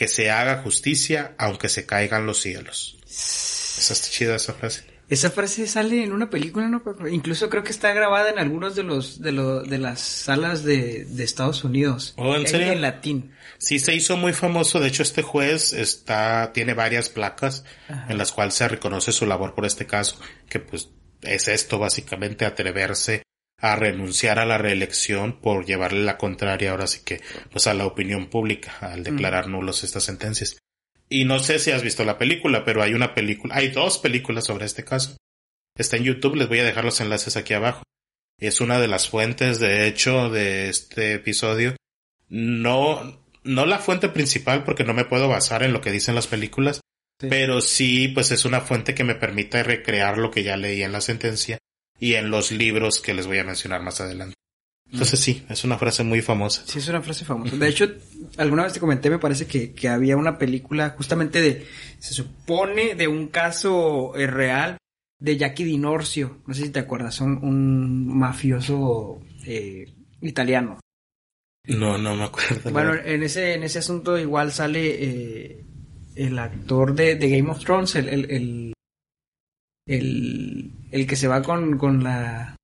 que 0.00 0.08
se 0.08 0.30
haga 0.30 0.62
justicia 0.62 1.34
aunque 1.36 1.68
se 1.68 1.84
caigan 1.84 2.24
los 2.24 2.40
cielos. 2.40 2.96
Esa 3.04 3.92
está 3.92 4.08
chida 4.08 4.36
esa 4.36 4.54
frase. 4.54 4.84
Esa 5.10 5.30
frase 5.30 5.66
sale 5.66 6.02
en 6.02 6.12
una 6.12 6.30
película, 6.30 6.68
¿no? 6.68 6.82
Incluso 7.10 7.50
creo 7.50 7.62
que 7.62 7.72
está 7.72 7.92
grabada 7.92 8.30
en 8.30 8.38
algunos 8.38 8.74
de 8.74 8.82
los 8.82 9.20
de, 9.20 9.32
de 9.32 9.76
las 9.76 10.00
salas 10.00 10.64
de, 10.64 11.06
Estados 11.18 11.64
Unidos. 11.64 12.14
¿Oh, 12.16 12.34
en 12.34 12.48
serio? 12.48 12.72
En 12.72 12.80
latín. 12.80 13.32
Sí, 13.58 13.78
se 13.78 13.94
hizo 13.94 14.16
muy 14.16 14.32
famoso. 14.32 14.80
De 14.80 14.88
hecho, 14.88 15.02
este 15.02 15.20
juez 15.20 15.74
está 15.74 16.52
tiene 16.54 16.72
varias 16.72 17.10
placas 17.10 17.64
en 18.08 18.16
las 18.16 18.32
cuales 18.32 18.54
se 18.54 18.68
reconoce 18.68 19.12
su 19.12 19.26
labor 19.26 19.54
por 19.54 19.66
este 19.66 19.84
caso, 19.84 20.18
que 20.48 20.60
pues 20.60 20.88
es 21.22 21.48
esto 21.48 21.78
básicamente 21.78 22.44
atreverse 22.44 23.22
a 23.58 23.76
renunciar 23.76 24.38
a 24.38 24.46
la 24.46 24.58
reelección 24.58 25.40
por 25.40 25.66
llevarle 25.66 26.02
la 26.02 26.16
contraria 26.16 26.70
ahora 26.70 26.86
sí 26.86 27.00
que 27.04 27.20
pues 27.50 27.66
a 27.66 27.74
la 27.74 27.86
opinión 27.86 28.28
pública 28.28 28.78
al 28.80 29.04
declarar 29.04 29.48
nulos 29.48 29.84
estas 29.84 30.04
sentencias. 30.04 30.56
Y 31.08 31.24
no 31.24 31.40
sé 31.40 31.58
si 31.58 31.72
has 31.72 31.82
visto 31.82 32.04
la 32.04 32.18
película, 32.18 32.64
pero 32.64 32.82
hay 32.82 32.94
una 32.94 33.14
película, 33.14 33.56
hay 33.56 33.68
dos 33.68 33.98
películas 33.98 34.44
sobre 34.44 34.64
este 34.64 34.84
caso. 34.84 35.16
Está 35.76 35.96
en 35.96 36.04
YouTube, 36.04 36.36
les 36.36 36.48
voy 36.48 36.60
a 36.60 36.64
dejar 36.64 36.84
los 36.84 37.00
enlaces 37.00 37.36
aquí 37.36 37.52
abajo. 37.52 37.82
Es 38.38 38.60
una 38.60 38.80
de 38.80 38.88
las 38.88 39.08
fuentes, 39.08 39.58
de 39.58 39.86
hecho, 39.86 40.30
de 40.30 40.68
este 40.68 41.14
episodio. 41.14 41.74
No, 42.28 43.24
no 43.42 43.66
la 43.66 43.80
fuente 43.80 44.08
principal 44.08 44.62
porque 44.64 44.84
no 44.84 44.94
me 44.94 45.04
puedo 45.04 45.28
basar 45.28 45.62
en 45.64 45.72
lo 45.72 45.80
que 45.80 45.90
dicen 45.90 46.14
las 46.14 46.28
películas, 46.28 46.80
pero 47.28 47.60
sí, 47.60 48.08
pues 48.08 48.30
es 48.30 48.44
una 48.44 48.60
fuente 48.60 48.94
que 48.94 49.04
me 49.04 49.14
permite 49.14 49.62
recrear 49.62 50.18
lo 50.18 50.30
que 50.30 50.42
ya 50.42 50.56
leí 50.56 50.82
en 50.82 50.92
la 50.92 51.00
sentencia 51.00 51.58
y 51.98 52.14
en 52.14 52.30
los 52.30 52.50
libros 52.50 53.00
que 53.00 53.14
les 53.14 53.26
voy 53.26 53.38
a 53.38 53.44
mencionar 53.44 53.82
más 53.82 54.00
adelante. 54.00 54.34
Entonces 54.92 55.20
sí, 55.20 55.44
es 55.48 55.62
una 55.62 55.78
frase 55.78 56.02
muy 56.02 56.20
famosa. 56.20 56.64
Sí, 56.66 56.78
es 56.78 56.88
una 56.88 57.00
frase 57.00 57.24
famosa. 57.24 57.54
De 57.56 57.68
hecho, 57.68 57.88
alguna 58.38 58.64
vez 58.64 58.72
te 58.72 58.80
comenté, 58.80 59.08
me 59.08 59.20
parece 59.20 59.46
que, 59.46 59.72
que 59.72 59.88
había 59.88 60.16
una 60.16 60.36
película 60.36 60.90
justamente 60.96 61.40
de, 61.40 61.66
se 61.98 62.12
supone, 62.12 62.96
de 62.96 63.06
un 63.06 63.28
caso 63.28 64.16
eh, 64.16 64.26
real 64.26 64.78
de 65.20 65.36
Jackie 65.36 65.64
Dinorcio. 65.64 66.38
No 66.46 66.54
sé 66.54 66.64
si 66.64 66.70
te 66.70 66.80
acuerdas, 66.80 67.20
un, 67.20 67.38
un 67.44 68.18
mafioso 68.18 69.20
eh, 69.46 69.86
italiano. 70.22 70.80
No, 71.66 71.96
no 71.96 72.16
me 72.16 72.24
acuerdo. 72.24 72.70
Bueno, 72.70 72.94
en 72.94 73.22
ese, 73.22 73.54
en 73.54 73.62
ese 73.62 73.78
asunto 73.78 74.18
igual 74.18 74.50
sale 74.50 75.04
eh, 75.04 75.64
el 76.14 76.38
actor 76.38 76.94
de, 76.94 77.16
de, 77.16 77.28
Game 77.30 77.50
of 77.50 77.60
Thrones, 77.60 77.94
el, 77.96 78.08
el, 78.08 78.74
el, 79.86 80.72
el, 80.90 81.06
que 81.06 81.16
se 81.16 81.28
va 81.28 81.42
con, 81.42 81.78
con 81.78 82.02
la 82.02 82.56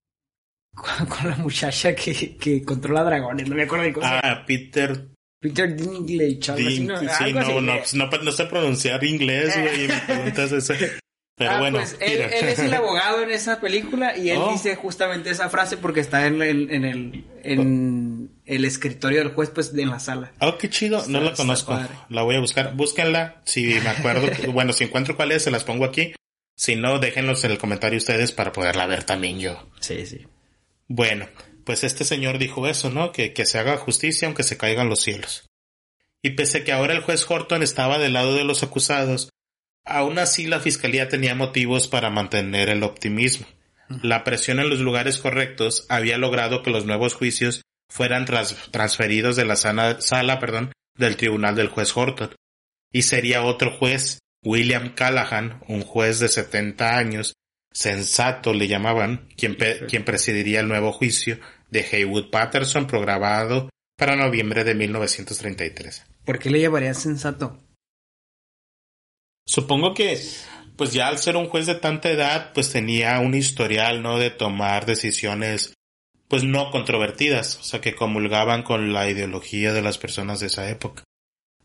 con, 0.74 1.30
la 1.30 1.36
muchacha 1.36 1.94
que, 1.94 2.36
que 2.36 2.62
controla 2.62 3.05
dragones, 3.05 3.49
no 3.49 3.55
me 3.55 3.62
acuerdo 3.62 3.84
de 3.84 3.92
cómo 3.92 4.07
Ah, 4.07 4.44
Peter 4.47 5.09
Peter 5.40 5.76
Dinklage, 5.76 6.53
no, 6.82 6.99
sí, 6.99 7.32
no, 7.32 7.61
no, 7.61 7.82
no, 7.92 8.22
no, 8.22 8.32
sé 8.32 8.47
pronunciar 8.47 9.05
inglés, 9.05 9.55
güey, 9.59 9.88
me 9.88 10.01
preguntas 10.01 10.51
eso. 10.51 10.74
Pero 11.38 11.51
ah, 11.51 11.59
bueno, 11.59 11.78
pues 11.78 11.99
él, 12.01 12.18
él, 12.18 12.49
es 12.49 12.59
el 12.59 12.72
abogado 12.74 13.22
en 13.22 13.30
esa 13.30 13.61
película 13.61 14.16
y 14.16 14.30
él 14.30 14.38
oh. 14.38 14.53
dice 14.53 14.74
justamente 14.74 15.28
esa 15.28 15.51
frase 15.51 15.76
porque 15.76 16.01
está 16.01 16.26
en, 16.26 16.40
en, 16.40 16.70
en 16.70 16.84
el 16.84 17.24
en, 17.42 18.05
el 18.47 18.64
escritorio 18.64 19.18
del 19.18 19.32
juez, 19.32 19.51
pues, 19.51 19.72
en 19.76 19.90
la 19.90 19.99
sala. 19.99 20.32
Oh, 20.40 20.57
qué 20.57 20.70
chido. 20.70 21.05
no 21.09 21.20
la 21.20 21.32
conozco. 21.34 21.78
La 22.09 22.22
voy 22.22 22.36
a 22.36 22.40
buscar. 22.40 22.74
Búsquenla. 22.74 23.42
Si 23.44 23.64
me 23.64 23.88
acuerdo. 23.90 24.30
bueno, 24.53 24.72
si 24.72 24.84
encuentro 24.84 25.16
cuál 25.16 25.32
es, 25.32 25.42
se 25.42 25.51
las 25.51 25.64
pongo 25.64 25.84
aquí. 25.84 26.14
Si 26.57 26.74
no, 26.76 26.99
déjenlos 26.99 27.44
en 27.44 27.51
el 27.51 27.59
comentario 27.59 27.99
ustedes 27.99 28.32
para 28.32 28.53
poderla 28.53 28.86
ver 28.86 29.05
también 29.05 29.38
yo. 29.38 29.70
Sí, 29.80 30.07
sí. 30.07 30.26
Bueno, 30.88 31.28
pues 31.64 31.84
este 31.84 32.05
señor 32.05 32.38
dijo 32.38 32.66
eso, 32.66 32.88
¿no? 32.90 33.12
Que, 33.12 33.32
que 33.34 33.44
se 33.44 33.59
haga 33.59 33.76
justicia 33.76 34.26
aunque 34.26 34.42
se 34.42 34.57
caigan 34.57 34.88
los 34.88 35.01
cielos. 35.03 35.44
Y 36.22 36.30
pese 36.30 36.59
a 36.59 36.64
que 36.64 36.72
ahora 36.72 36.94
el 36.94 37.03
juez 37.03 37.28
Horton 37.28 37.62
estaba 37.62 37.99
del 37.99 38.14
lado 38.14 38.34
de 38.34 38.44
los 38.44 38.62
acusados, 38.62 39.30
aún 39.84 40.18
así 40.18 40.47
la 40.47 40.61
fiscalía 40.61 41.09
tenía 41.09 41.34
motivos 41.34 41.88
para 41.88 42.09
mantener 42.09 42.68
el 42.68 42.82
optimismo. 42.82 43.47
La 44.03 44.24
presión 44.24 44.59
en 44.59 44.68
los 44.70 44.80
lugares 44.80 45.18
correctos 45.18 45.86
había 45.88 46.18
logrado 46.18 46.62
que 46.62 46.70
los 46.70 46.86
nuevos 46.86 47.14
juicios 47.14 47.62
fueran 47.91 48.24
transferidos 48.24 49.37
de 49.37 49.45
la 49.45 49.57
sala 49.57 50.39
perdón, 50.39 50.72
del 50.97 51.16
tribunal 51.16 51.55
del 51.55 51.68
juez 51.68 51.97
Horton. 51.97 52.34
Y 52.93 53.03
sería 53.03 53.43
otro 53.43 53.76
juez, 53.76 54.20
William 54.43 54.95
Callahan, 54.95 55.61
un 55.68 55.82
juez 55.82 56.18
de 56.18 56.28
70 56.28 56.97
años, 56.97 57.34
sensato 57.72 58.55
le 58.55 58.68
llamaban, 58.68 59.28
quien, 59.37 59.57
quien 59.89 60.05
presidiría 60.05 60.61
el 60.61 60.68
nuevo 60.68 60.93
juicio 60.93 61.39
de 61.70 61.84
Haywood 61.84 62.30
Patterson 62.30 62.87
programado 62.87 63.68
para 63.97 64.16
noviembre 64.16 64.64
de 64.64 64.74
1933. 64.74 66.05
¿Por 66.24 66.39
qué 66.39 66.51
le 66.51 66.61
llamarían 66.61 66.95
sensato? 66.95 67.62
Supongo 69.47 69.95
que, 69.95 70.20
pues 70.76 70.93
ya 70.93 71.09
al 71.09 71.18
ser 71.18 71.37
un 71.37 71.49
juez 71.49 71.66
de 71.66 71.76
tanta 71.76 72.11
edad, 72.11 72.53
pues 72.53 72.72
tenía 72.72 73.20
un 73.20 73.34
historial, 73.34 74.03
¿no? 74.03 74.18
De 74.18 74.30
tomar 74.30 74.87
decisiones, 74.87 75.74
pues 76.28 76.44
no 76.44 76.70
controvertidas, 76.70 77.58
o 77.58 77.62
sea, 77.62 77.80
que 77.80 77.94
comulgaban 77.94 78.62
con 78.62 78.92
la 78.92 79.08
ideología 79.08 79.72
de 79.72 79.82
las 79.82 79.98
personas 79.98 80.40
de 80.40 80.46
esa 80.46 80.68
época. 80.68 81.04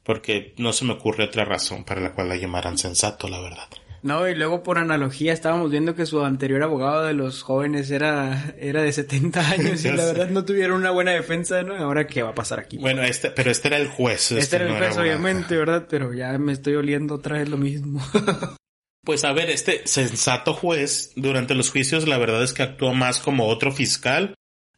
Porque 0.03 0.53
no 0.57 0.73
se 0.73 0.85
me 0.85 0.93
ocurre 0.93 1.25
otra 1.25 1.45
razón 1.45 1.83
para 1.83 2.01
la 2.01 2.13
cual 2.13 2.29
la 2.29 2.35
llamaran 2.35 2.77
sensato, 2.77 3.27
la 3.27 3.39
verdad. 3.39 3.67
No, 4.03 4.27
y 4.27 4.33
luego 4.33 4.63
por 4.63 4.79
analogía 4.79 5.31
estábamos 5.31 5.69
viendo 5.69 5.93
que 5.93 6.07
su 6.07 6.25
anterior 6.25 6.63
abogado 6.63 7.03
de 7.03 7.13
los 7.13 7.43
jóvenes 7.43 7.91
era, 7.91 8.55
era 8.57 8.81
de 8.81 8.91
70 8.91 9.49
años 9.49 9.85
y 9.85 9.91
la 9.91 10.05
verdad 10.05 10.29
no 10.29 10.43
tuvieron 10.43 10.79
una 10.79 10.89
buena 10.89 11.11
defensa, 11.11 11.61
¿no? 11.61 11.75
Ahora, 11.75 12.07
¿qué 12.07 12.23
va 12.23 12.29
a 12.29 12.35
pasar 12.35 12.59
aquí? 12.59 12.77
Bueno, 12.77 13.03
este, 13.03 13.29
pero 13.29 13.51
este 13.51 13.67
era 13.67 13.77
el 13.77 13.87
juez. 13.87 14.31
Este, 14.31 14.39
este 14.39 14.55
era 14.55 14.65
el 14.65 14.77
juez, 14.77 14.97
obviamente, 14.97 15.55
¿verdad? 15.55 15.85
Pero 15.87 16.13
ya 16.13 16.35
me 16.39 16.51
estoy 16.51 16.75
oliendo 16.75 17.15
otra 17.15 17.37
vez 17.37 17.49
lo 17.49 17.57
mismo. 17.57 18.01
pues 19.05 19.23
a 19.23 19.33
ver, 19.33 19.51
este 19.51 19.85
sensato 19.85 20.55
juez, 20.55 21.11
durante 21.15 21.53
los 21.53 21.69
juicios, 21.69 22.07
la 22.07 22.17
verdad 22.17 22.43
es 22.43 22.53
que 22.53 22.63
actuó 22.63 22.95
más 22.95 23.19
como 23.19 23.47
otro 23.47 23.71
fiscal, 23.71 24.33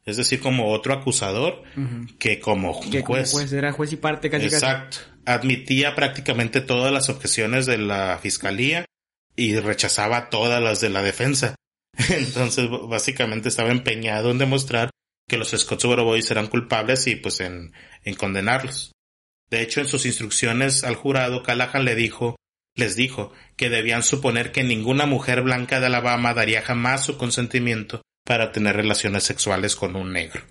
es 0.06 0.18
decir, 0.18 0.42
como 0.42 0.72
otro 0.72 0.94
acusador, 0.94 1.64
que 2.20 2.40
como 2.40 2.80
que 2.82 3.02
juez. 3.02 3.32
Como 3.32 3.42
juez, 3.42 3.54
era 3.54 3.72
juez 3.72 3.94
y 3.94 3.98
parte 3.98 4.30
casi 4.30 4.46
Exacto. 4.46 4.98
Admitía 5.26 5.96
prácticamente 5.96 6.60
todas 6.60 6.92
las 6.92 7.10
objeciones 7.10 7.66
de 7.66 7.78
la 7.78 8.20
fiscalía 8.22 8.86
y 9.36 9.56
rechazaba 9.56 10.30
todas 10.30 10.62
las 10.62 10.82
de 10.82 10.90
la 10.90 11.02
defensa. 11.02 11.56
Entonces, 12.10 12.68
básicamente 12.70 13.48
estaba 13.48 13.72
empeñado 13.72 14.32
en 14.32 14.40
demostrar 14.40 14.90
que 15.30 15.38
los 15.38 15.52
Scottsboro 15.52 16.04
Boys 16.04 16.30
eran 16.32 16.48
culpables 16.48 17.08
y 17.08 17.16
pues 17.16 17.40
en, 17.40 17.72
en 18.04 18.16
condenarlos. 18.16 18.92
De 19.50 19.62
hecho, 19.62 19.80
en 19.80 19.88
sus 19.88 20.06
instrucciones 20.06 20.84
al 20.84 20.96
jurado, 20.96 21.44
Callahan 21.44 21.86
le 21.86 21.96
dijo, 21.96 22.36
les 22.76 22.98
dijo 22.98 23.32
que 23.56 23.70
debían 23.70 24.04
suponer 24.04 24.52
que 24.52 24.64
ninguna 24.64 25.06
mujer 25.06 25.44
blanca 25.44 25.80
de 25.80 25.86
Alabama 25.86 26.34
daría 26.34 26.62
jamás 26.62 27.06
su 27.06 27.18
consentimiento 27.18 28.02
para 28.24 28.52
tener 28.52 28.76
relaciones 28.76 29.24
sexuales 29.24 29.76
con 29.76 29.96
un 29.96 30.14
negro. 30.14 30.42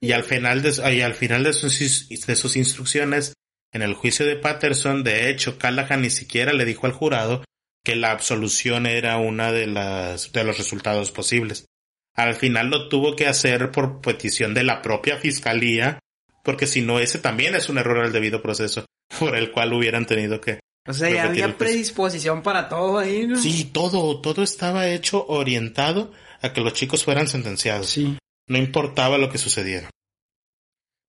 Y 0.00 0.12
al 0.12 0.22
final 0.22 0.62
de, 0.62 0.94
y 0.94 1.00
al 1.00 1.14
final 1.14 1.44
de 1.44 1.52
sus, 1.52 2.08
de 2.08 2.36
sus 2.36 2.56
instrucciones, 2.56 3.34
en 3.72 3.82
el 3.82 3.94
juicio 3.94 4.24
de 4.24 4.36
Patterson, 4.36 5.02
de 5.02 5.28
hecho, 5.28 5.58
Callahan 5.58 6.02
ni 6.02 6.10
siquiera 6.10 6.52
le 6.52 6.64
dijo 6.64 6.86
al 6.86 6.92
jurado 6.92 7.44
que 7.84 7.96
la 7.96 8.12
absolución 8.12 8.86
era 8.86 9.18
una 9.18 9.52
de 9.52 9.66
las 9.66 10.32
de 10.32 10.44
los 10.44 10.58
resultados 10.58 11.10
posibles. 11.10 11.66
Al 12.14 12.34
final 12.34 12.68
lo 12.68 12.88
tuvo 12.88 13.14
que 13.14 13.26
hacer 13.26 13.70
por 13.70 14.00
petición 14.00 14.54
de 14.54 14.64
la 14.64 14.82
propia 14.82 15.18
fiscalía, 15.18 15.98
porque 16.44 16.66
si 16.66 16.80
no 16.80 16.98
ese 16.98 17.18
también 17.18 17.54
es 17.54 17.68
un 17.68 17.78
error 17.78 18.04
al 18.04 18.12
debido 18.12 18.42
proceso 18.42 18.84
por 19.18 19.36
el 19.36 19.50
cual 19.50 19.72
hubieran 19.72 20.06
tenido 20.06 20.40
que 20.40 20.60
o 20.86 20.92
sea, 20.94 21.10
ya 21.10 21.24
había 21.24 21.56
predisposición 21.58 22.42
para 22.42 22.68
todo 22.68 22.98
ahí, 22.98 23.26
¿no? 23.26 23.36
Sí, 23.36 23.70
todo, 23.72 24.22
todo 24.22 24.42
estaba 24.42 24.88
hecho 24.88 25.26
orientado 25.26 26.12
a 26.42 26.52
que 26.52 26.60
los 26.60 26.72
chicos 26.72 27.04
fueran 27.04 27.28
sentenciados. 27.28 27.90
Sí. 27.90 28.18
No 28.46 28.58
importaba 28.58 29.18
lo 29.18 29.30
que 29.30 29.38
sucediera. 29.38 29.90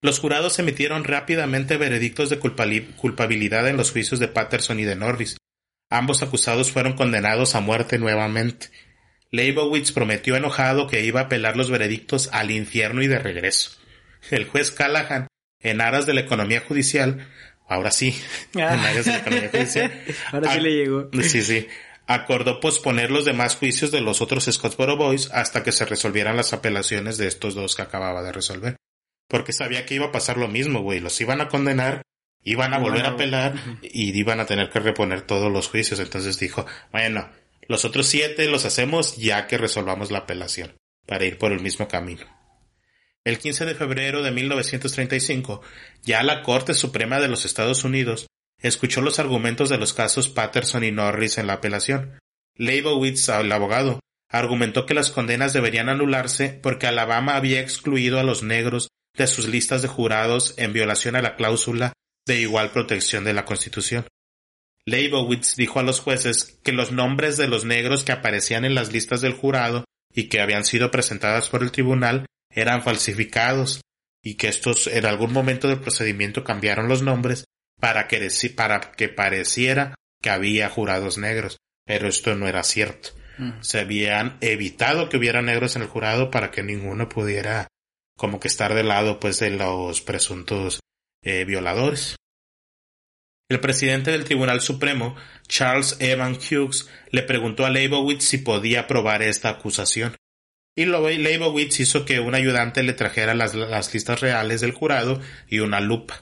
Los 0.02 0.20
jurados 0.20 0.60
emitieron 0.60 1.04
rápidamente 1.04 1.78
veredictos 1.78 2.30
de 2.30 2.40
culpabilidad 2.40 3.68
en 3.68 3.78
los 3.78 3.92
juicios 3.92 4.20
de 4.20 4.30
Patterson 4.30 4.80
y 4.80 4.86
de 4.86 4.96
Norris, 4.96 5.38
Ambos 5.90 6.22
acusados 6.22 6.72
fueron 6.72 6.94
condenados 6.94 7.56
a 7.56 7.62
muerte 7.62 7.98
nuevamente. 7.98 8.70
Leibowitz 9.32 9.92
prometió 9.92 10.36
enojado 10.36 10.88
que 10.88 11.04
iba 11.04 11.22
a 11.22 11.24
apelar 11.24 11.58
los 11.58 11.72
veredictos 11.72 12.30
al 12.32 12.52
infierno 12.52 13.02
y 13.02 13.08
de 13.08 13.18
regreso. 13.18 13.72
El 14.30 14.46
juez 14.46 14.72
Callahan, 14.72 15.28
en 15.60 15.82
aras 15.82 16.06
de 16.06 16.14
la 16.14 16.22
economía 16.22 16.62
judicial, 16.62 17.28
ahora 17.68 17.90
sí, 17.90 18.16
en 18.54 18.62
aras 18.62 19.06
de 19.06 19.12
la 19.12 19.18
economía 19.18 19.50
judicial, 19.50 19.92
ahora 20.32 20.54
sí 20.54 20.60
le 20.60 20.72
llegó. 20.72 21.10
Sí, 21.24 21.42
sí. 21.42 21.68
Acordó 22.10 22.60
posponer 22.60 23.12
los 23.12 23.24
demás 23.24 23.56
juicios 23.56 23.92
de 23.92 24.02
los 24.02 24.20
otros 24.22 24.50
Scottsboro 24.52 24.98
Boys 24.98 25.30
hasta 25.32 25.64
que 25.64 25.72
se 25.72 25.86
resolvieran 25.86 26.36
las 26.36 26.52
apelaciones 26.52 27.18
de 27.18 27.28
estos 27.28 27.56
dos 27.56 27.76
que 27.76 27.84
acababa 27.84 28.24
de 28.24 28.32
resolver. 28.32 28.76
Porque 29.28 29.54
sabía 29.54 29.86
que 29.86 29.94
iba 29.94 30.08
a 30.08 30.12
pasar 30.12 30.38
lo 30.38 30.48
mismo, 30.48 30.82
güey. 30.82 31.00
Los 31.00 31.22
iban 31.22 31.40
a 31.40 31.48
condenar 31.48 32.02
Iban 32.44 32.74
a 32.74 32.80
volver 32.80 33.06
a 33.06 33.10
apelar 33.10 33.54
y 33.82 34.18
iban 34.18 34.40
a 34.40 34.46
tener 34.46 34.70
que 34.70 34.80
reponer 34.80 35.22
todos 35.22 35.52
los 35.52 35.68
juicios. 35.68 36.00
Entonces 36.00 36.40
dijo, 36.40 36.66
bueno, 36.92 37.30
los 37.68 37.86
otros 37.86 38.08
siete 38.08 38.48
los 38.48 38.66
hacemos 38.66 39.18
ya 39.18 39.46
que 39.48 39.58
resolvamos 39.58 40.10
la 40.10 40.20
apelación, 40.20 40.78
para 41.06 41.26
ir 41.26 41.38
por 41.38 41.52
el 41.52 41.60
mismo 41.60 41.88
camino. 41.88 42.26
El 43.26 43.38
15 43.38 43.66
de 43.66 43.76
febrero 43.76 44.24
de 44.24 44.32
1935, 44.32 45.62
ya 46.02 46.24
la 46.24 46.42
Corte 46.42 46.74
Suprema 46.74 47.20
de 47.20 47.28
los 47.28 47.46
Estados 47.46 47.84
Unidos 47.84 48.28
escuchó 48.62 49.02
los 49.02 49.20
argumentos 49.20 49.70
de 49.70 49.78
los 49.78 49.94
casos 49.94 50.30
Patterson 50.30 50.84
y 50.84 50.92
Norris 50.92 51.38
en 51.38 51.48
la 51.48 51.54
apelación. 51.54 52.20
Leibowitz, 52.56 53.30
el 53.30 53.52
abogado, 53.52 54.00
argumentó 54.30 54.86
que 54.86 54.94
las 54.94 55.12
condenas 55.12 55.54
deberían 55.54 55.90
anularse 55.90 56.50
porque 56.62 56.88
Alabama 56.88 57.36
había 57.36 57.62
excluido 57.62 58.20
a 58.20 58.24
los 58.24 58.44
negros 58.44 58.90
de 59.18 59.28
sus 59.28 59.48
listas 59.48 59.82
de 59.82 59.88
jurados 59.88 60.54
en 60.58 60.74
violación 60.74 61.16
a 61.16 61.22
la 61.22 61.36
cláusula 61.36 61.94
de 62.28 62.40
igual 62.40 62.72
protección 62.72 63.24
de 63.24 63.34
la 63.34 63.46
Constitución. 63.46 64.06
Leibowitz 64.86 65.56
dijo 65.56 65.80
a 65.80 65.84
los 65.84 66.00
jueces 66.00 66.60
que 66.64 66.72
los 66.72 66.92
nombres 66.92 67.38
de 67.38 67.48
los 67.48 67.66
negros 67.66 68.04
que 68.04 68.12
aparecían 68.12 68.66
en 68.66 68.76
las 68.76 68.92
listas 68.92 69.22
del 69.22 69.34
jurado 69.34 69.86
y 70.14 70.30
que 70.30 70.42
habían 70.42 70.66
sido 70.66 70.92
presentadas 70.92 71.50
por 71.50 71.64
el 71.64 71.72
tribunal 71.72 72.26
eran 72.50 72.82
falsificados 72.84 73.82
y 74.24 74.36
que 74.36 74.48
estos 74.48 74.88
en 74.88 75.06
algún 75.06 75.32
momento 75.32 75.68
del 75.68 75.80
procedimiento 75.80 76.44
cambiaron 76.44 76.88
los 76.88 77.02
nombres 77.02 77.46
para 77.80 78.08
que, 78.08 78.28
para 78.56 78.92
que 78.92 79.10
pareciera 79.10 79.96
que 80.22 80.30
había 80.30 80.70
jurados 80.70 81.18
negros, 81.18 81.58
pero 81.86 82.08
esto 82.08 82.36
no 82.36 82.48
era 82.48 82.64
cierto. 82.64 83.10
Mm. 83.38 83.62
Se 83.62 83.80
habían 83.80 84.38
evitado 84.42 85.10
que 85.10 85.18
hubiera 85.18 85.42
negros 85.42 85.76
en 85.76 85.84
el 85.84 85.88
jurado 85.88 86.30
para 86.30 86.52
que 86.52 86.64
ninguno 86.64 87.10
pudiera 87.10 87.68
como 88.18 88.40
que 88.40 88.50
estar 88.50 88.74
del 88.74 88.90
lado 88.90 89.20
pues 89.20 89.40
de 89.40 89.52
los 89.52 90.02
presuntos 90.02 90.82
eh, 91.24 91.46
violadores. 91.46 92.18
El 93.50 93.60
presidente 93.62 94.12
del 94.12 94.26
Tribunal 94.26 94.62
Supremo, 94.62 95.16
Charles 95.48 95.98
Evan 96.00 96.34
Hughes, 96.36 96.88
le 97.10 97.24
preguntó 97.24 97.66
a 97.66 97.72
Leibowitz 97.72 98.24
si 98.24 98.38
podía 98.38 98.86
probar 98.86 99.24
esta 99.24 99.50
acusación. 99.50 100.16
Y 100.76 100.86
Leibowitz 100.86 101.80
hizo 101.80 102.06
que 102.06 102.20
un 102.20 102.36
ayudante 102.36 102.84
le 102.84 102.94
trajera 102.94 103.34
las, 103.34 103.56
listas 103.94 104.22
reales 104.22 104.62
del 104.62 104.72
jurado 104.72 105.20
y 105.48 105.60
una 105.60 105.80
lupa. 105.80 106.22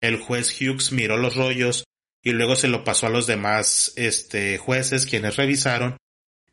El 0.00 0.18
juez 0.18 0.60
Hughes 0.60 0.92
miró 0.92 1.16
los 1.16 1.34
rollos 1.36 1.84
y 2.22 2.32
luego 2.32 2.56
se 2.56 2.68
lo 2.68 2.84
pasó 2.84 3.06
a 3.06 3.10
los 3.10 3.26
demás 3.26 3.92
este, 3.96 4.58
jueces 4.58 5.06
quienes 5.06 5.36
revisaron 5.36 5.96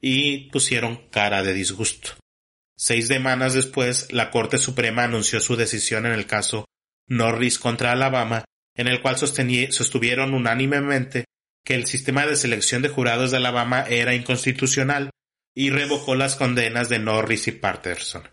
y 0.01 0.49
pusieron 0.51 1.09
cara 1.09 1.43
de 1.43 1.53
disgusto. 1.53 2.11
Seis 2.77 3.07
semanas 3.07 3.53
después, 3.53 4.11
la 4.11 4.31
Corte 4.31 4.57
Suprema 4.57 5.03
anunció 5.03 5.39
su 5.39 5.55
decisión 5.55 6.05
en 6.05 6.11
el 6.11 6.25
caso 6.25 6.65
Norris 7.07 7.57
contra 7.59 7.91
Alabama, 7.91 8.43
en 8.75 8.87
el 8.87 9.01
cual 9.01 9.17
sostuvieron 9.17 10.33
unánimemente 10.33 11.25
que 11.63 11.75
el 11.75 11.87
sistema 11.87 12.25
de 12.25 12.35
selección 12.35 12.81
de 12.81 12.89
jurados 12.89 13.31
de 13.31 13.37
Alabama 13.37 13.85
era 13.89 14.13
inconstitucional 14.13 15.09
y 15.55 15.69
revocó 15.69 16.15
las 16.15 16.35
condenas 16.35 16.89
de 16.89 16.99
Norris 16.99 17.47
y 17.47 17.53
Patterson. 17.53 18.27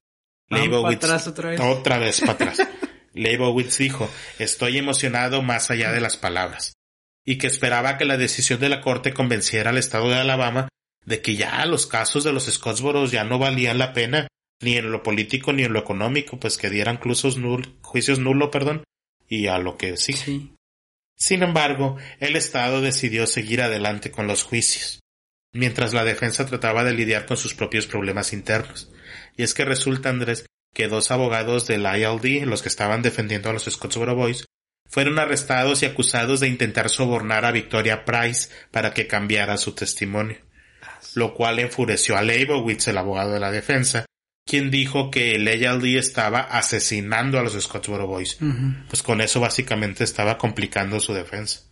Leibowitz, 0.48 1.04
otra 1.28 1.50
vez. 1.50 1.60
Otra 1.60 1.98
vez 1.98 2.20
para 2.20 2.32
atrás. 2.32 2.58
Leibowitz 3.14 3.78
dijo, 3.78 4.10
estoy 4.38 4.78
emocionado 4.78 5.42
más 5.42 5.70
allá 5.70 5.92
de 5.92 6.00
las 6.00 6.16
palabras, 6.16 6.74
y 7.24 7.38
que 7.38 7.46
esperaba 7.46 7.98
que 7.98 8.04
la 8.04 8.16
decisión 8.16 8.60
de 8.60 8.68
la 8.68 8.80
Corte 8.80 9.12
convenciera 9.12 9.70
al 9.70 9.78
Estado 9.78 10.08
de 10.08 10.16
Alabama 10.16 10.68
de 11.04 11.20
que 11.20 11.36
ya 11.36 11.64
los 11.66 11.86
casos 11.86 12.24
de 12.24 12.32
los 12.32 12.46
Scottsboros 12.46 13.10
ya 13.10 13.24
no 13.24 13.38
valían 13.38 13.78
la 13.78 13.92
pena 13.92 14.28
ni 14.60 14.76
en 14.76 14.92
lo 14.92 15.02
político 15.02 15.52
ni 15.52 15.64
en 15.64 15.72
lo 15.72 15.80
económico, 15.80 16.38
pues 16.38 16.56
que 16.56 16.70
dieran 16.70 16.98
juicios 16.98 17.36
nulo, 18.18 18.50
perdón, 18.50 18.84
y 19.28 19.48
a 19.48 19.58
lo 19.58 19.76
que 19.76 19.96
sí. 19.96 20.12
Sí. 20.12 20.54
Sin 21.16 21.42
embargo, 21.42 21.98
el 22.20 22.36
Estado 22.36 22.80
decidió 22.80 23.26
seguir 23.26 23.62
adelante 23.62 24.10
con 24.10 24.26
los 24.26 24.44
juicios, 24.44 25.00
mientras 25.52 25.92
la 25.92 26.04
defensa 26.04 26.46
trataba 26.46 26.84
de 26.84 26.92
lidiar 26.92 27.26
con 27.26 27.36
sus 27.36 27.54
propios 27.54 27.86
problemas 27.86 28.32
internos. 28.32 28.90
Y 29.36 29.42
es 29.42 29.54
que 29.54 29.64
resulta, 29.64 30.10
Andrés, 30.10 30.46
que 30.74 30.88
dos 30.88 31.10
abogados 31.10 31.66
del 31.66 31.82
ILD, 31.82 32.44
los 32.46 32.62
que 32.62 32.68
estaban 32.68 33.02
defendiendo 33.02 33.50
a 33.50 33.52
los 33.52 33.64
Scottsboro 33.64 34.14
Boys, 34.14 34.46
fueron 34.88 35.18
arrestados 35.18 35.82
y 35.82 35.86
acusados 35.86 36.40
de 36.40 36.48
intentar 36.48 36.90
sobornar 36.90 37.44
a 37.44 37.52
Victoria 37.52 38.04
Price 38.04 38.50
para 38.70 38.92
que 38.92 39.06
cambiara 39.06 39.56
su 39.56 39.74
testimonio, 39.74 40.38
lo 41.14 41.34
cual 41.34 41.58
enfureció 41.58 42.16
a 42.16 42.22
Leibowitz, 42.22 42.88
el 42.88 42.98
abogado 42.98 43.32
de 43.32 43.40
la 43.40 43.50
defensa, 43.50 44.04
quien 44.46 44.70
dijo 44.70 45.10
que 45.10 45.34
el 45.36 45.48
ILD 45.48 45.96
estaba 45.96 46.40
asesinando 46.40 47.38
a 47.38 47.42
los 47.42 47.54
Scottsboro 47.60 48.06
Boys. 48.06 48.38
Pues 48.88 49.02
con 49.02 49.20
eso 49.20 49.40
básicamente 49.40 50.04
estaba 50.04 50.36
complicando 50.36 51.00
su 51.00 51.14
defensa. 51.14 51.62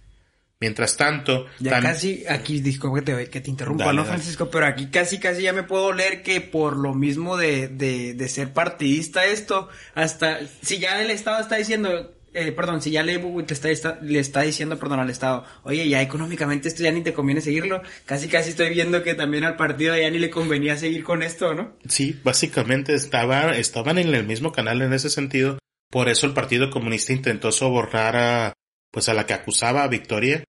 Mientras 0.61 0.99
tanto, 0.99 1.47
ya 1.59 1.81
casi 1.81 2.25
aquí 2.29 2.61
disco 2.61 2.93
que 2.93 3.01
te, 3.01 3.31
que 3.31 3.41
te 3.41 3.49
interrumpa, 3.49 3.95
¿no, 3.95 4.05
Francisco? 4.05 4.51
Pero 4.51 4.67
aquí 4.67 4.89
casi 4.89 5.19
casi 5.19 5.43
ya 5.43 5.55
me 5.55 5.63
puedo 5.63 5.93
leer 5.93 6.23
que 6.23 6.43
por 6.43 6.77
lo 6.77 6.95
mismo 6.95 7.39
de, 7.39 7.69
de, 7.69 8.13
de 8.13 8.29
ser 8.29 8.53
partidista 8.53 9.25
esto, 9.25 9.71
hasta 9.95 10.41
si 10.61 10.79
ya 10.79 11.01
el 11.01 11.11
Estado 11.11 11.41
está 11.41 11.57
diciendo 11.57 12.15
eh, 12.33 12.53
perdón, 12.53 12.81
si 12.81 12.93
ya 12.93 13.03
está, 13.49 13.71
está, 13.71 13.99
le 14.03 14.21
está 14.21 14.43
diciendo, 14.43 14.79
perdón, 14.79 15.01
al 15.01 15.11
Estado, 15.11 15.45
oye, 15.65 15.89
ya 15.89 16.01
económicamente 16.01 16.69
esto 16.69 16.83
ya 16.83 16.93
ni 16.93 17.03
te 17.03 17.13
conviene 17.13 17.41
seguirlo, 17.41 17.83
casi 18.07 18.29
casi 18.29 18.51
estoy 18.51 18.71
viendo 18.71 19.03
que 19.03 19.15
también 19.15 19.45
al 19.45 19.57
partido 19.57 19.97
ya 19.97 20.09
ni 20.11 20.19
le 20.19 20.31
convenía 20.31 20.77
seguir 20.77 21.03
con 21.03 21.25
esto, 21.25 21.55
¿no? 21.55 21.73
Sí, 21.89 22.21
básicamente 22.23 22.95
estaba, 22.95 23.57
estaban 23.57 23.99
en 23.99 24.15
el 24.15 24.25
mismo 24.25 24.53
canal 24.53 24.81
en 24.83 24.93
ese 24.93 25.11
sentido, 25.11 25.59
por 25.91 26.09
eso 26.09 26.27
el 26.27 26.35
Partido 26.35 26.71
Comunista 26.71 27.13
intentó 27.13 27.51
sobornar 27.51 28.17
a, 28.17 28.53
pues 28.93 29.09
a 29.09 29.15
la 29.15 29.27
que 29.27 29.35
acusaba 29.35 29.83
a 29.83 29.89
Victoria, 29.89 30.45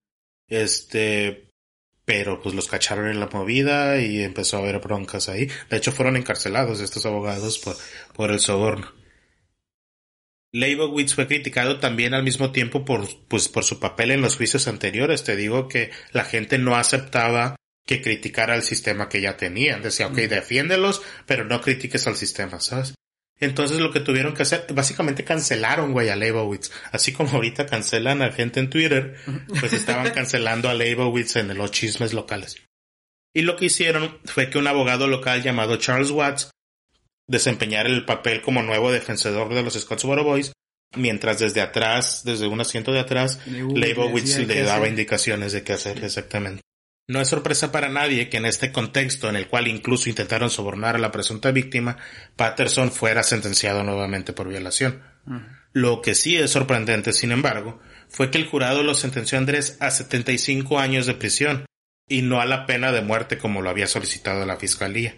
este, 0.52 1.48
pero 2.06 2.42
pues 2.42 2.54
los 2.54 2.68
cacharon 2.68 3.08
en 3.08 3.20
la 3.20 3.28
movida 3.28 4.00
y 4.02 4.22
empezó 4.22 4.58
a 4.58 4.60
haber 4.60 4.80
broncas 4.80 5.30
ahí. 5.30 5.50
De 5.70 5.78
hecho 5.78 5.92
fueron 5.92 6.18
encarcelados 6.18 6.82
estos 6.82 7.06
abogados 7.06 7.58
por, 7.58 7.76
por 8.14 8.32
el 8.32 8.40
soborno. 8.40 8.92
Leibowitz 10.54 11.16
fue 11.16 11.28
criticado 11.28 11.80
también 11.80 12.14
al 12.14 12.24
mismo 12.24 12.52
tiempo 12.52 12.84
por, 12.84 13.08
pues, 13.30 13.48
por 13.48 13.64
su 13.64 13.80
papel 13.80 14.12
en 14.12 14.22
los 14.22 14.36
juicios 14.36 14.68
anteriores. 14.68 15.24
Te 15.24 15.38
digo 15.38 15.70
que 15.70 15.92
la 16.12 16.26
gente 16.26 16.58
no 16.58 16.76
aceptaba 16.76 17.56
que 17.88 18.02
criticara 18.02 18.56
el 18.56 18.62
sistema 18.62 19.08
que 19.08 19.22
ya 19.22 19.38
tenían. 19.38 19.82
Decía, 19.82 20.08
ok, 20.08 20.16
defiéndelos, 20.16 21.02
pero 21.26 21.46
no 21.46 21.62
critiques 21.62 22.06
al 22.08 22.18
sistema, 22.18 22.60
¿sabes? 22.60 22.94
Entonces 23.42 23.80
lo 23.80 23.92
que 23.92 24.00
tuvieron 24.00 24.34
que 24.34 24.44
hacer, 24.44 24.68
básicamente 24.72 25.24
cancelaron, 25.24 25.92
güey, 25.92 26.10
a 26.10 26.16
Leibowitz. 26.16 26.72
Así 26.92 27.12
como 27.12 27.32
ahorita 27.32 27.66
cancelan 27.66 28.22
a 28.22 28.32
gente 28.32 28.60
en 28.60 28.70
Twitter, 28.70 29.18
pues 29.60 29.74
estaban 29.74 30.10
cancelando 30.14 30.70
a 30.70 30.76
Leibowitz 30.76 31.36
en 31.36 31.58
los 31.58 31.72
chismes 31.72 32.14
locales. 32.14 32.64
Y 33.34 33.42
lo 33.42 33.56
que 33.56 33.66
hicieron 33.66 34.20
fue 34.26 34.50
que 34.50 34.60
un 34.60 34.68
abogado 34.68 35.08
local 35.08 35.42
llamado 35.42 35.78
Charles 35.78 36.12
Watts 36.12 36.52
desempeñar 37.28 37.88
el 37.88 38.06
papel 38.06 38.42
como 38.42 38.62
nuevo 38.62 38.92
defensor 38.92 39.54
de 39.54 39.64
los 39.64 39.74
Scottsboro 39.74 40.24
Boys, 40.24 40.52
mientras 40.96 41.40
desde 41.40 41.62
atrás, 41.62 42.24
desde 42.24 42.48
un 42.48 42.62
asiento 42.62 42.92
de 42.92 43.00
atrás, 43.00 43.40
Leibowitz 43.48 44.38
le 44.38 44.62
daba 44.62 44.88
indicaciones 44.88 45.54
de 45.54 45.64
qué 45.64 45.74
hacer 45.74 46.04
exactamente. 46.04 46.62
No 47.12 47.20
es 47.20 47.28
sorpresa 47.28 47.72
para 47.72 47.90
nadie 47.90 48.30
que 48.30 48.38
en 48.38 48.46
este 48.46 48.72
contexto, 48.72 49.30
en 49.30 49.36
el 49.36 49.48
cual 49.48 49.68
incluso 49.68 50.10
intentaron 50.10 50.50
sobornar 50.50 50.96
a 50.96 51.00
la 51.00 51.12
presunta 51.12 51.52
víctima, 51.52 51.98
Patterson 52.36 52.92
fuera 52.92 53.24
sentenciado 53.24 53.84
nuevamente 53.84 54.34
por 54.34 54.48
violación. 54.48 55.04
Lo 55.74 56.02
que 56.02 56.16
sí 56.16 56.38
es 56.38 56.52
sorprendente, 56.52 57.14
sin 57.14 57.32
embargo, 57.32 57.80
fue 58.08 58.32
que 58.32 58.38
el 58.38 58.48
jurado 58.48 58.84
lo 58.84 58.94
sentenció 58.94 59.38
a 59.38 59.42
Andrés 59.42 59.78
a 59.80 59.92
75 59.92 60.80
años 60.80 61.06
de 61.06 61.14
prisión, 61.14 61.66
y 62.08 62.22
no 62.22 62.42
a 62.42 62.46
la 62.46 62.66
pena 62.66 62.92
de 62.92 63.02
muerte 63.02 63.38
como 63.38 63.62
lo 63.62 63.70
había 63.70 63.88
solicitado 63.88 64.46
la 64.46 64.58
fiscalía 64.58 65.16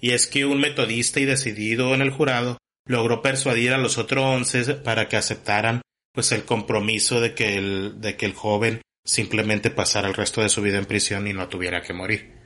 y 0.00 0.12
es 0.12 0.26
que 0.26 0.46
un 0.46 0.60
metodista 0.60 1.20
y 1.20 1.24
decidido 1.26 1.94
en 1.94 2.00
el 2.00 2.10
jurado 2.10 2.58
logró 2.86 3.20
persuadir 3.22 3.72
a 3.72 3.78
los 3.78 3.98
otros 3.98 4.24
once 4.24 4.74
para 4.74 5.08
que 5.08 5.16
aceptaran 5.16 5.82
pues 6.12 6.32
el 6.32 6.44
compromiso 6.44 7.20
de 7.20 7.34
que 7.34 7.56
el, 7.56 8.00
de 8.00 8.16
que 8.16 8.26
el 8.26 8.32
joven 8.32 8.80
simplemente 9.10 9.70
pasara 9.70 10.08
el 10.08 10.14
resto 10.14 10.42
de 10.42 10.48
su 10.48 10.62
vida 10.62 10.78
en 10.78 10.86
prisión 10.86 11.26
y 11.26 11.32
no 11.32 11.48
tuviera 11.48 11.82
que 11.82 11.92
morir. 11.92 12.38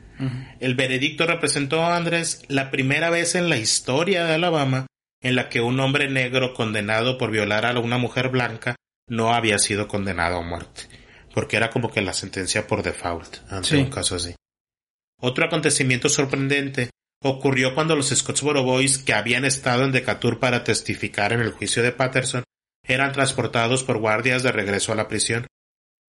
El 0.60 0.76
veredicto 0.76 1.26
representó 1.26 1.82
a 1.82 1.96
Andrés 1.96 2.42
la 2.48 2.70
primera 2.70 3.10
vez 3.10 3.34
en 3.34 3.48
la 3.48 3.56
historia 3.56 4.24
de 4.24 4.34
Alabama 4.34 4.86
en 5.20 5.34
la 5.36 5.48
que 5.48 5.60
un 5.60 5.80
hombre 5.80 6.08
negro 6.08 6.54
condenado 6.54 7.18
por 7.18 7.30
violar 7.30 7.66
a 7.66 7.78
una 7.80 7.98
mujer 7.98 8.28
blanca 8.28 8.76
no 9.08 9.34
había 9.34 9.58
sido 9.58 9.88
condenado 9.88 10.36
a 10.36 10.42
muerte, 10.42 10.82
porque 11.32 11.56
era 11.56 11.70
como 11.70 11.90
que 11.90 12.02
la 12.02 12.12
sentencia 12.12 12.66
por 12.66 12.82
default 12.82 13.38
ante 13.50 13.76
un 13.76 13.90
caso 13.90 14.16
así. 14.16 14.34
Otro 15.20 15.46
acontecimiento 15.46 16.08
sorprendente 16.08 16.90
ocurrió 17.22 17.74
cuando 17.74 17.96
los 17.96 18.10
Scottsboro 18.10 18.62
Boys 18.62 18.98
que 18.98 19.14
habían 19.14 19.46
estado 19.46 19.84
en 19.84 19.92
Decatur 19.92 20.38
para 20.38 20.62
testificar 20.62 21.32
en 21.32 21.40
el 21.40 21.52
juicio 21.52 21.82
de 21.82 21.92
Patterson 21.92 22.44
eran 22.86 23.12
transportados 23.12 23.82
por 23.82 23.98
guardias 23.98 24.42
de 24.42 24.52
regreso 24.52 24.92
a 24.92 24.96
la 24.96 25.08
prisión. 25.08 25.46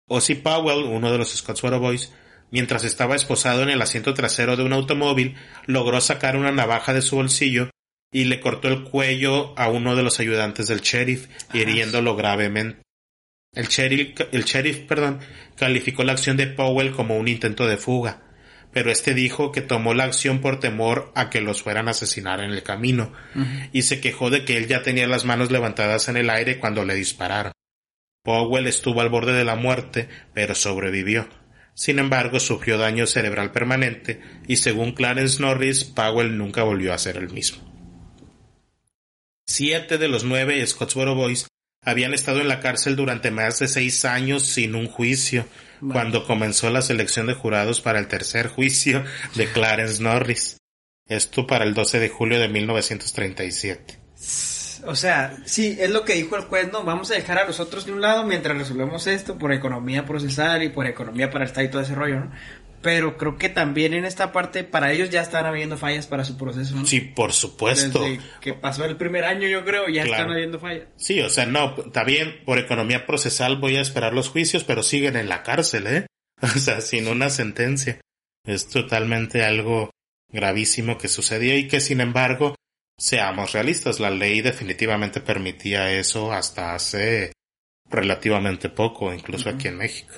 Ozzy 0.07 0.35
Powell, 0.35 0.85
uno 0.85 1.11
de 1.11 1.17
los 1.17 1.29
Scottsboro 1.35 1.79
Boys, 1.79 2.13
mientras 2.51 2.83
estaba 2.83 3.15
esposado 3.15 3.63
en 3.63 3.69
el 3.69 3.81
asiento 3.81 4.13
trasero 4.13 4.55
de 4.55 4.63
un 4.63 4.73
automóvil, 4.73 5.35
logró 5.65 5.99
sacar 6.01 6.37
una 6.37 6.51
navaja 6.51 6.93
de 6.93 7.01
su 7.01 7.17
bolsillo 7.17 7.69
y 8.11 8.25
le 8.25 8.39
cortó 8.39 8.69
el 8.69 8.83
cuello 8.83 9.57
a 9.57 9.69
uno 9.69 9.95
de 9.95 10.03
los 10.03 10.19
ayudantes 10.19 10.67
del 10.67 10.81
sheriff, 10.81 11.27
hiriéndolo 11.53 12.15
gravemente. 12.15 12.81
El 13.53 13.67
sheriff, 13.67 14.19
el 14.31 14.43
sheriff 14.43 14.79
perdón, 14.87 15.19
calificó 15.55 16.03
la 16.03 16.13
acción 16.13 16.37
de 16.37 16.47
Powell 16.47 16.91
como 16.91 17.17
un 17.17 17.27
intento 17.27 17.67
de 17.67 17.77
fuga 17.77 18.27
pero 18.77 18.91
este 18.91 19.15
dijo 19.15 19.51
que 19.51 19.61
tomó 19.61 19.95
la 19.95 20.03
acción 20.03 20.39
por 20.39 20.59
temor 20.59 21.11
a 21.15 21.31
que 21.31 21.41
los 21.41 21.63
fueran 21.63 21.87
a 21.87 21.91
asesinar 21.91 22.41
en 22.41 22.51
el 22.51 22.61
camino, 22.61 23.11
y 23.71 23.81
se 23.81 23.99
quejó 23.99 24.29
de 24.29 24.45
que 24.45 24.55
él 24.57 24.67
ya 24.67 24.83
tenía 24.83 25.07
las 25.07 25.25
manos 25.25 25.49
levantadas 25.49 26.09
en 26.09 26.17
el 26.17 26.29
aire 26.29 26.59
cuando 26.59 26.85
le 26.85 26.93
dispararon. 26.93 27.53
Powell 28.27 28.67
estuvo 28.67 28.99
al 28.99 29.07
borde 29.07 29.31
de 29.31 29.45
la 29.45 29.55
muerte, 29.55 30.09
pero 30.33 30.53
sobrevivió. 30.53 31.29
Sin 31.73 31.97
embargo, 31.97 32.41
sufrió 32.41 32.77
daño 32.77 33.07
cerebral 33.07 33.53
permanente, 33.53 34.19
y 34.49 34.57
según 34.57 34.91
Clarence 34.91 35.41
Norris, 35.41 35.85
Powell 35.85 36.37
nunca 36.37 36.63
volvió 36.63 36.93
a 36.93 36.97
ser 36.97 37.15
el 37.15 37.29
mismo. 37.29 37.63
Siete 39.45 39.97
de 39.97 40.09
los 40.09 40.25
nueve 40.25 40.67
Scottsboro 40.67 41.15
Boys 41.15 41.47
habían 41.81 42.13
estado 42.13 42.41
en 42.41 42.49
la 42.49 42.59
cárcel 42.59 42.97
durante 42.97 43.31
más 43.31 43.59
de 43.59 43.69
seis 43.69 44.03
años 44.03 44.43
sin 44.43 44.75
un 44.75 44.89
juicio, 44.89 45.47
cuando 45.89 46.25
comenzó 46.25 46.69
la 46.69 46.81
selección 46.81 47.27
de 47.27 47.33
jurados 47.33 47.79
para 47.79 47.97
el 47.99 48.09
tercer 48.09 48.49
juicio 48.49 49.05
de 49.35 49.49
Clarence 49.53 50.03
Norris. 50.03 50.57
Esto 51.07 51.47
para 51.47 51.63
el 51.63 51.73
12 51.73 52.01
de 52.01 52.09
julio 52.09 52.41
de 52.41 52.49
1937. 52.49 53.99
O 54.85 54.95
sea, 54.95 55.35
sí, 55.45 55.77
es 55.79 55.89
lo 55.89 56.03
que 56.05 56.13
dijo 56.13 56.35
el 56.35 56.43
juez, 56.43 56.71
no, 56.71 56.83
vamos 56.83 57.11
a 57.11 57.15
dejar 57.15 57.39
a 57.39 57.45
los 57.45 57.59
otros 57.59 57.85
de 57.85 57.91
un 57.91 58.01
lado 58.01 58.23
mientras 58.23 58.57
resolvemos 58.57 59.07
esto 59.07 59.37
por 59.37 59.53
economía 59.53 60.05
procesal 60.05 60.63
y 60.63 60.69
por 60.69 60.85
economía 60.85 61.29
para 61.29 61.45
el 61.45 61.49
Estado 61.49 61.67
y 61.67 61.71
todo 61.71 61.81
ese 61.81 61.95
rollo, 61.95 62.19
¿no? 62.19 62.31
pero 62.81 63.17
creo 63.17 63.37
que 63.37 63.49
también 63.49 63.93
en 63.93 64.05
esta 64.05 64.31
parte 64.31 64.63
para 64.63 64.91
ellos 64.91 65.09
ya 65.09 65.21
están 65.21 65.45
habiendo 65.45 65.77
fallas 65.77 66.07
para 66.07 66.23
su 66.23 66.37
proceso. 66.37 66.75
¿no? 66.75 66.85
Sí, 66.85 67.01
por 67.01 67.33
supuesto. 67.33 68.01
Desde 68.01 68.19
que 68.39 68.53
pasó 68.53 68.85
el 68.85 68.95
primer 68.97 69.25
año 69.25 69.47
yo 69.47 69.65
creo 69.65 69.89
ya 69.89 70.03
están 70.03 70.31
habiendo 70.31 70.59
fallas. 70.59 70.87
Sí, 70.95 71.19
o 71.21 71.29
sea, 71.29 71.45
no, 71.45 71.75
está 71.77 72.03
bien, 72.03 72.41
por 72.45 72.59
economía 72.59 73.05
procesal 73.05 73.57
voy 73.57 73.77
a 73.77 73.81
esperar 73.81 74.13
los 74.13 74.29
juicios, 74.29 74.63
pero 74.63 74.83
siguen 74.83 75.15
en 75.15 75.29
la 75.29 75.43
cárcel, 75.43 75.87
¿eh? 75.87 76.05
O 76.41 76.59
sea, 76.59 76.81
sin 76.81 77.07
una 77.07 77.29
sentencia. 77.29 77.99
Es 78.45 78.69
totalmente 78.69 79.43
algo 79.43 79.89
gravísimo 80.31 80.97
que 80.97 81.07
sucedió 81.07 81.57
y 81.57 81.67
que 81.67 81.81
sin 81.81 81.99
embargo, 81.99 82.55
seamos 82.97 83.51
realistas, 83.53 83.99
la 83.99 84.09
ley 84.09 84.41
definitivamente 84.41 85.21
permitía 85.21 85.91
eso 85.91 86.31
hasta 86.31 86.73
hace 86.73 87.31
relativamente 87.89 88.69
poco, 88.69 89.13
incluso 89.13 89.49
aquí 89.49 89.67
en 89.67 89.77
México. 89.77 90.13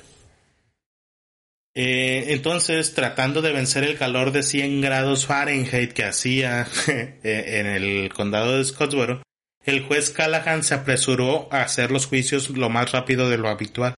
Eh, 1.76 2.34
entonces, 2.34 2.94
tratando 2.94 3.42
de 3.42 3.52
vencer 3.52 3.84
el 3.84 3.98
calor 3.98 4.32
de 4.32 4.44
100 4.44 4.82
grados 4.82 5.26
Fahrenheit 5.26 5.94
que 5.94 6.04
hacía 6.04 6.68
eh, 6.88 7.20
en 7.24 7.68
el 7.68 8.12
condado 8.14 8.58
de 8.58 8.66
Scottsboro, 8.66 9.22
el 9.66 9.84
juez 9.84 10.10
Callahan 10.10 10.64
se 10.64 10.74
apresuró 10.74 11.48
a 11.52 11.62
hacer 11.62 11.92
los 11.92 12.08
juicios 12.08 12.50
lo 12.50 12.70
más 12.70 12.92
rápido 12.92 13.30
de 13.30 13.38
lo 13.38 13.50
habitual. 13.50 13.94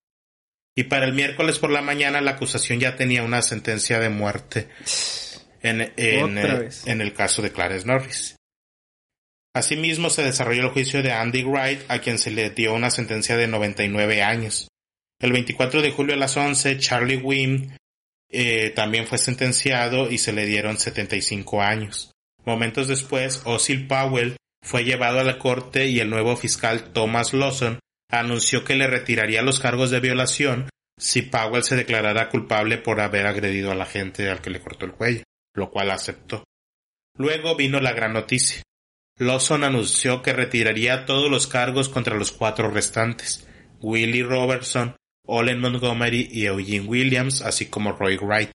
Y 0.75 0.83
para 0.83 1.05
el 1.05 1.13
miércoles 1.13 1.59
por 1.59 1.69
la 1.69 1.81
mañana 1.81 2.21
la 2.21 2.31
acusación 2.31 2.79
ya 2.79 2.95
tenía 2.95 3.23
una 3.23 3.41
sentencia 3.41 3.99
de 3.99 4.09
muerte 4.09 4.67
en, 5.61 5.93
en, 5.97 6.37
en 6.37 7.01
el 7.01 7.13
caso 7.13 7.41
de 7.41 7.51
Clarence 7.51 7.87
Norris. 7.87 8.35
Asimismo 9.53 10.09
se 10.09 10.23
desarrolló 10.23 10.61
el 10.61 10.69
juicio 10.69 11.03
de 11.03 11.11
Andy 11.11 11.43
Wright, 11.43 11.81
a 11.89 11.99
quien 11.99 12.17
se 12.17 12.31
le 12.31 12.49
dio 12.51 12.73
una 12.73 12.89
sentencia 12.89 13.35
de 13.35 13.47
99 13.47 14.23
años. 14.23 14.69
El 15.19 15.33
24 15.33 15.81
de 15.81 15.91
julio 15.91 16.15
a 16.15 16.17
las 16.17 16.37
11, 16.37 16.79
Charlie 16.79 17.17
Wynn 17.17 17.75
eh, 18.29 18.69
también 18.69 19.07
fue 19.07 19.17
sentenciado 19.17 20.09
y 20.09 20.17
se 20.17 20.31
le 20.31 20.45
dieron 20.45 20.77
75 20.77 21.61
años. 21.61 22.11
Momentos 22.45 22.87
después, 22.87 23.41
Osil 23.45 23.87
Powell 23.87 24.37
fue 24.63 24.83
llevado 24.83 25.19
a 25.19 25.23
la 25.23 25.37
corte 25.37 25.87
y 25.87 25.99
el 25.99 26.09
nuevo 26.09 26.35
fiscal 26.37 26.91
Thomas 26.93 27.33
Lawson 27.33 27.79
anunció 28.09 28.63
que 28.63 28.75
le 28.75 28.87
retiraría 28.87 29.41
los 29.41 29.59
cargos 29.59 29.91
de 29.91 29.99
violación 29.99 30.69
si 30.97 31.23
Powell 31.23 31.63
se 31.63 31.75
declarara 31.75 32.29
culpable 32.29 32.77
por 32.77 33.01
haber 33.01 33.25
agredido 33.25 33.71
a 33.71 33.75
la 33.75 33.85
gente 33.85 34.29
al 34.29 34.41
que 34.41 34.49
le 34.49 34.61
cortó 34.61 34.85
el 34.85 34.93
cuello, 34.93 35.23
lo 35.55 35.71
cual 35.71 35.91
aceptó. 35.91 36.43
Luego 37.17 37.55
vino 37.55 37.79
la 37.79 37.91
gran 37.93 38.13
noticia. 38.13 38.61
Lawson 39.21 39.63
anunció 39.63 40.23
que 40.23 40.33
retiraría 40.33 41.05
todos 41.05 41.29
los 41.29 41.45
cargos 41.45 41.89
contra 41.89 42.15
los 42.15 42.31
cuatro 42.31 42.71
restantes, 42.71 43.47
Willie 43.79 44.23
Robertson, 44.23 44.95
Olen 45.27 45.59
Montgomery 45.59 46.27
y 46.31 46.47
Eugene 46.47 46.87
Williams, 46.87 47.43
así 47.43 47.67
como 47.67 47.91
Roy 47.91 48.17
Wright. 48.17 48.49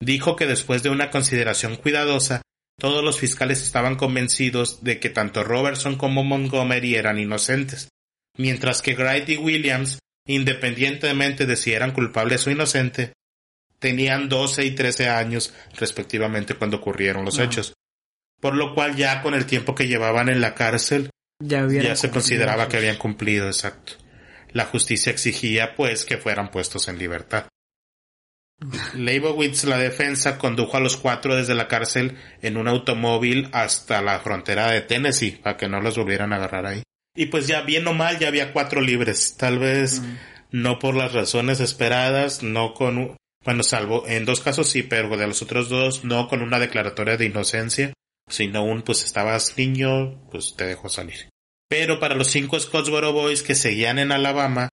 Dijo 0.00 0.34
que 0.34 0.46
después 0.46 0.82
de 0.82 0.90
una 0.90 1.12
consideración 1.12 1.76
cuidadosa, 1.76 2.42
todos 2.80 3.04
los 3.04 3.20
fiscales 3.20 3.62
estaban 3.62 3.94
convencidos 3.94 4.82
de 4.82 4.98
que 4.98 5.08
tanto 5.08 5.44
Robertson 5.44 5.96
como 5.96 6.24
Montgomery 6.24 6.96
eran 6.96 7.20
inocentes, 7.20 7.88
mientras 8.36 8.82
que 8.82 8.96
Wright 8.96 9.28
y 9.28 9.36
Williams, 9.36 10.00
independientemente 10.26 11.46
de 11.46 11.54
si 11.54 11.74
eran 11.74 11.92
culpables 11.92 12.44
o 12.48 12.50
inocentes, 12.50 13.12
tenían 13.78 14.28
12 14.28 14.64
y 14.64 14.72
13 14.72 15.10
años 15.10 15.54
respectivamente 15.74 16.54
cuando 16.54 16.78
ocurrieron 16.78 17.24
los 17.24 17.38
hechos, 17.38 17.72
por 18.40 18.54
lo 18.54 18.74
cual 18.74 18.96
ya 18.96 19.22
con 19.22 19.34
el 19.34 19.46
tiempo 19.46 19.74
que 19.74 19.86
llevaban 19.86 20.28
en 20.28 20.40
la 20.40 20.54
cárcel 20.54 21.10
Ya, 21.40 21.66
ya 21.68 21.96
se 21.96 22.10
consideraba 22.10 22.68
que 22.68 22.76
habían 22.76 22.96
cumplido, 22.96 23.46
exacto. 23.46 23.94
La 24.52 24.64
justicia 24.64 25.12
exigía, 25.12 25.74
pues, 25.74 26.04
que 26.04 26.16
fueran 26.16 26.50
puestos 26.50 26.88
en 26.88 26.98
libertad. 26.98 27.46
Leibowitz, 28.94 29.64
la 29.64 29.78
defensa, 29.78 30.38
condujo 30.38 30.76
a 30.76 30.80
los 30.80 30.96
cuatro 30.96 31.36
desde 31.36 31.54
la 31.54 31.68
cárcel 31.68 32.16
en 32.42 32.56
un 32.56 32.68
automóvil 32.68 33.48
hasta 33.52 34.00
la 34.00 34.20
frontera 34.20 34.70
de 34.70 34.80
Tennessee, 34.80 35.38
para 35.42 35.56
que 35.56 35.68
no 35.68 35.80
los 35.80 35.96
volvieran 35.98 36.32
a 36.32 36.36
agarrar 36.36 36.66
ahí. 36.66 36.82
Y 37.14 37.26
pues 37.26 37.46
ya 37.46 37.62
bien 37.62 37.86
o 37.86 37.94
mal 37.94 38.18
ya 38.18 38.28
había 38.28 38.52
cuatro 38.52 38.80
libres, 38.80 39.36
tal 39.38 39.58
vez 39.58 40.02
no 40.50 40.78
por 40.78 40.94
las 40.94 41.12
razones 41.12 41.60
esperadas, 41.60 42.42
no 42.42 42.74
con, 42.74 43.16
bueno, 43.44 43.62
salvo 43.62 44.04
en 44.06 44.24
dos 44.26 44.40
casos 44.40 44.68
sí, 44.68 44.82
pero 44.82 45.16
de 45.16 45.26
los 45.26 45.42
otros 45.42 45.68
dos 45.68 46.04
no 46.04 46.28
con 46.28 46.42
una 46.42 46.58
declaratoria 46.58 47.16
de 47.16 47.26
inocencia, 47.26 47.92
sino 48.28 48.64
un 48.64 48.82
pues 48.82 49.04
estabas 49.04 49.56
niño, 49.56 50.28
pues 50.30 50.54
te 50.56 50.66
dejo 50.66 50.88
salir. 50.88 51.28
Pero 51.68 51.98
para 51.98 52.14
los 52.14 52.28
cinco 52.28 52.58
Scottsboro 52.58 53.12
Boys 53.12 53.42
que 53.42 53.54
seguían 53.54 53.98
en 53.98 54.12
Alabama, 54.12 54.68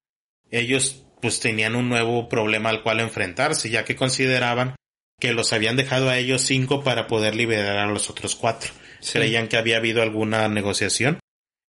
ellos 0.52 1.06
pues 1.22 1.40
tenían 1.40 1.76
un 1.76 1.90
nuevo 1.90 2.30
problema 2.30 2.70
al 2.70 2.84
cual 2.84 3.00
enfrentarse, 3.00 3.70
ya 3.70 3.86
que 3.86 3.96
consideraban 3.96 4.76
que 5.20 5.34
los 5.34 5.54
habían 5.54 5.78
dejado 5.78 6.10
a 6.10 6.18
ellos 6.18 6.42
cinco 6.42 6.84
para 6.84 7.08
poder 7.08 7.36
liberar 7.36 7.78
a 7.78 7.88
los 7.88 8.10
otros 8.10 8.36
cuatro. 8.36 8.72
Creían 9.12 9.48
que 9.48 9.58
había 9.58 9.78
habido 9.78 10.02
alguna 10.02 10.48
negociación 10.50 11.20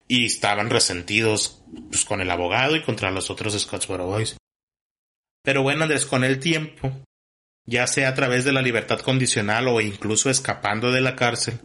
y 0.08 0.26
estaban 0.26 0.70
resentidos 0.70 1.62
pues, 1.88 2.04
con 2.04 2.20
el 2.20 2.30
abogado 2.30 2.76
y 2.76 2.82
contra 2.82 3.10
los 3.10 3.30
otros 3.30 3.58
Scottsboro 3.58 4.06
Boys. 4.06 4.36
Pero 5.42 5.62
bueno, 5.62 5.84
Andrés, 5.84 6.06
con 6.06 6.24
el 6.24 6.40
tiempo, 6.40 6.92
ya 7.66 7.86
sea 7.86 8.10
a 8.10 8.14
través 8.14 8.44
de 8.44 8.52
la 8.52 8.62
libertad 8.62 9.00
condicional 9.00 9.68
o 9.68 9.80
incluso 9.80 10.30
escapando 10.30 10.92
de 10.92 11.00
la 11.00 11.16
cárcel, 11.16 11.60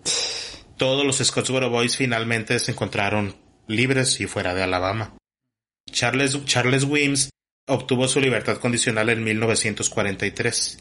todos 0.78 1.06
los 1.06 1.18
Scottsboro 1.18 1.70
Boys 1.70 1.98
finalmente 1.98 2.58
se 2.60 2.72
encontraron 2.72 3.36
libres 3.68 4.20
y 4.22 4.28
fuera 4.28 4.54
de 4.54 4.64
Alabama. 4.64 5.18
Charles, 5.92 6.84
Wims 6.86 7.30
obtuvo 7.68 8.08
su 8.08 8.20
libertad 8.20 8.58
condicional 8.58 9.10
en 9.10 9.24
1943. 9.24 10.80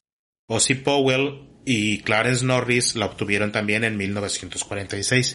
Ozzy 0.49 0.75
Powell 0.75 1.49
y 1.65 2.01
Clarence 2.03 2.45
Norris 2.45 2.95
la 2.95 3.07
obtuvieron 3.07 3.53
también 3.53 3.85
en 3.85 3.97
1946. 3.97 5.35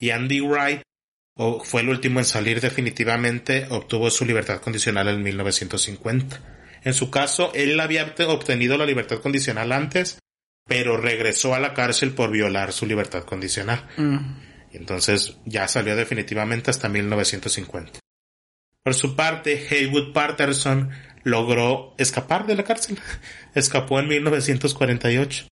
Y 0.00 0.10
Andy 0.10 0.40
Wright 0.40 0.82
fue 1.64 1.82
el 1.82 1.88
último 1.88 2.18
en 2.18 2.24
salir 2.24 2.60
definitivamente, 2.60 3.66
obtuvo 3.70 4.10
su 4.10 4.24
libertad 4.24 4.60
condicional 4.60 5.08
en 5.08 5.22
1950. 5.22 6.61
En 6.84 6.94
su 6.94 7.10
caso, 7.10 7.52
él 7.54 7.78
había 7.80 8.04
obte- 8.14 8.26
obtenido 8.26 8.76
la 8.76 8.86
libertad 8.86 9.18
condicional 9.18 9.72
antes, 9.72 10.18
pero 10.66 10.96
regresó 10.96 11.54
a 11.54 11.60
la 11.60 11.74
cárcel 11.74 12.12
por 12.12 12.30
violar 12.30 12.72
su 12.72 12.86
libertad 12.86 13.24
condicional. 13.24 13.86
Y 14.72 14.76
Entonces 14.76 15.36
ya 15.44 15.68
salió 15.68 15.94
definitivamente 15.96 16.70
hasta 16.70 16.88
1950. 16.88 18.00
Por 18.84 18.94
su 18.94 19.14
parte, 19.14 19.64
Haywood 19.70 20.12
Patterson 20.12 20.90
logró 21.24 21.94
escapar 21.98 22.46
de 22.46 22.56
la 22.56 22.64
cárcel. 22.64 22.98
Escapó 23.54 24.00
en 24.00 24.08
1948. 24.08 25.46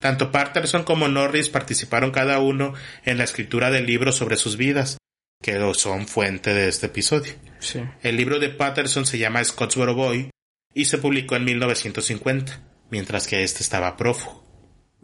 Tanto 0.00 0.30
Patterson 0.30 0.84
como 0.84 1.08
Norris 1.08 1.48
participaron 1.48 2.10
cada 2.12 2.38
uno 2.38 2.72
en 3.04 3.18
la 3.18 3.24
escritura 3.24 3.70
del 3.70 3.86
libro 3.86 4.12
sobre 4.12 4.36
sus 4.36 4.56
vidas, 4.56 4.96
que 5.42 5.58
son 5.74 6.06
fuente 6.06 6.54
de 6.54 6.68
este 6.68 6.86
episodio. 6.86 7.34
Sí. 7.58 7.80
El 8.02 8.16
libro 8.16 8.38
de 8.38 8.48
Patterson 8.50 9.04
se 9.06 9.18
llama 9.18 9.42
Scottsboro 9.44 9.94
Boy 9.94 10.30
y 10.76 10.84
se 10.84 10.98
publicó 10.98 11.36
en 11.36 11.44
1950, 11.46 12.60
mientras 12.90 13.26
que 13.26 13.42
este 13.42 13.62
estaba 13.62 13.96
prófugo. 13.96 14.44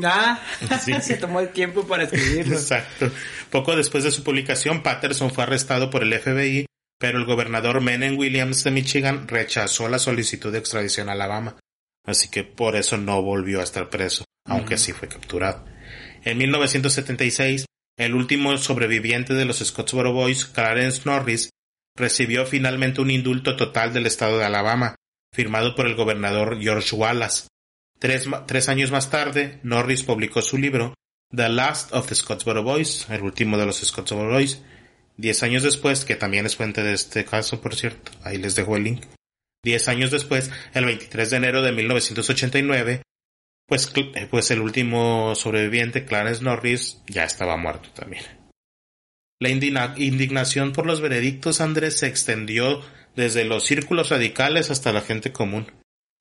Ah, 0.04 0.38
Sí. 0.84 0.92
se 1.00 1.16
tomó 1.16 1.40
el 1.40 1.48
tiempo 1.48 1.86
para 1.86 2.04
escribirlo. 2.04 2.54
Exacto. 2.54 3.10
Poco 3.50 3.74
después 3.74 4.04
de 4.04 4.10
su 4.10 4.22
publicación, 4.22 4.82
Patterson 4.82 5.32
fue 5.32 5.44
arrestado 5.44 5.88
por 5.88 6.02
el 6.02 6.12
FBI, 6.12 6.66
pero 6.98 7.18
el 7.18 7.24
gobernador 7.24 7.80
Menem 7.80 8.18
Williams 8.18 8.64
de 8.64 8.70
Michigan 8.70 9.26
rechazó 9.26 9.88
la 9.88 9.98
solicitud 9.98 10.52
de 10.52 10.58
extradición 10.58 11.08
a 11.08 11.12
Alabama. 11.12 11.56
Así 12.04 12.28
que 12.28 12.44
por 12.44 12.76
eso 12.76 12.98
no 12.98 13.22
volvió 13.22 13.60
a 13.60 13.64
estar 13.64 13.88
preso, 13.88 14.24
aunque 14.44 14.76
sí 14.76 14.92
fue 14.92 15.08
capturado. 15.08 15.64
En 16.22 16.36
1976, 16.36 17.64
el 17.96 18.14
último 18.14 18.58
sobreviviente 18.58 19.32
de 19.32 19.46
los 19.46 19.60
Scottsboro 19.60 20.12
Boys, 20.12 20.44
Clarence 20.44 21.02
Norris, 21.06 21.48
recibió 21.96 22.44
finalmente 22.44 23.00
un 23.00 23.10
indulto 23.10 23.56
total 23.56 23.94
del 23.94 24.06
estado 24.06 24.38
de 24.38 24.44
Alabama, 24.44 24.96
firmado 25.32 25.74
por 25.74 25.86
el 25.86 25.94
gobernador 25.94 26.60
George 26.60 26.94
Wallace. 26.94 27.48
Tres, 27.98 28.68
años 28.68 28.90
más 28.90 29.10
tarde, 29.10 29.60
Norris 29.62 30.02
publicó 30.02 30.42
su 30.42 30.58
libro 30.58 30.94
The 31.34 31.48
Last 31.48 31.92
of 31.94 32.08
the 32.08 32.14
Scottsboro 32.14 32.62
Boys, 32.62 33.06
el 33.08 33.22
último 33.22 33.56
de 33.56 33.66
los 33.66 33.78
Scottsboro 33.80 34.32
Boys. 34.32 34.60
Diez 35.16 35.42
años 35.42 35.62
después, 35.62 36.04
que 36.04 36.16
también 36.16 36.46
es 36.46 36.56
fuente 36.56 36.82
de 36.82 36.94
este 36.94 37.24
caso, 37.24 37.60
por 37.60 37.74
cierto, 37.76 38.10
ahí 38.24 38.38
les 38.38 38.56
dejo 38.56 38.76
el 38.76 38.84
link. 38.84 39.04
Diez 39.64 39.86
años 39.88 40.10
después, 40.10 40.50
el 40.74 40.84
23 40.84 41.30
de 41.30 41.36
enero 41.36 41.62
de 41.62 41.72
1989, 41.72 43.02
pues, 43.68 43.92
eh, 43.94 44.26
pues 44.28 44.50
el 44.50 44.60
último 44.60 45.34
sobreviviente, 45.36 46.04
Clarence 46.04 46.42
Norris, 46.42 47.00
ya 47.06 47.24
estaba 47.24 47.56
muerto 47.56 47.88
también. 47.94 48.24
La 49.40 49.48
indigna- 49.48 49.94
indignación 49.96 50.72
por 50.72 50.86
los 50.86 51.00
veredictos, 51.00 51.60
Andrés, 51.60 51.98
se 51.98 52.08
extendió 52.08 52.82
desde 53.16 53.44
los 53.44 53.64
círculos 53.64 54.08
radicales 54.10 54.70
hasta 54.70 54.92
la 54.92 55.00
gente 55.00 55.32
común. 55.32 55.70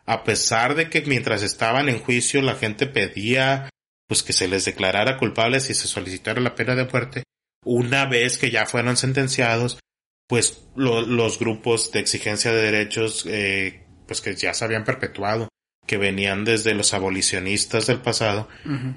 A 0.05 0.23
pesar 0.23 0.75
de 0.75 0.89
que 0.89 1.01
mientras 1.01 1.43
estaban 1.43 1.87
en 1.89 1.99
juicio 1.99 2.41
la 2.41 2.55
gente 2.55 2.87
pedía 2.87 3.69
pues 4.07 4.23
que 4.23 4.33
se 4.33 4.47
les 4.49 4.65
declarara 4.65 5.17
culpables 5.17 5.69
y 5.69 5.73
se 5.73 5.87
solicitara 5.87 6.41
la 6.41 6.55
pena 6.55 6.75
de 6.75 6.85
muerte, 6.85 7.23
una 7.63 8.05
vez 8.05 8.37
que 8.37 8.51
ya 8.51 8.65
fueron 8.65 8.97
sentenciados, 8.97 9.79
pues 10.27 10.65
lo- 10.75 11.01
los 11.01 11.39
grupos 11.39 11.91
de 11.91 11.99
exigencia 11.99 12.51
de 12.51 12.61
derechos 12.61 13.25
eh, 13.27 13.85
pues 14.07 14.19
que 14.19 14.35
ya 14.35 14.53
se 14.53 14.65
habían 14.65 14.83
perpetuado, 14.83 15.47
que 15.91 15.97
venían 15.97 16.45
desde 16.45 16.73
los 16.73 16.93
abolicionistas 16.93 17.85
del 17.85 17.99
pasado, 17.99 18.47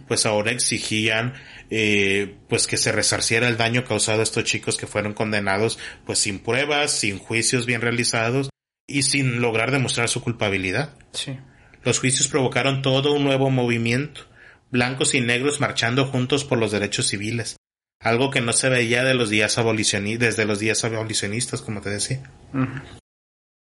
pues 0.07 0.27
ahora 0.27 0.53
exigían 0.53 1.35
eh, 1.69 2.37
pues 2.49 2.69
que 2.69 2.77
se 2.77 2.93
resarciera 2.93 3.49
el 3.49 3.57
daño 3.57 3.83
causado 3.85 4.21
a 4.21 4.23
estos 4.23 4.45
chicos 4.45 4.77
que 4.77 4.87
fueron 4.87 5.13
condenados 5.13 5.77
pues 6.07 6.21
sin 6.21 6.39
pruebas, 6.39 6.93
sin 6.93 7.19
juicios 7.19 7.67
bien 7.67 7.81
realizados 7.81 8.49
y 8.87 9.03
sin 9.03 9.41
lograr 9.41 9.73
demostrar 9.73 10.09
su 10.09 10.23
culpabilidad. 10.23 10.97
Sí. 11.11 11.37
Los 11.83 11.99
juicios 11.99 12.29
provocaron 12.29 12.81
todo 12.81 13.13
un 13.13 13.25
nuevo 13.25 13.51
movimiento, 13.51 14.29
blancos 14.71 15.17
y 15.17 15.21
negros 15.21 15.61
marchando 15.61 16.07
juntos 16.07 16.45
por 16.45 16.59
los 16.59 16.71
derechos 16.71 17.09
civiles, 17.09 17.57
algo 17.99 18.31
que 18.31 18.41
no 18.41 18.53
se 18.53 18.69
veía 18.69 19.03
de 19.03 19.15
los 19.15 19.31
días 19.31 19.57
desde 19.57 20.45
los 20.45 20.61
días 20.61 20.85
abolicionistas, 20.85 21.61
como 21.61 21.81
te 21.81 21.91
decía. 21.91 22.23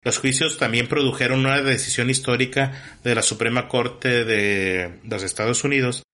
Los 0.05 0.19
juicios 0.19 0.59
también 0.59 0.87
produjeron 0.87 1.41
una 1.41 1.63
decisión 1.63 2.11
histórica 2.11 2.99
de 3.03 3.15
la 3.15 3.23
Suprema 3.23 3.69
Corte 3.69 4.25
de 4.25 5.01
los 5.05 5.23
Estados 5.23 5.65
Unidos 5.65 6.05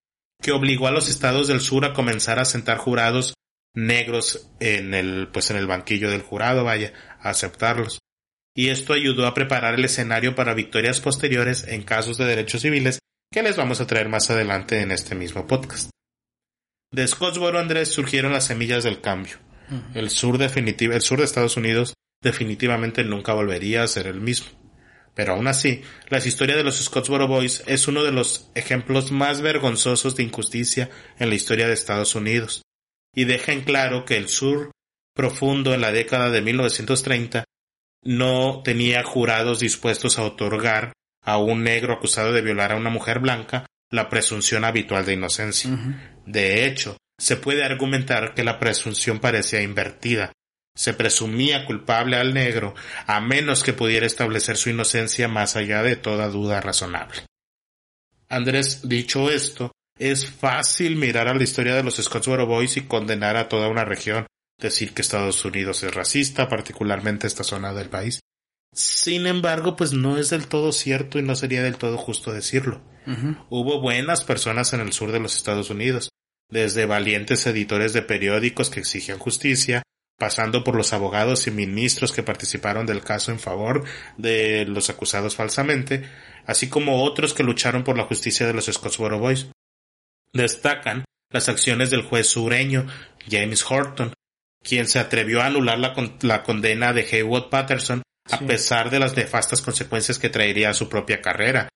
que 0.41 0.53
obligó 0.53 0.86
a 0.86 0.93
los 0.93 1.09
estados 1.09 1.49
del 1.49 1.61
sur 1.61 1.84
a 1.84 1.93
comenzar 1.93 2.38
a 2.38 2.45
sentar 2.45 2.78
jurados 2.78 3.34
negros 3.74 4.49
en 4.59 4.95
el 4.95 5.28
pues 5.28 5.51
en 5.51 5.57
el 5.57 5.66
banquillo 5.66 6.11
del 6.11 6.22
jurado, 6.22 6.64
vaya, 6.64 6.93
a 7.20 7.30
aceptarlos. 7.30 7.99
Y 8.55 8.68
esto 8.68 8.95
ayudó 8.95 9.26
a 9.26 9.34
preparar 9.34 9.74
el 9.74 9.84
escenario 9.84 10.34
para 10.34 10.55
victorias 10.55 11.01
posteriores 11.01 11.66
en 11.68 11.82
casos 11.82 12.16
de 12.16 12.24
derechos 12.24 12.62
civiles 12.62 12.99
que 13.30 13.43
les 13.43 13.57
vamos 13.57 13.80
a 13.80 13.86
traer 13.86 14.09
más 14.09 14.30
adelante 14.30 14.80
en 14.80 14.91
este 14.91 15.14
mismo 15.14 15.47
podcast. 15.47 15.91
De 16.93 17.07
Scottsboro, 17.07 17.61
Andrés, 17.61 17.93
surgieron 17.93 18.32
las 18.32 18.47
semillas 18.47 18.82
del 18.82 19.01
cambio. 19.01 19.36
El 19.95 20.11
sur 20.11 20.36
definitivo, 20.36 20.95
el 20.95 21.03
sur 21.03 21.18
de 21.18 21.26
Estados 21.26 21.57
Unidos 21.57 21.95
definitivamente 22.22 23.04
nunca 23.04 23.32
volvería 23.32 23.82
a 23.82 23.88
ser 23.88 24.06
el 24.06 24.20
mismo. 24.20 24.48
Pero 25.14 25.34
aún 25.34 25.48
así, 25.48 25.82
la 26.08 26.18
historia 26.18 26.56
de 26.56 26.64
los 26.64 26.78
Scottsboro 26.78 27.26
Boys 27.26 27.62
es 27.66 27.88
uno 27.88 28.04
de 28.04 28.12
los 28.12 28.50
ejemplos 28.54 29.10
más 29.10 29.40
vergonzosos 29.40 30.16
de 30.16 30.22
injusticia 30.22 30.90
en 31.18 31.28
la 31.28 31.34
historia 31.34 31.66
de 31.66 31.74
Estados 31.74 32.14
Unidos, 32.14 32.62
y 33.14 33.24
deja 33.24 33.52
en 33.52 33.62
claro 33.62 34.04
que 34.04 34.16
el 34.16 34.28
sur 34.28 34.70
profundo 35.14 35.74
en 35.74 35.80
la 35.80 35.92
década 35.92 36.30
de 36.30 36.40
1930 36.40 37.44
no 38.02 38.62
tenía 38.62 39.02
jurados 39.02 39.60
dispuestos 39.60 40.18
a 40.18 40.22
otorgar 40.22 40.92
a 41.22 41.38
un 41.38 41.64
negro 41.64 41.92
acusado 41.92 42.32
de 42.32 42.40
violar 42.40 42.72
a 42.72 42.76
una 42.76 42.90
mujer 42.90 43.18
blanca 43.18 43.66
la 43.90 44.08
presunción 44.08 44.64
habitual 44.64 45.04
de 45.04 45.14
inocencia. 45.14 45.70
De 46.24 46.64
hecho, 46.66 46.96
se 47.18 47.36
puede 47.36 47.64
argumentar 47.64 48.34
que 48.34 48.44
la 48.44 48.58
presunción 48.58 49.18
parecía 49.18 49.60
invertida. 49.60 50.32
Se 50.76 50.94
presumía 50.94 51.66
culpable 51.66 52.16
al 52.16 52.32
negro 52.32 52.74
a 53.06 53.20
menos 53.20 53.62
que 53.62 53.72
pudiera 53.72 54.06
establecer 54.06 54.56
su 54.56 54.70
inocencia 54.70 55.28
más 55.28 55.56
allá 55.56 55.82
de 55.82 55.96
toda 55.96 56.28
duda 56.28 56.60
razonable. 56.60 57.22
Andrés, 58.28 58.88
dicho 58.88 59.30
esto, 59.30 59.72
es 59.98 60.30
fácil 60.30 60.96
mirar 60.96 61.28
a 61.28 61.34
la 61.34 61.42
historia 61.42 61.74
de 61.74 61.82
los 61.82 61.96
Scottsboro 61.96 62.46
Boys 62.46 62.76
y 62.76 62.82
condenar 62.82 63.36
a 63.36 63.48
toda 63.48 63.68
una 63.68 63.84
región, 63.84 64.26
decir 64.58 64.94
que 64.94 65.02
Estados 65.02 65.44
Unidos 65.44 65.82
es 65.82 65.94
racista, 65.94 66.48
particularmente 66.48 67.26
esta 67.26 67.44
zona 67.44 67.74
del 67.74 67.90
país. 67.90 68.20
Sin 68.72 69.26
embargo, 69.26 69.76
pues 69.76 69.92
no 69.92 70.16
es 70.16 70.30
del 70.30 70.46
todo 70.46 70.72
cierto 70.72 71.18
y 71.18 71.22
no 71.22 71.34
sería 71.34 71.62
del 71.62 71.76
todo 71.76 71.98
justo 71.98 72.32
decirlo. 72.32 72.80
Hubo 73.48 73.80
buenas 73.80 74.22
personas 74.22 74.72
en 74.72 74.80
el 74.80 74.92
sur 74.92 75.10
de 75.10 75.18
los 75.18 75.36
Estados 75.36 75.68
Unidos, 75.70 76.10
desde 76.48 76.86
valientes 76.86 77.46
editores 77.46 77.92
de 77.92 78.02
periódicos 78.02 78.70
que 78.70 78.80
exigían 78.80 79.18
justicia, 79.18 79.82
pasando 80.20 80.62
por 80.62 80.76
los 80.76 80.92
abogados 80.92 81.46
y 81.46 81.50
ministros 81.50 82.12
que 82.12 82.22
participaron 82.22 82.84
del 82.84 83.02
caso 83.02 83.32
en 83.32 83.38
favor 83.40 83.84
de 84.18 84.66
los 84.66 84.90
acusados 84.90 85.34
falsamente, 85.34 86.06
así 86.44 86.68
como 86.68 87.04
otros 87.04 87.32
que 87.32 87.42
lucharon 87.42 87.84
por 87.84 87.96
la 87.96 88.04
justicia 88.04 88.46
de 88.46 88.52
los 88.52 88.66
Scottsboro 88.66 89.18
Boys. 89.18 89.48
Destacan 90.34 91.06
las 91.30 91.48
acciones 91.48 91.88
del 91.88 92.02
juez 92.02 92.26
sureño 92.26 92.86
James 93.30 93.64
Horton, 93.66 94.12
quien 94.62 94.86
se 94.86 94.98
atrevió 94.98 95.40
a 95.40 95.46
anular 95.46 95.78
la, 95.78 96.42
condena 96.42 96.92
de 96.92 97.08
Haywood 97.10 97.48
Patterson 97.48 98.02
a 98.30 98.40
pesar 98.40 98.90
de 98.90 98.98
las 99.00 99.16
nefastas 99.16 99.62
consecuencias 99.62 100.18
que 100.18 100.28
traería 100.28 100.68
a 100.68 100.74
su 100.74 100.90
propia 100.90 101.22
carrera. 101.22 101.70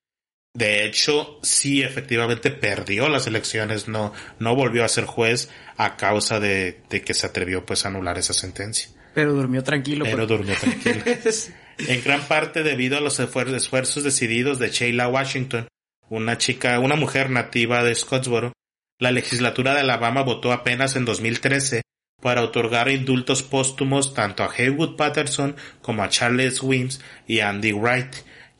De 0.55 0.85
hecho, 0.85 1.37
sí, 1.43 1.83
efectivamente 1.83 2.49
perdió 2.49 3.09
las 3.09 3.27
elecciones, 3.27 3.87
no, 3.87 4.13
no 4.39 4.55
volvió 4.55 4.83
a 4.85 4.87
ser 4.87 5.05
juez 5.05 5.49
a 5.75 5.97
causa 5.97 6.39
de, 6.39 6.79
de 6.89 7.01
que 7.01 7.13
se 7.13 7.27
atrevió 7.27 7.65
pues 7.65 7.85
a 7.85 7.89
anular 7.89 8.17
esa 8.17 8.33
sentencia. 8.33 8.89
Pero 9.13 9.33
durmió 9.33 9.63
tranquilo. 9.63 10.05
Pero 10.05 10.25
pues. 10.25 10.29
durmió 10.29 10.55
tranquilo. 10.55 11.03
en 11.77 12.03
gran 12.03 12.21
parte 12.21 12.63
debido 12.63 12.97
a 12.97 13.01
los 13.01 13.19
esfuerzos 13.19 14.03
decididos 14.03 14.57
de 14.57 14.69
Sheila 14.69 15.07
Washington, 15.09 15.67
una 16.09 16.37
chica, 16.37 16.79
una 16.79 16.95
mujer 16.95 17.29
nativa 17.29 17.83
de 17.83 17.93
Scottsboro, 17.93 18.53
la 18.97 19.11
legislatura 19.11 19.73
de 19.73 19.81
Alabama 19.81 20.21
votó 20.21 20.53
apenas 20.53 20.95
en 20.95 21.03
2013 21.05 21.81
para 22.21 22.43
otorgar 22.43 22.89
indultos 22.89 23.43
póstumos 23.43 24.13
tanto 24.13 24.43
a 24.43 24.51
Haywood 24.51 24.95
Patterson 24.95 25.55
como 25.81 26.03
a 26.03 26.09
Charles 26.09 26.63
Wims 26.63 27.01
y 27.27 27.41
Andy 27.41 27.73
Wright, 27.73 28.15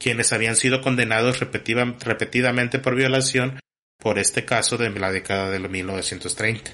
quienes 0.06 0.34
habían 0.34 0.56
sido 0.56 0.82
condenados 0.82 1.40
repetidamente 1.40 2.78
por 2.78 2.94
violación 2.94 3.60
por 3.98 4.20
este 4.20 4.46
caso 4.46 4.78
de 4.78 4.92
la 4.92 5.12
década 5.12 5.50
de 5.50 5.58
1930. 5.58 6.70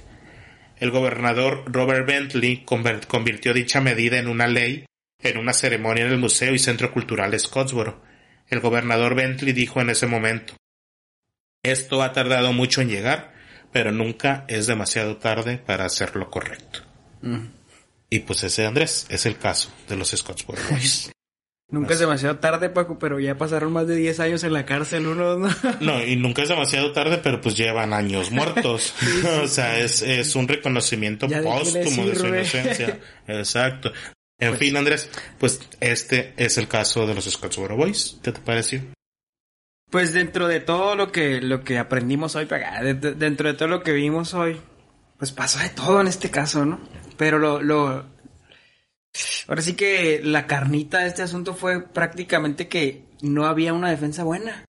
El 0.76 0.92
gobernador 0.92 1.64
Robert 1.66 2.06
Bentley 2.06 2.66
convirtió 2.66 3.54
dicha 3.54 3.80
medida 3.80 4.18
en 4.20 4.28
una 4.28 4.48
ley 4.48 4.84
en 5.24 5.38
una 5.38 5.54
ceremonia 5.54 6.04
en 6.04 6.12
el 6.12 6.18
Museo 6.18 6.54
y 6.54 6.60
Centro 6.60 6.92
Cultural 6.92 7.32
de 7.32 7.40
Scottsboro. 7.40 8.02
El 8.50 8.60
gobernador 8.60 9.16
Bentley 9.16 9.54
dijo 9.54 9.80
en 9.80 9.92
ese 9.92 10.08
momento 10.08 10.58
Esto 11.64 12.04
ha 12.04 12.12
tardado 12.12 12.52
mucho 12.52 12.82
en 12.82 12.90
llegar, 12.90 13.32
pero 13.72 13.94
nunca 13.94 14.44
es 14.50 14.68
demasiado 14.68 15.16
tarde 15.16 15.58
para 15.58 15.86
hacer 15.86 16.18
lo 16.18 16.30
correcto. 16.30 16.82
Mm. 17.22 17.46
Y 18.10 18.20
pues 18.20 18.44
ese 18.44 18.66
Andrés 18.66 19.06
es 19.08 19.26
el 19.26 19.38
caso 19.38 19.72
de 19.88 19.96
los 19.96 20.10
Scottsboro 20.10 20.62
Boys. 20.70 21.14
Nunca 21.72 21.94
es 21.94 22.02
demasiado 22.02 22.38
tarde, 22.38 22.70
Paco, 22.70 23.00
pero 23.00 23.18
ya 23.22 23.38
pasaron 23.38 23.72
más 23.72 23.88
de 23.88 23.96
10 23.96 24.20
años 24.20 24.44
en 24.44 24.52
la 24.52 24.66
cárcel 24.66 25.08
uno, 25.08 25.38
¿no? 25.38 25.50
no, 25.80 26.04
y 26.04 26.18
nunca 26.18 26.44
es 26.44 26.50
demasiado 26.50 26.92
tarde, 26.92 27.18
pero 27.24 27.40
pues 27.40 27.56
llevan 27.56 27.94
años 27.94 28.30
muertos. 28.30 28.94
o 29.42 29.48
sea, 29.48 29.80
es, 29.80 30.02
es 30.02 30.36
un 30.36 30.50
reconocimiento 30.50 31.30
póstumo 31.30 32.06
de, 32.06 32.16
su 32.16 32.28
inocencia. 32.28 33.00
Exacto. 33.28 33.94
En 34.38 34.50
pues 34.50 34.60
fin, 34.60 34.76
Andrés, 34.76 35.10
pues 35.40 35.62
este 35.80 36.34
es 36.36 36.58
el 36.58 36.68
caso 36.68 37.08
de 37.08 37.16
los 37.16 37.24
Scottsboro 37.24 37.78
Boys. 37.78 38.20
¿Qué 38.22 38.34
te 38.34 38.42
pareció? 38.42 38.82
Pues 39.90 40.12
dentro 40.12 40.50
de 40.50 40.60
todo 40.60 40.98
lo 40.98 41.12
que, 41.12 41.40
lo 41.40 41.64
que 41.64 41.78
aprendimos 41.78 42.36
hoy, 42.36 42.50
dentro 43.02 43.48
de 43.48 43.54
todo 43.54 43.70
lo 43.70 43.82
que 43.82 43.94
vimos 43.94 44.34
hoy, 44.34 44.60
pues 45.18 45.32
pasó 45.32 45.60
de 45.60 45.70
todo 45.70 46.02
en 46.02 46.08
este 46.08 46.30
caso, 46.30 46.66
¿no? 46.66 46.82
Pero 47.18 47.40
lo, 47.40 47.62
lo, 47.62 48.06
Ahora 49.48 49.62
sí 49.62 49.74
que 49.74 50.22
la 50.24 50.48
carnita 50.48 51.00
de 51.00 51.08
este 51.08 51.24
asunto 51.24 51.54
fue 51.54 51.82
prácticamente 51.82 52.68
que 52.68 53.06
no 53.22 53.46
había 53.46 53.74
una 53.74 53.90
defensa 53.90 54.24
buena. 54.24 54.66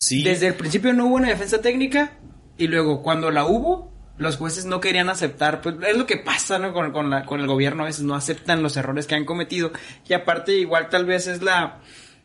Sí. 0.00 0.22
Desde 0.22 0.48
el 0.48 0.54
principio 0.54 0.92
no 0.92 1.06
hubo 1.06 1.16
una 1.16 1.28
defensa 1.28 1.60
técnica 1.60 2.18
y 2.58 2.66
luego 2.66 3.02
cuando 3.02 3.30
la 3.30 3.46
hubo, 3.46 3.92
los 4.18 4.36
jueces 4.36 4.64
no 4.64 4.80
querían 4.80 5.08
aceptar. 5.08 5.60
Pues 5.60 5.76
es 5.86 5.96
lo 5.96 6.06
que 6.06 6.16
pasa 6.16 6.58
¿no? 6.58 6.72
con, 6.72 6.92
con, 6.92 7.10
la, 7.10 7.24
con 7.24 7.40
el 7.40 7.46
gobierno, 7.46 7.84
a 7.84 7.86
veces 7.86 8.04
no 8.04 8.14
aceptan 8.14 8.62
los 8.62 8.76
errores 8.76 9.06
que 9.06 9.14
han 9.14 9.24
cometido. 9.24 9.72
Y 10.08 10.14
aparte 10.14 10.56
igual 10.56 10.88
tal 10.88 11.06
vez 11.06 11.28
es 11.28 11.42
la, 11.42 11.80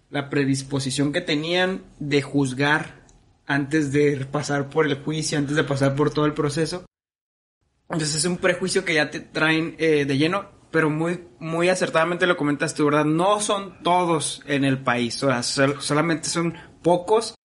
la 0.09 0.29
predisposición 0.29 1.13
que 1.13 1.21
tenían 1.21 1.83
de 1.99 2.21
juzgar 2.21 3.05
antes 3.45 3.91
de 3.91 4.25
pasar 4.25 4.69
por 4.69 4.85
el 4.85 4.95
juicio, 4.95 5.37
antes 5.37 5.55
de 5.55 5.63
pasar 5.63 5.95
por 5.95 6.11
todo 6.11 6.25
el 6.25 6.33
proceso. 6.33 6.85
Entonces 7.89 8.15
es 8.15 8.25
un 8.25 8.37
prejuicio 8.37 8.83
que 8.83 8.95
ya 8.95 9.09
te 9.09 9.21
traen 9.21 9.75
eh, 9.77 10.03
de 10.05 10.17
lleno 10.17 10.56
pero 10.71 10.89
muy, 10.89 11.23
muy 11.39 11.69
acertadamente 11.69 12.27
lo 12.27 12.37
comentas 12.37 12.73
tú, 12.73 12.85
¿verdad? 12.85 13.05
No 13.05 13.39
son 13.39 13.81
todos 13.83 14.41
en 14.47 14.65
el 14.65 14.79
país, 14.79 15.21
o 15.23 15.43
sea, 15.43 15.43
solamente 15.79 16.29
son 16.29 16.55
pocos, 16.81 17.35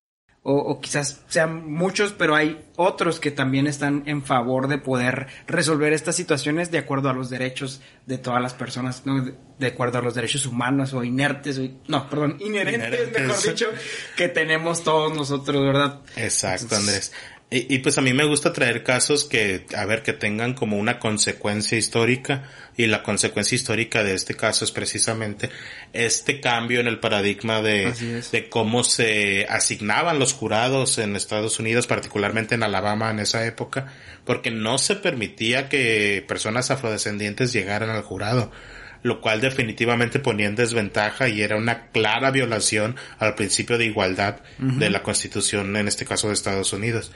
o, 0.44 0.80
quizás 0.80 1.20
sean 1.28 1.70
muchos, 1.70 2.12
pero 2.12 2.34
hay 2.34 2.64
otros 2.74 3.20
que 3.20 3.30
también 3.30 3.68
están 3.68 4.02
en 4.06 4.24
favor 4.24 4.66
de 4.66 4.76
poder 4.76 5.28
resolver 5.46 5.92
estas 5.92 6.16
situaciones 6.16 6.72
de 6.72 6.78
acuerdo 6.78 7.08
a 7.08 7.12
los 7.12 7.30
derechos 7.30 7.80
de 8.06 8.18
todas 8.18 8.42
las 8.42 8.52
personas, 8.52 9.06
¿no? 9.06 9.24
de, 9.24 9.66
acuerdo 9.66 9.98
a 9.98 10.02
los 10.02 10.16
derechos 10.16 10.44
humanos 10.46 10.94
o 10.94 11.04
inertes, 11.04 11.60
no, 11.86 12.10
perdón, 12.10 12.38
inherentes, 12.40 13.12
mejor 13.12 13.40
dicho, 13.40 13.68
que 14.16 14.28
tenemos 14.28 14.82
todos 14.82 15.16
nosotros, 15.16 15.62
¿verdad? 15.64 16.00
Exacto, 16.16 16.74
Andrés. 16.74 17.12
Y, 17.54 17.80
pues 17.80 17.98
a 17.98 18.00
mí 18.00 18.14
me 18.14 18.24
gusta 18.24 18.54
traer 18.54 18.82
casos 18.82 19.26
que, 19.26 19.66
a 19.76 19.84
ver, 19.84 20.02
que 20.02 20.14
tengan 20.14 20.54
como 20.54 20.78
una 20.78 20.98
consecuencia 20.98 21.76
histórica 21.76 22.44
y 22.78 22.86
la 22.86 23.02
consecuencia 23.02 23.56
histórica 23.56 24.02
de 24.02 24.14
este 24.14 24.34
caso 24.34 24.64
es 24.64 24.70
precisamente 24.70 25.50
este 25.92 26.40
cambio 26.40 26.80
en 26.80 26.86
el 26.86 26.98
paradigma 26.98 27.60
de, 27.60 28.22
de 28.32 28.48
cómo 28.48 28.84
se 28.84 29.44
asignaban 29.50 30.18
los 30.18 30.32
jurados 30.32 30.96
en 30.96 31.14
Estados 31.14 31.58
Unidos, 31.58 31.86
particularmente 31.86 32.54
en 32.54 32.62
Alabama 32.62 33.10
en 33.10 33.18
esa 33.18 33.44
época, 33.44 33.92
porque 34.24 34.50
no 34.50 34.78
se 34.78 34.96
permitía 34.96 35.68
que 35.68 36.24
personas 36.26 36.70
afrodescendientes 36.70 37.52
llegaran 37.52 37.90
al 37.90 38.02
jurado 38.02 38.50
lo 39.02 39.20
cual 39.20 39.40
definitivamente 39.40 40.20
ponía 40.20 40.46
en 40.46 40.54
desventaja 40.54 41.28
y 41.28 41.42
era 41.42 41.56
una 41.56 41.88
clara 41.88 42.30
violación 42.30 42.94
al 43.18 43.34
principio 43.34 43.76
de 43.76 43.86
igualdad 43.86 44.36
de 44.58 44.90
la 44.90 45.02
Constitución, 45.02 45.76
en 45.76 45.88
este 45.88 46.04
caso 46.04 46.28
de 46.28 46.34
Estados 46.34 46.72
Unidos. 46.72 47.10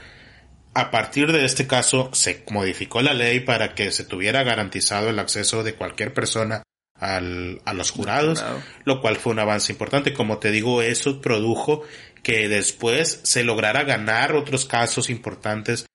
A 0.76 0.90
partir 0.90 1.32
de 1.32 1.46
este 1.46 1.66
caso 1.66 2.10
se 2.12 2.44
modificó 2.50 3.00
la 3.00 3.14
ley 3.14 3.40
para 3.40 3.74
que 3.74 3.90
se 3.90 4.04
tuviera 4.04 4.42
garantizado 4.42 5.08
el 5.08 5.18
acceso 5.18 5.62
de 5.62 5.74
cualquier 5.74 6.12
persona 6.12 6.62
al, 7.00 7.62
a 7.64 7.72
los 7.72 7.92
jurados, 7.92 8.44
lo 8.84 9.00
cual 9.00 9.16
fue 9.16 9.32
un 9.32 9.38
avance 9.38 9.72
importante. 9.72 10.12
Como 10.12 10.36
te 10.36 10.50
digo, 10.50 10.82
eso 10.82 11.22
produjo 11.22 11.82
que 12.22 12.48
después 12.48 13.20
se 13.22 13.42
lograra 13.42 13.84
ganar 13.84 14.34
otros 14.34 14.66
casos 14.66 15.08
importantes 15.08 15.86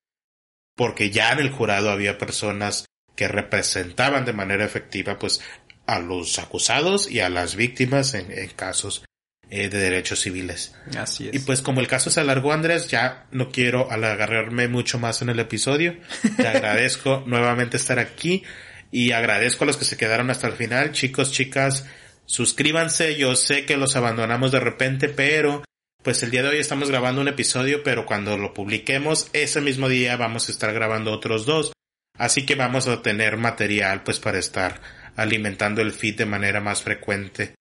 porque 0.75 1.11
ya 1.11 1.31
en 1.31 1.41
el 1.41 1.51
jurado 1.51 1.91
había 1.91 2.17
personas 2.17 2.87
que 3.15 3.27
representaban 3.27 4.25
de 4.25 4.33
manera 4.33 4.65
efectiva 4.65 5.19
pues 5.19 5.41
a 5.85 5.99
los 5.99 6.39
acusados 6.39 7.07
y 7.07 7.19
a 7.19 7.29
las 7.29 7.55
víctimas 7.55 8.15
en, 8.15 8.31
en 8.31 8.49
casos 8.49 9.05
eh, 9.53 9.67
de 9.67 9.79
derechos 9.79 10.21
civiles. 10.21 10.73
Así 10.97 11.27
es. 11.27 11.35
Y 11.35 11.39
pues 11.39 11.61
como 11.61 11.81
el 11.81 11.87
caso 11.87 12.09
se 12.09 12.21
alargó, 12.21 12.53
Andrés, 12.53 12.87
ya 12.87 13.25
no 13.31 13.51
quiero 13.51 13.91
alargarme 13.91 14.69
mucho 14.69 14.97
más 14.97 15.21
en 15.21 15.27
el 15.27 15.39
episodio. 15.39 15.97
Te 16.37 16.47
agradezco 16.47 17.23
nuevamente 17.27 17.75
estar 17.75 17.99
aquí 17.99 18.43
y 18.91 19.11
agradezco 19.11 19.65
a 19.65 19.67
los 19.67 19.75
que 19.75 19.83
se 19.83 19.97
quedaron 19.97 20.29
hasta 20.29 20.47
el 20.47 20.53
final. 20.53 20.93
Chicos, 20.93 21.33
chicas, 21.33 21.85
suscríbanse. 22.25 23.17
Yo 23.17 23.35
sé 23.35 23.65
que 23.65 23.75
los 23.75 23.97
abandonamos 23.97 24.53
de 24.53 24.61
repente, 24.61 25.09
pero 25.09 25.65
pues 26.01 26.23
el 26.23 26.31
día 26.31 26.43
de 26.43 26.47
hoy 26.47 26.57
estamos 26.57 26.89
grabando 26.89 27.19
un 27.19 27.27
episodio, 27.27 27.83
pero 27.83 28.05
cuando 28.05 28.37
lo 28.37 28.53
publiquemos, 28.53 29.29
ese 29.33 29.59
mismo 29.59 29.89
día 29.89 30.15
vamos 30.15 30.47
a 30.47 30.53
estar 30.53 30.73
grabando 30.73 31.11
otros 31.11 31.45
dos. 31.45 31.73
Así 32.17 32.45
que 32.45 32.55
vamos 32.55 32.87
a 32.87 33.01
tener 33.01 33.35
material 33.35 34.03
pues 34.03 34.17
para 34.21 34.39
estar 34.39 34.79
alimentando 35.17 35.81
el 35.81 35.91
feed 35.91 36.19
de 36.19 36.25
manera 36.25 36.61
más 36.61 36.81
frecuente. 36.83 37.55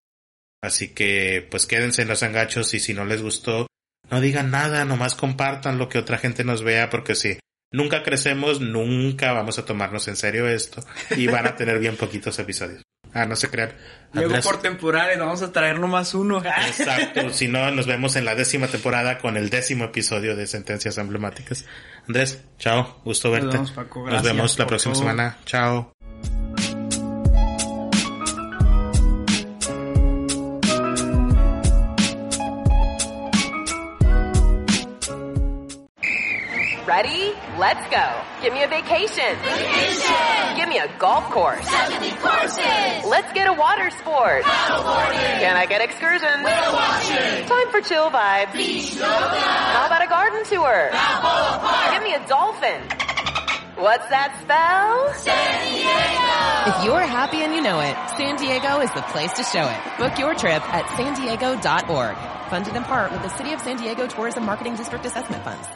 Así 0.62 0.88
que 0.94 1.46
pues 1.50 1.66
quédense 1.66 2.02
en 2.02 2.08
los 2.08 2.22
angachos 2.22 2.74
y 2.74 2.80
si 2.80 2.92
no 2.94 3.04
les 3.04 3.22
gustó, 3.22 3.66
no 4.10 4.20
digan 4.20 4.50
nada, 4.50 4.84
nomás 4.84 5.14
compartan 5.14 5.78
lo 5.78 5.88
que 5.88 5.98
otra 5.98 6.18
gente 6.18 6.44
nos 6.44 6.62
vea 6.62 6.90
porque 6.90 7.14
si 7.14 7.38
nunca 7.72 8.02
crecemos, 8.02 8.60
nunca 8.60 9.32
vamos 9.32 9.58
a 9.58 9.64
tomarnos 9.64 10.08
en 10.08 10.16
serio 10.16 10.48
esto 10.48 10.84
y 11.16 11.26
van 11.28 11.46
a 11.46 11.56
tener 11.56 11.78
bien 11.78 11.96
poquitos 11.96 12.38
episodios. 12.38 12.82
Ah, 13.12 13.26
no 13.26 13.34
se 13.34 13.48
crean. 13.48 13.72
Luego 14.12 14.34
Andrés- 14.34 14.44
por 14.44 14.60
temporales 14.62 15.18
vamos 15.18 15.42
a 15.42 15.50
traer 15.50 15.80
nomás 15.80 16.14
uno. 16.14 16.40
Exacto, 16.44 17.30
si 17.32 17.48
no, 17.48 17.70
nos 17.72 17.86
vemos 17.86 18.14
en 18.16 18.24
la 18.24 18.34
décima 18.36 18.68
temporada 18.68 19.18
con 19.18 19.36
el 19.36 19.50
décimo 19.50 19.86
episodio 19.86 20.36
de 20.36 20.46
Sentencias 20.46 20.96
Emblemáticas. 20.98 21.64
Andrés, 22.06 22.44
chao, 22.58 23.00
gusto 23.04 23.30
verte. 23.32 23.48
vemos, 23.48 23.72
Paco, 23.72 24.08
Nos 24.08 24.22
vemos 24.22 24.56
la 24.58 24.66
próxima 24.66 24.92
todo. 24.94 25.02
semana. 25.02 25.38
Chao. 25.44 25.92
Ready? 37.00 37.32
Let's 37.56 37.80
go. 37.88 38.06
Give 38.42 38.52
me 38.52 38.62
a 38.62 38.68
vacation. 38.68 39.32
Vacation. 39.40 40.56
Give 40.56 40.68
me 40.68 40.76
a 40.76 40.88
golf 40.98 41.24
course. 41.30 41.66
70 41.66 42.10
courses. 42.20 43.08
Let's 43.08 43.32
get 43.32 43.48
a 43.48 43.54
water 43.54 43.88
sport. 43.88 44.44
Paddleboarding. 44.44 45.40
Can 45.40 45.56
I 45.56 45.64
get 45.64 45.80
excursions? 45.80 46.44
Whale 46.44 46.72
watching. 46.76 47.48
Time 47.48 47.68
for 47.72 47.80
chill 47.80 48.10
vibes. 48.10 48.52
Beach 48.52 48.92
yoga. 48.96 49.08
How 49.08 49.86
about 49.86 50.04
a 50.04 50.08
garden 50.08 50.44
tour? 50.44 50.90
Balboa 50.92 51.58
Park. 51.64 51.94
Give 51.94 52.02
me 52.02 52.12
a 52.12 52.28
dolphin. 52.28 52.82
What's 53.80 54.06
that 54.12 54.36
spell? 54.44 55.14
San 55.24 55.72
Diego. 55.72 56.68
If 56.68 56.84
you're 56.84 57.00
happy 57.00 57.40
and 57.40 57.54
you 57.54 57.62
know 57.62 57.80
it, 57.80 57.96
San 58.18 58.36
Diego 58.36 58.84
is 58.84 58.92
the 58.92 59.00
place 59.08 59.32
to 59.40 59.42
show 59.42 59.64
it. 59.64 59.80
Book 59.96 60.18
your 60.18 60.34
trip 60.34 60.60
at 60.68 60.84
san 61.00 61.16
Funded 61.16 62.76
in 62.76 62.84
part 62.84 63.10
with 63.10 63.22
the 63.22 63.30
City 63.38 63.54
of 63.54 63.60
San 63.62 63.78
Diego 63.78 64.06
Tourism 64.06 64.44
Marketing 64.44 64.76
District 64.76 65.06
Assessment 65.06 65.42
Funds. 65.42 65.66